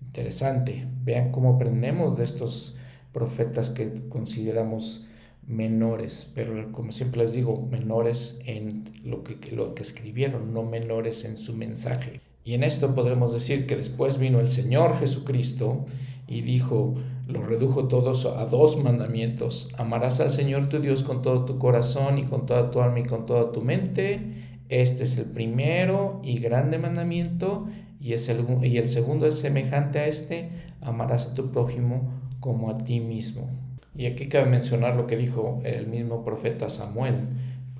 Interesante. 0.00 0.88
Vean 1.04 1.30
cómo 1.30 1.54
aprendemos 1.54 2.16
de 2.16 2.24
estos 2.24 2.76
profetas 3.16 3.70
que 3.70 4.10
consideramos 4.10 5.06
menores, 5.46 6.30
pero 6.34 6.70
como 6.70 6.92
siempre 6.92 7.22
les 7.22 7.32
digo, 7.32 7.66
menores 7.70 8.40
en 8.44 8.84
lo 9.04 9.24
que, 9.24 9.38
lo 9.52 9.74
que 9.74 9.80
escribieron, 9.80 10.52
no 10.52 10.64
menores 10.64 11.24
en 11.24 11.38
su 11.38 11.56
mensaje. 11.56 12.20
Y 12.44 12.52
en 12.52 12.62
esto 12.62 12.94
podremos 12.94 13.32
decir 13.32 13.66
que 13.66 13.74
después 13.74 14.18
vino 14.18 14.38
el 14.38 14.50
Señor 14.50 14.98
Jesucristo 14.98 15.86
y 16.28 16.42
dijo, 16.42 16.94
lo 17.26 17.42
redujo 17.42 17.88
todos 17.88 18.26
a 18.26 18.44
dos 18.44 18.76
mandamientos. 18.84 19.70
Amarás 19.78 20.20
al 20.20 20.30
Señor 20.30 20.68
tu 20.68 20.80
Dios 20.80 21.02
con 21.02 21.22
todo 21.22 21.46
tu 21.46 21.56
corazón 21.56 22.18
y 22.18 22.24
con 22.24 22.44
toda 22.44 22.70
tu 22.70 22.82
alma 22.82 23.00
y 23.00 23.04
con 23.04 23.24
toda 23.24 23.50
tu 23.50 23.62
mente. 23.62 24.34
Este 24.68 25.04
es 25.04 25.16
el 25.16 25.30
primero 25.30 26.20
y 26.22 26.38
grande 26.38 26.76
mandamiento 26.76 27.66
y, 27.98 28.12
es 28.12 28.28
el, 28.28 28.44
y 28.62 28.76
el 28.76 28.88
segundo 28.88 29.24
es 29.24 29.38
semejante 29.38 30.00
a 30.00 30.06
este. 30.06 30.50
Amarás 30.82 31.28
a 31.28 31.34
tu 31.34 31.50
prójimo 31.50 32.15
como 32.46 32.70
a 32.70 32.78
ti 32.78 33.00
mismo. 33.00 33.50
Y 33.96 34.06
aquí 34.06 34.28
cabe 34.28 34.48
mencionar 34.48 34.94
lo 34.94 35.08
que 35.08 35.16
dijo 35.16 35.58
el 35.64 35.88
mismo 35.88 36.24
profeta 36.24 36.68
Samuel, 36.68 37.26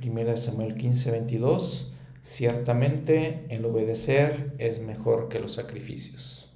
1 0.05 0.37
Samuel 0.37 0.75
15, 0.75 1.13
22, 1.13 1.93
ciertamente 2.21 3.45
el 3.49 3.65
obedecer 3.65 4.55
es 4.59 4.81
mejor 4.81 5.29
que 5.29 5.39
los 5.39 5.53
sacrificios. 5.53 6.53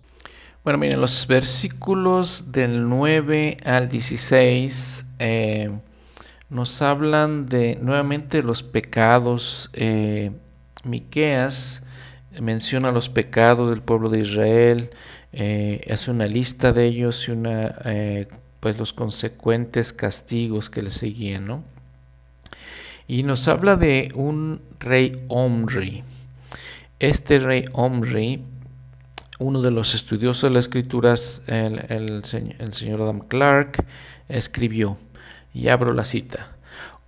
Bueno, 0.65 0.81
miren, 0.81 1.01
los 1.01 1.25
versículos 1.29 2.51
del 2.51 2.89
9 2.89 3.59
al 3.65 3.89
16 3.89 5.07
eh, 5.21 5.71
nos 6.49 6.83
hablan 6.83 7.47
de 7.47 7.79
nuevamente 7.81 8.43
los 8.43 8.65
pecados. 8.65 9.71
Eh, 9.73 10.33
Miqueas 10.83 11.85
menciona 12.41 12.91
los 12.91 13.09
pecados 13.09 13.71
del 13.71 13.83
pueblo 13.83 14.09
de 14.09 14.19
Israel, 14.19 14.91
eh, 15.33 15.87
hace 15.93 16.11
una 16.11 16.27
lista 16.27 16.73
de 16.73 16.87
ellos 16.87 17.29
y 17.29 17.31
una, 17.31 17.77
eh, 17.85 18.27
pues 18.59 18.79
los 18.79 18.93
consecuentes 18.93 19.93
castigos 19.93 20.71
que 20.71 20.83
le 20.83 20.91
seguían, 20.91 21.47
¿no? 21.47 21.65
Y 23.07 23.23
nos 23.23 23.47
habla 23.49 23.77
de 23.77 24.13
un 24.15 24.61
rey 24.79 25.25
Omri. 25.29 26.05
Este 26.99 27.39
rey 27.39 27.65
Omri, 27.73 28.43
uno 29.39 29.63
de 29.63 29.71
los 29.71 29.95
estudiosos 29.95 30.51
de 30.51 30.55
las 30.55 30.65
escrituras, 30.65 31.43
el, 31.47 31.79
el, 31.89 32.25
señor 32.75 33.03
Adam 33.03 33.21
Clark, 33.21 33.85
escribió, 34.29 34.99
y 35.55 35.69
abro 35.69 35.93
la 35.93 36.05
cita, 36.05 36.57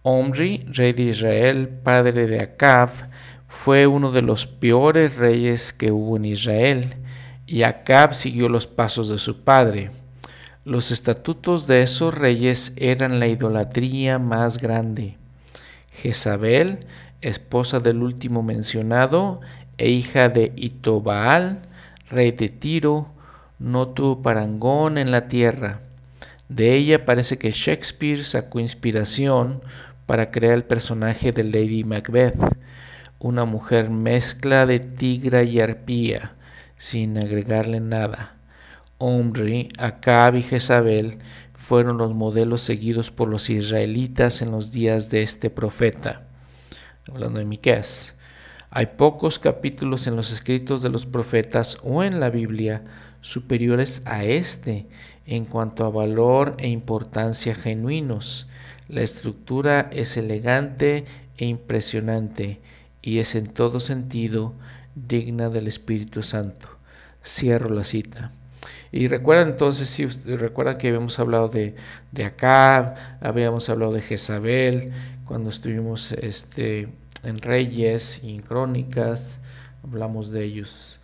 Omri, 0.02 0.64
rey 0.68 0.92
de 0.92 1.04
Israel, 1.04 1.68
padre 1.68 2.26
de 2.26 2.40
Acab, 2.40 2.90
fue 3.46 3.86
uno 3.86 4.10
de 4.10 4.22
los 4.22 4.46
peores 4.46 5.16
reyes 5.16 5.72
que 5.72 5.92
hubo 5.92 6.16
en 6.16 6.24
Israel 6.24 6.96
y 7.52 7.64
Acab 7.64 8.14
siguió 8.14 8.48
los 8.48 8.66
pasos 8.66 9.10
de 9.10 9.18
su 9.18 9.42
padre. 9.44 9.90
Los 10.64 10.90
estatutos 10.90 11.66
de 11.66 11.82
esos 11.82 12.14
reyes 12.14 12.72
eran 12.76 13.20
la 13.20 13.26
idolatría 13.26 14.18
más 14.18 14.56
grande. 14.56 15.18
Jezabel, 15.92 16.78
esposa 17.20 17.78
del 17.78 18.02
último 18.02 18.42
mencionado 18.42 19.42
e 19.76 19.90
hija 19.90 20.30
de 20.30 20.54
Itobaal, 20.56 21.60
rey 22.08 22.30
de 22.30 22.48
Tiro, 22.48 23.08
no 23.58 23.88
tuvo 23.88 24.22
parangón 24.22 24.96
en 24.96 25.10
la 25.10 25.28
tierra. 25.28 25.82
De 26.48 26.72
ella 26.72 27.04
parece 27.04 27.36
que 27.36 27.50
Shakespeare 27.50 28.24
sacó 28.24 28.60
inspiración 28.60 29.60
para 30.06 30.30
crear 30.30 30.54
el 30.54 30.64
personaje 30.64 31.32
de 31.32 31.44
Lady 31.44 31.84
Macbeth, 31.84 32.34
una 33.18 33.44
mujer 33.44 33.90
mezcla 33.90 34.64
de 34.64 34.80
tigra 34.80 35.42
y 35.42 35.60
arpía, 35.60 36.32
sin 36.82 37.16
agregarle 37.16 37.78
nada. 37.78 38.34
Omri, 38.98 39.68
Acab 39.78 40.34
y 40.34 40.42
Jezabel 40.42 41.18
fueron 41.54 41.96
los 41.96 42.12
modelos 42.12 42.60
seguidos 42.62 43.12
por 43.12 43.28
los 43.28 43.50
israelitas 43.50 44.42
en 44.42 44.50
los 44.50 44.72
días 44.72 45.08
de 45.08 45.22
este 45.22 45.48
profeta. 45.48 46.22
Hablando 47.08 47.38
de 47.38 47.44
Miqueas. 47.44 48.16
Hay 48.68 48.86
pocos 48.86 49.38
capítulos 49.38 50.08
en 50.08 50.16
los 50.16 50.32
escritos 50.32 50.82
de 50.82 50.88
los 50.88 51.06
profetas 51.06 51.78
o 51.84 52.02
en 52.02 52.18
la 52.18 52.30
Biblia 52.30 52.82
superiores 53.20 54.02
a 54.04 54.24
este 54.24 54.88
en 55.24 55.44
cuanto 55.44 55.86
a 55.86 55.90
valor 55.90 56.56
e 56.58 56.66
importancia 56.66 57.54
genuinos. 57.54 58.48
La 58.88 59.02
estructura 59.02 59.88
es 59.92 60.16
elegante 60.16 61.04
e 61.36 61.46
impresionante 61.46 62.60
y 63.02 63.18
es 63.18 63.36
en 63.36 63.46
todo 63.46 63.78
sentido 63.78 64.54
digna 64.96 65.48
del 65.48 65.68
Espíritu 65.68 66.24
Santo. 66.24 66.71
Cierro 67.24 67.70
la 67.70 67.84
cita. 67.84 68.32
Y 68.90 69.08
recuerdan 69.08 69.48
entonces, 69.48 69.88
si 69.88 70.06
recuerdan 70.06 70.76
que 70.76 70.88
habíamos 70.88 71.18
hablado 71.18 71.48
de, 71.48 71.74
de 72.10 72.24
Acab, 72.24 72.94
habíamos 73.20 73.68
hablado 73.68 73.92
de 73.92 74.02
Jezabel, 74.02 74.92
cuando 75.24 75.50
estuvimos 75.50 76.12
este, 76.12 76.88
en 77.22 77.38
Reyes 77.38 78.20
y 78.22 78.34
en 78.34 78.42
Crónicas, 78.42 79.38
hablamos 79.82 80.30
de 80.30 80.44
ellos. 80.44 81.00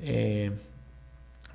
Eh, 0.00 0.50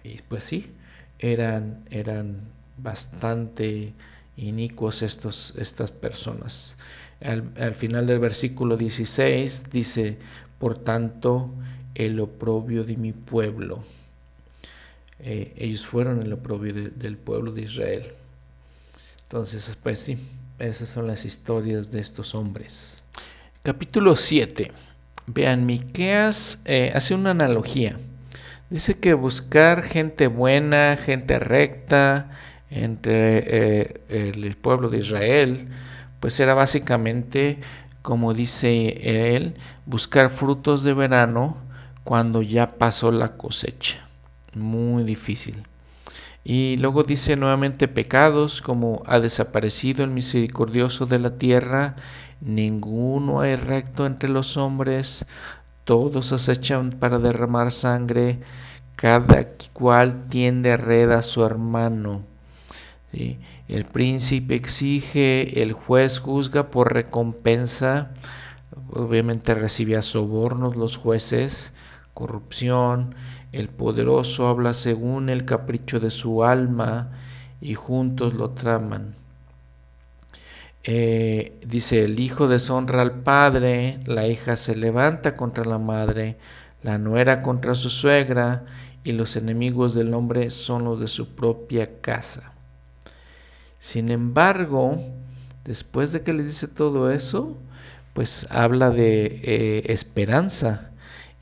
y 0.03 0.21
pues 0.27 0.43
sí, 0.43 0.71
eran, 1.19 1.83
eran 1.89 2.41
bastante 2.77 3.93
inicuos 4.37 5.01
estos, 5.01 5.53
estas 5.57 5.91
personas. 5.91 6.77
Al, 7.21 7.75
final 7.75 8.07
del 8.07 8.19
versículo 8.19 8.77
16 8.77 9.69
dice, 9.71 10.17
por 10.59 10.77
tanto, 10.77 11.49
el 11.95 12.19
oprobio 12.19 12.83
de 12.83 12.97
mi 12.97 13.13
pueblo. 13.13 13.83
Eh, 15.19 15.53
ellos 15.57 15.85
fueron 15.85 16.21
el 16.21 16.33
oprobio 16.33 16.73
del 16.73 17.17
pueblo 17.17 17.51
de 17.51 17.61
Israel. 17.61 18.13
Entonces, 19.23 19.77
pues 19.81 19.99
sí, 19.99 20.17
esas 20.59 20.89
son 20.89 21.07
las 21.07 21.25
historias 21.25 21.91
de 21.91 21.99
estos 21.99 22.35
hombres. 22.35 23.03
Capítulo 23.63 24.15
7. 24.15 24.71
Vean, 25.27 25.65
Miqueas 25.65 26.59
eh, 26.65 26.91
hace 26.93 27.15
una 27.15 27.31
analogía. 27.31 27.97
Dice 28.69 28.93
que 28.93 29.13
buscar 29.13 29.83
gente 29.83 30.27
buena, 30.27 30.97
gente 30.97 31.39
recta 31.39 32.31
entre 32.69 33.43
eh, 33.47 34.01
el 34.09 34.55
pueblo 34.55 34.89
de 34.89 34.99
Israel, 34.99 35.67
pues 36.19 36.39
era 36.39 36.53
básicamente, 36.53 37.59
como 38.01 38.33
dice 38.33 39.35
él, 39.35 39.55
buscar 39.85 40.29
frutos 40.29 40.83
de 40.83 40.93
verano 40.93 41.57
cuando 42.03 42.41
ya 42.41 42.77
pasó 42.77 43.11
la 43.11 43.37
cosecha. 43.37 44.04
Muy 44.55 45.03
difícil. 45.03 45.63
Y 46.43 46.77
luego 46.77 47.03
dice 47.03 47.35
nuevamente 47.35 47.87
pecados, 47.87 48.61
como 48.61 49.03
ha 49.05 49.19
desaparecido 49.19 50.03
el 50.03 50.11
misericordioso 50.11 51.05
de 51.05 51.19
la 51.19 51.37
tierra, 51.37 51.95
ninguno 52.39 53.41
hay 53.41 53.55
recto 53.55 54.05
entre 54.05 54.29
los 54.29 54.55
hombres, 54.55 55.25
todos 55.83 56.31
acechan 56.33 56.91
para 56.91 57.19
derramar 57.19 57.71
sangre, 57.71 58.39
cada 58.95 59.49
cual 59.73 60.27
tiende 60.29 60.77
red 60.77 61.11
a 61.11 61.21
su 61.21 61.43
hermano. 61.43 62.21
El 63.67 63.85
príncipe 63.85 64.55
exige, 64.55 65.63
el 65.63 65.73
juez 65.73 66.19
juzga 66.19 66.69
por 66.69 66.93
recompensa, 66.93 68.11
obviamente 68.91 69.55
recibía 69.55 70.01
sobornos 70.01 70.75
los 70.75 70.97
jueces, 70.97 71.73
corrupción, 72.13 73.15
el 73.55 73.69
poderoso 73.69 74.47
habla 74.47 74.73
según 74.73 75.29
el 75.29 75.45
capricho 75.45 75.99
de 75.99 76.09
su 76.09 76.43
alma 76.43 77.11
y 77.61 77.73
juntos 77.73 78.33
lo 78.33 78.51
traman. 78.51 79.15
Eh, 80.83 81.57
dice, 81.65 82.01
el 82.01 82.19
hijo 82.19 82.47
deshonra 82.47 83.01
al 83.01 83.23
padre, 83.23 83.99
la 84.05 84.27
hija 84.27 84.55
se 84.55 84.75
levanta 84.75 85.33
contra 85.33 85.63
la 85.63 85.79
madre, 85.79 86.37
la 86.83 86.97
nuera 86.97 87.41
contra 87.41 87.75
su 87.75 87.89
suegra, 87.89 88.65
y 89.05 89.13
los 89.13 89.35
enemigos 89.35 89.93
del 89.93 90.13
hombre 90.13 90.49
son 90.49 90.83
los 90.83 90.99
de 90.99 91.07
su 91.07 91.29
propia 91.29 92.01
casa. 92.01 92.51
Sin 93.79 94.11
embargo, 94.11 94.99
después 95.63 96.11
de 96.11 96.23
que 96.23 96.33
le 96.33 96.43
dice 96.43 96.67
todo 96.67 97.09
eso, 97.09 97.57
pues 98.13 98.47
habla 98.49 98.89
de 98.89 99.41
eh, 99.43 99.83
esperanza 99.93 100.91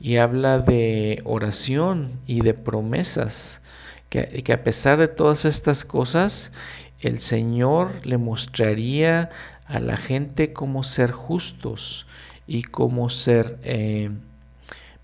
y 0.04 0.18
habla 0.18 0.58
de 0.58 1.22
oración 1.24 2.20
y 2.26 2.42
de 2.42 2.52
promesas, 2.52 3.62
que, 4.10 4.42
que 4.44 4.52
a 4.52 4.62
pesar 4.62 4.98
de 4.98 5.08
todas 5.08 5.46
estas 5.46 5.86
cosas, 5.86 6.52
el 7.00 7.20
Señor 7.20 7.90
le 8.04 8.18
mostraría 8.18 9.30
a 9.64 9.80
la 9.80 9.96
gente 9.96 10.52
cómo 10.52 10.82
ser 10.82 11.10
justos 11.10 12.06
y 12.46 12.64
cómo 12.64 13.08
ser 13.08 13.58
eh, 13.62 14.10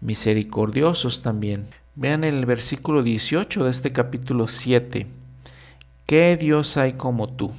misericordiosos 0.02 1.22
también. 1.22 1.68
Vean 1.94 2.22
el 2.22 2.44
versículo 2.44 3.02
18 3.02 3.64
de 3.64 3.70
este 3.70 3.92
capítulo 3.92 4.48
7. 4.48 5.06
¿Qué 6.04 6.36
Dios 6.36 6.76
hay 6.76 6.92
como 6.92 7.30
tú? 7.30 7.54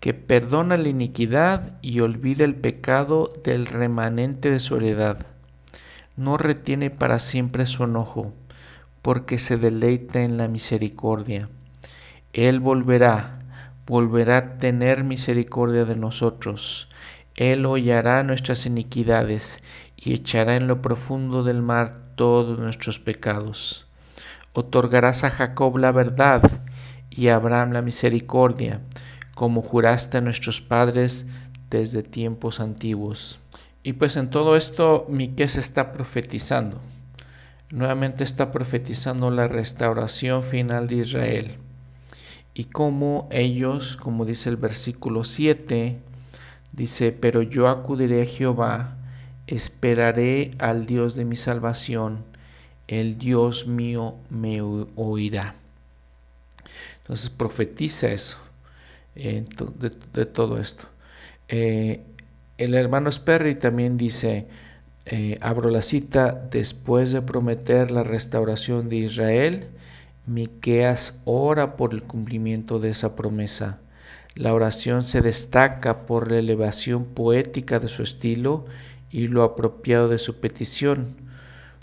que 0.00 0.14
perdona 0.14 0.76
la 0.76 0.88
iniquidad 0.88 1.78
y 1.80 2.00
olvida 2.00 2.44
el 2.44 2.56
pecado 2.56 3.32
del 3.44 3.66
remanente 3.66 4.50
de 4.50 4.58
su 4.58 4.74
heredad. 4.74 5.26
No 6.16 6.36
retiene 6.36 6.90
para 6.90 7.18
siempre 7.18 7.64
su 7.64 7.84
enojo, 7.84 8.34
porque 9.00 9.38
se 9.38 9.56
deleita 9.56 10.22
en 10.22 10.36
la 10.36 10.46
misericordia. 10.46 11.48
Él 12.34 12.60
volverá, 12.60 13.40
volverá 13.86 14.36
a 14.36 14.58
tener 14.58 15.04
misericordia 15.04 15.86
de 15.86 15.96
nosotros. 15.96 16.88
Él 17.34 17.64
hollará 17.64 18.22
nuestras 18.24 18.66
iniquidades 18.66 19.62
y 19.96 20.12
echará 20.12 20.56
en 20.56 20.66
lo 20.66 20.82
profundo 20.82 21.44
del 21.44 21.62
mar 21.62 22.02
todos 22.14 22.58
nuestros 22.58 22.98
pecados. 22.98 23.86
Otorgarás 24.52 25.24
a 25.24 25.30
Jacob 25.30 25.78
la 25.78 25.92
verdad 25.92 26.42
y 27.08 27.28
a 27.28 27.36
Abraham 27.36 27.72
la 27.72 27.80
misericordia, 27.80 28.82
como 29.34 29.62
juraste 29.62 30.18
a 30.18 30.20
nuestros 30.20 30.60
padres 30.60 31.26
desde 31.70 32.02
tiempos 32.02 32.60
antiguos. 32.60 33.40
Y 33.82 33.94
pues 33.94 34.16
en 34.16 34.30
todo 34.30 34.56
esto 34.56 35.06
Miqués 35.08 35.56
está 35.56 35.92
profetizando. 35.92 36.80
Nuevamente 37.70 38.22
está 38.22 38.52
profetizando 38.52 39.30
la 39.30 39.48
restauración 39.48 40.42
final 40.42 40.86
de 40.88 40.96
Israel 40.96 41.58
y 42.54 42.64
como 42.64 43.28
ellos, 43.30 43.96
como 43.96 44.24
dice 44.24 44.50
el 44.50 44.56
versículo 44.56 45.24
7, 45.24 45.98
dice, 46.72 47.12
pero 47.12 47.42
yo 47.42 47.68
acudiré 47.68 48.22
a 48.22 48.26
Jehová, 48.26 48.96
esperaré 49.46 50.52
al 50.58 50.84
Dios 50.84 51.14
de 51.14 51.24
mi 51.24 51.36
salvación, 51.36 52.24
el 52.88 53.16
Dios 53.16 53.66
mío 53.66 54.16
me 54.28 54.60
oirá. 54.60 55.54
Entonces 56.98 57.30
profetiza 57.30 58.08
eso, 58.08 58.36
de, 59.14 60.26
todo 60.26 60.58
esto. 60.58 60.84
Eh, 61.48 62.02
el 62.62 62.74
hermano 62.74 63.10
Sperry 63.10 63.54
también 63.54 63.96
dice, 63.96 64.46
eh, 65.04 65.38
abro 65.40 65.70
la 65.70 65.82
cita, 65.82 66.32
después 66.50 67.12
de 67.12 67.22
prometer 67.22 67.90
la 67.90 68.04
restauración 68.04 68.88
de 68.88 68.96
Israel, 68.96 69.66
Miqueas 70.26 71.20
ora 71.24 71.76
por 71.76 71.92
el 71.92 72.04
cumplimiento 72.04 72.78
de 72.78 72.90
esa 72.90 73.16
promesa. 73.16 73.80
La 74.36 74.54
oración 74.54 75.02
se 75.02 75.20
destaca 75.20 76.06
por 76.06 76.30
la 76.30 76.38
elevación 76.38 77.04
poética 77.04 77.80
de 77.80 77.88
su 77.88 78.02
estilo 78.02 78.64
y 79.10 79.26
lo 79.26 79.42
apropiado 79.42 80.08
de 80.08 80.18
su 80.18 80.40
petición. 80.40 81.16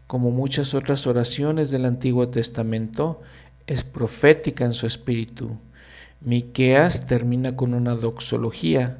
Como 0.07 0.31
muchas 0.31 0.73
otras 0.73 1.05
oraciones 1.05 1.69
del 1.69 1.85
Antiguo 1.85 2.29
Testamento, 2.29 3.21
es 3.67 3.83
profética 3.83 4.63
en 4.65 4.73
su 4.73 4.87
espíritu. 4.87 5.57
Miqueas 6.21 7.05
termina 7.05 7.55
con 7.55 7.73
una 7.73 7.93
doxología, 7.93 8.97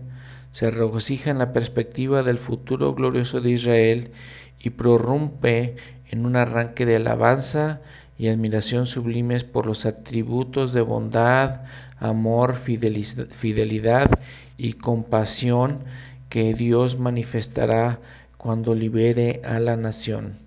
se 0.51 0.71
regocija 0.71 1.31
en 1.31 1.37
la 1.37 1.53
perspectiva 1.53 2.23
del 2.23 2.37
futuro 2.37 2.93
glorioso 2.93 3.41
de 3.41 3.51
Israel 3.51 4.11
y 4.59 4.71
prorrumpe 4.71 5.75
en 6.09 6.25
un 6.25 6.35
arranque 6.35 6.85
de 6.85 6.95
alabanza 6.95 7.81
y 8.17 8.27
admiración 8.27 8.85
sublimes 8.85 9.43
por 9.43 9.65
los 9.65 9.85
atributos 9.85 10.73
de 10.73 10.81
bondad, 10.81 11.61
amor, 11.99 12.55
fidelidad 12.55 14.09
y 14.57 14.73
compasión 14.73 15.79
que 16.27 16.53
Dios 16.53 16.99
manifestará 16.99 17.99
cuando 18.37 18.75
libere 18.75 19.41
a 19.45 19.59
la 19.59 19.77
nación. 19.77 20.37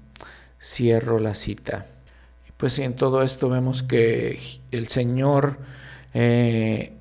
Cierro 0.61 1.18
la 1.18 1.34
cita. 1.34 1.86
Pues 2.57 2.78
en 2.78 2.94
todo 2.94 3.22
esto 3.22 3.48
vemos 3.48 3.82
que 3.82 4.38
el 4.70 4.88
Señor 4.88 5.59
eh, 6.14 6.92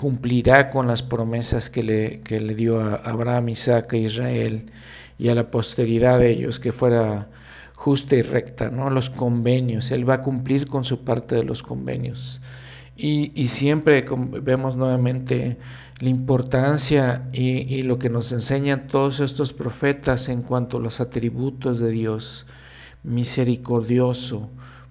cumplirá 0.00 0.70
con 0.70 0.86
las 0.86 1.02
promesas 1.02 1.68
que 1.68 1.82
le, 1.82 2.20
que 2.20 2.40
le 2.40 2.54
dio 2.54 2.80
a 2.80 2.94
Abraham, 2.94 3.50
Isaac 3.50 3.92
e 3.92 3.98
Israel 3.98 4.72
y 5.18 5.28
a 5.28 5.34
la 5.34 5.50
posteridad 5.50 6.18
de 6.18 6.30
ellos, 6.30 6.58
que 6.58 6.72
fuera 6.72 7.28
justa 7.74 8.16
y 8.16 8.22
recta, 8.22 8.70
¿no? 8.70 8.88
Los 8.88 9.10
convenios, 9.10 9.90
Él 9.90 10.08
va 10.08 10.14
a 10.14 10.22
cumplir 10.22 10.68
con 10.68 10.84
su 10.84 11.04
parte 11.04 11.34
de 11.34 11.44
los 11.44 11.62
convenios. 11.62 12.40
Y, 12.96 13.46
siempre 13.48 14.02
vemos 14.42 14.74
nuevamente 14.74 15.58
la 15.98 16.08
importancia 16.08 17.28
y, 17.30 17.82
lo 17.82 17.98
que 17.98 18.08
nos 18.08 18.32
enseñan 18.32 18.86
todos 18.86 19.20
estos 19.20 19.52
profetas 19.52 20.30
en 20.30 20.40
cuanto 20.40 20.78
a 20.78 20.80
los 20.80 21.00
atributos 21.00 21.78
de 21.78 21.90
Dios, 21.90 22.46
misericordioso, 23.02 24.48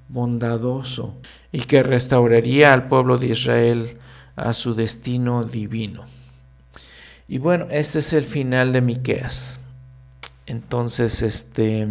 bondadoso, 0.08 1.18
y 1.52 1.62
que 1.62 1.82
restauraría 1.82 2.74
al 2.74 2.88
pueblo 2.88 3.18
de 3.18 3.28
Israel 3.30 3.98
a 4.40 4.54
su 4.54 4.74
destino 4.74 5.44
divino. 5.44 6.06
Y 7.28 7.38
bueno, 7.38 7.68
este 7.70 8.00
es 8.00 8.14
el 8.14 8.26
final 8.26 8.74
de 8.74 8.82
Miqueas. 8.82 9.60
Entonces, 10.48 11.22
este 11.22 11.88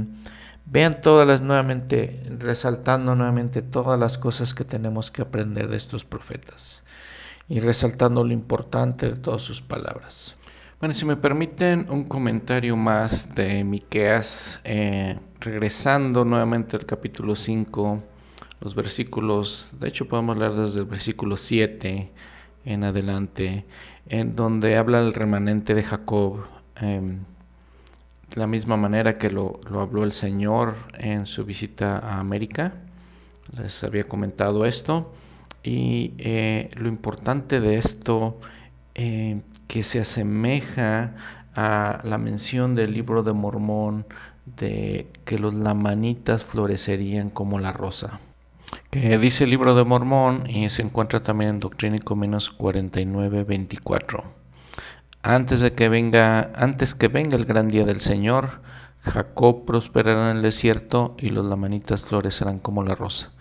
Vean 0.70 1.00
todas 1.00 1.26
las 1.26 1.40
nuevamente, 1.40 2.22
resaltando 2.38 3.14
nuevamente 3.14 3.62
todas 3.62 3.98
las 3.98 4.18
cosas 4.18 4.52
que 4.52 4.64
tenemos 4.64 5.10
que 5.10 5.22
aprender 5.22 5.66
de 5.68 5.78
estos 5.78 6.04
profetas 6.04 6.84
y 7.48 7.60
resaltando 7.60 8.22
lo 8.22 8.34
importante 8.34 9.08
de 9.08 9.16
todas 9.16 9.40
sus 9.40 9.62
palabras. 9.62 10.36
Bueno, 10.78 10.94
si 10.94 11.06
me 11.06 11.16
permiten 11.16 11.86
un 11.88 12.04
comentario 12.04 12.76
más 12.76 13.34
de 13.34 13.64
Miqueas, 13.64 14.60
eh, 14.64 15.18
regresando 15.40 16.26
nuevamente 16.26 16.76
al 16.76 16.84
capítulo 16.84 17.34
5, 17.34 18.02
los 18.60 18.74
versículos, 18.74 19.72
de 19.80 19.88
hecho 19.88 20.06
podemos 20.06 20.36
leer 20.36 20.52
desde 20.52 20.80
el 20.80 20.86
versículo 20.86 21.38
7 21.38 22.12
en 22.64 22.84
adelante, 22.84 23.64
en 24.08 24.36
donde 24.36 24.76
habla 24.76 25.00
el 25.00 25.14
remanente 25.14 25.74
de 25.74 25.82
Jacob, 25.82 26.44
em, 26.76 27.20
la 28.34 28.46
misma 28.46 28.76
manera 28.76 29.18
que 29.18 29.30
lo, 29.30 29.60
habló 29.74 30.04
el 30.04 30.12
Señor 30.12 30.74
en 30.98 31.26
su 31.26 31.44
visita 31.44 31.98
a 31.98 32.18
América. 32.18 32.74
Les 33.56 33.82
había 33.84 34.04
comentado 34.04 34.64
esto. 34.64 35.12
Y 35.62 36.12
eh, 36.18 36.70
lo 36.76 36.88
importante 36.88 37.60
de 37.60 37.76
esto 37.76 38.38
eh, 38.94 39.40
que 39.66 39.82
se 39.82 40.00
asemeja 40.00 41.14
a 41.54 42.00
la 42.04 42.18
mención 42.18 42.74
del 42.74 42.92
libro 42.92 43.22
de 43.22 43.32
Mormón 43.32 44.06
de 44.56 45.08
que 45.24 45.38
los 45.38 45.54
lamanitas 45.54 46.44
florecerían 46.44 47.30
como 47.30 47.58
la 47.58 47.72
rosa. 47.72 48.20
Que 48.90 49.18
dice 49.18 49.44
el 49.44 49.50
libro 49.50 49.74
de 49.74 49.84
Mormón 49.84 50.48
y 50.48 50.68
se 50.70 50.82
encuentra 50.82 51.22
también 51.22 51.50
en 51.50 51.60
Doctrina 51.60 51.96
y 51.96 52.00
Cominos 52.00 52.56
49-24. 52.56 54.24
Antes 55.22 55.60
de 55.60 55.72
que 55.72 55.88
venga, 55.88 56.52
antes 56.54 56.94
que 56.94 57.08
venga 57.08 57.36
el 57.36 57.44
gran 57.44 57.68
día 57.68 57.84
del 57.84 58.00
Señor, 58.00 58.62
Jacob 59.02 59.64
prosperará 59.64 60.30
en 60.30 60.38
el 60.38 60.42
desierto 60.42 61.16
y 61.18 61.30
los 61.30 61.46
lamanitas 61.46 62.04
florecerán 62.04 62.58
como 62.58 62.82
la 62.82 62.94
rosa. 62.94 63.32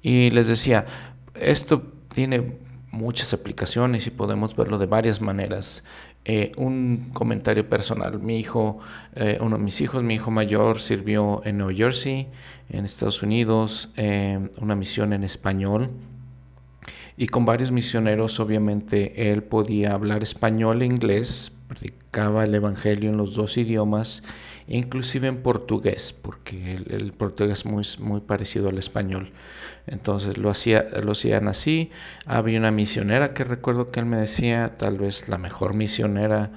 Y 0.00 0.30
les 0.30 0.48
decía, 0.48 0.86
esto 1.34 1.82
tiene 2.12 2.58
muchas 2.90 3.32
aplicaciones 3.32 4.06
y 4.06 4.10
podemos 4.10 4.56
verlo 4.56 4.78
de 4.78 4.86
varias 4.86 5.20
maneras. 5.20 5.84
Eh, 6.30 6.52
un 6.58 7.08
comentario 7.14 7.66
personal. 7.70 8.20
Mi 8.20 8.38
hijo, 8.38 8.80
eh, 9.16 9.38
uno 9.40 9.56
de 9.56 9.64
mis 9.64 9.80
hijos, 9.80 10.02
mi 10.02 10.16
hijo 10.16 10.30
mayor, 10.30 10.78
sirvió 10.78 11.40
en 11.46 11.56
New 11.56 11.74
Jersey, 11.74 12.26
en 12.68 12.84
Estados 12.84 13.22
Unidos, 13.22 13.88
eh, 13.96 14.38
una 14.60 14.76
misión 14.76 15.14
en 15.14 15.24
español. 15.24 15.88
Y 17.16 17.28
con 17.28 17.46
varios 17.46 17.72
misioneros, 17.72 18.40
obviamente, 18.40 19.32
él 19.32 19.42
podía 19.42 19.94
hablar 19.94 20.22
español 20.22 20.82
e 20.82 20.84
inglés, 20.84 21.50
predicaba 21.66 22.44
el 22.44 22.54
Evangelio 22.54 23.08
en 23.08 23.16
los 23.16 23.32
dos 23.32 23.56
idiomas, 23.56 24.22
inclusive 24.68 25.28
en 25.28 25.38
portugués, 25.42 26.12
porque 26.12 26.74
el, 26.74 27.12
portugués 27.12 27.64
muy, 27.64 27.84
muy 27.98 28.20
parecido 28.20 28.68
al 28.68 28.78
español. 28.78 29.32
Entonces 29.86 30.36
lo, 30.36 30.50
hacía, 30.50 30.86
lo 31.02 31.12
hacían 31.12 31.48
así. 31.48 31.90
Había 32.26 32.58
una 32.58 32.70
misionera 32.70 33.32
que 33.32 33.44
recuerdo 33.44 33.90
que 33.90 34.00
él 34.00 34.06
me 34.06 34.18
decía, 34.18 34.76
tal 34.78 34.98
vez 34.98 35.28
la 35.28 35.38
mejor 35.38 35.74
misionera 35.74 36.50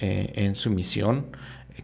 eh, 0.00 0.32
en 0.34 0.54
su 0.54 0.70
misión, 0.70 1.26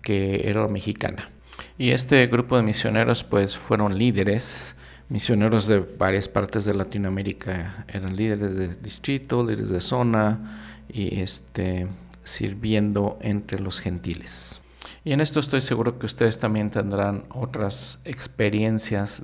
que 0.02 0.48
era 0.48 0.68
mexicana. 0.68 1.30
Y 1.78 1.90
este 1.90 2.26
grupo 2.26 2.56
de 2.56 2.62
misioneros 2.62 3.24
pues 3.24 3.56
fueron 3.56 3.96
líderes, 3.96 4.74
misioneros 5.08 5.66
de 5.66 5.78
varias 5.80 6.28
partes 6.28 6.64
de 6.64 6.74
Latinoamérica, 6.74 7.84
eran 7.88 8.16
líderes 8.16 8.56
de 8.56 8.68
distrito, 8.74 9.42
líderes 9.42 9.70
de 9.70 9.80
zona 9.80 10.84
y 10.88 11.20
este, 11.20 11.88
sirviendo 12.22 13.18
entre 13.22 13.60
los 13.60 13.80
gentiles. 13.80 14.60
Y 15.05 15.12
en 15.12 15.20
esto 15.20 15.40
estoy 15.40 15.61
seguro 15.62 15.98
que 15.98 16.07
ustedes 16.07 16.38
también 16.38 16.70
tendrán 16.70 17.24
otras 17.30 18.01
experiencias 18.05 19.22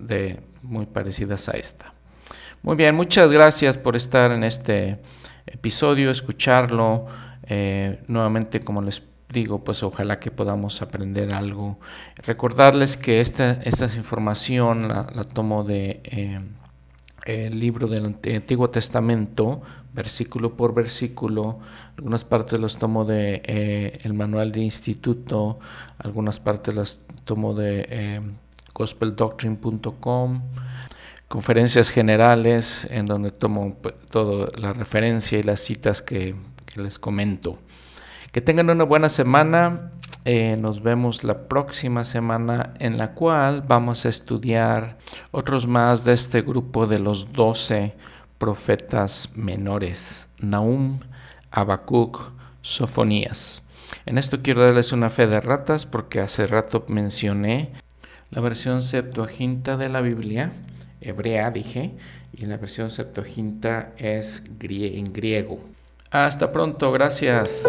muy 0.62 0.87
parecidas 0.87 1.49
a 1.49 1.53
esta. 1.53 1.93
Muy 2.62 2.77
bien, 2.77 2.95
muchas 2.95 3.31
gracias 3.31 3.77
por 3.77 3.95
estar 3.95 4.33
en 4.33 4.43
este 4.43 4.99
episodio, 5.47 6.11
escucharlo. 6.11 7.07
Eh, 7.49 8.03
nuevamente, 8.09 8.61
como 8.61 8.83
les 8.83 9.03
digo, 9.29 9.62
pues 9.62 9.83
ojalá 9.83 10.18
que 10.18 10.31
podamos 10.31 10.81
aprender 10.83 11.35
algo. 11.37 11.79
Recordarles 12.16 12.97
que 12.97 13.20
esta, 13.20 13.53
esta 13.62 13.85
información 13.95 14.89
la, 14.89 15.24
tomo 15.33 15.62
de 15.62 16.01
eh, 16.05 16.41
el 17.27 17.61
libro 17.61 17.87
del 17.87 18.16
Antiguo 18.35 18.70
Testamento, 18.70 19.62
versículo 19.97 20.57
por 20.57 20.74
versículo. 20.74 21.59
Algunas 21.97 22.22
partes 22.24 22.61
las 22.61 22.76
tomo 22.76 23.05
de 23.05 23.42
eh, 23.44 23.99
el 24.05 24.14
manual 24.14 24.53
de 24.53 24.61
instituto, 24.61 25.59
algunas 25.99 26.38
partes 26.38 26.74
las 26.74 26.99
tomo 27.24 27.55
de 27.55 28.20
gospeldoctrine.com, 28.76 30.42
conferencias 31.28 31.90
generales 31.90 32.86
en 32.90 33.07
donde 33.07 33.32
tomo 33.32 33.74
pues, 33.80 33.94
toda 34.11 34.51
la 34.59 34.74
referencia 34.74 35.38
y 35.38 35.42
las 35.42 35.61
citas 35.61 36.03
que, 36.03 36.34
les 36.76 36.99
comento. 36.99 37.59
Que 38.32 38.42
tengan 38.42 38.68
una 38.68 38.84
buena 38.84 39.09
semana. 39.09 39.92
Eh, 40.26 40.57
nos 40.61 40.82
vemos 40.82 41.24
la 41.24 41.49
próxima 41.49 42.05
semana 42.05 42.74
en 42.80 42.99
la 42.99 43.14
cual 43.14 43.62
vamos 43.66 44.05
a 44.05 44.11
estudiar 44.11 44.99
otros 45.30 45.66
más 45.66 46.05
de 46.05 46.12
este 46.12 46.42
grupo 46.42 46.86
de 46.86 46.99
los 46.99 47.32
doce 47.32 47.94
profetas 48.39 49.30
menores. 49.34 50.28
Nahum, 50.39 51.01
Habacuc, 51.51 52.32
Sofonías. 52.62 53.62
En 54.05 54.18
esto 54.18 54.43
quiero 54.43 54.62
darles 54.62 54.93
una 54.93 55.11
fe 55.11 55.26
de 55.26 55.41
ratas 55.41 55.87
porque 55.87 56.20
hace 56.20 56.47
rato 56.47 56.84
mencioné 56.89 57.72
la 58.30 58.41
versión 58.41 58.82
Septuaginta 58.82 59.76
de 59.76 59.89
la 59.89 60.01
Biblia, 60.01 60.53
hebrea 61.01 61.51
dije, 61.51 61.93
y 62.32 62.47
la 62.47 62.57
versión 62.57 62.91
Septuaginta 62.91 63.93
es 63.97 64.43
en 64.61 65.12
griego. 65.12 65.61
Hasta 66.11 66.53
pronto, 66.53 66.93
gracias. 66.93 67.68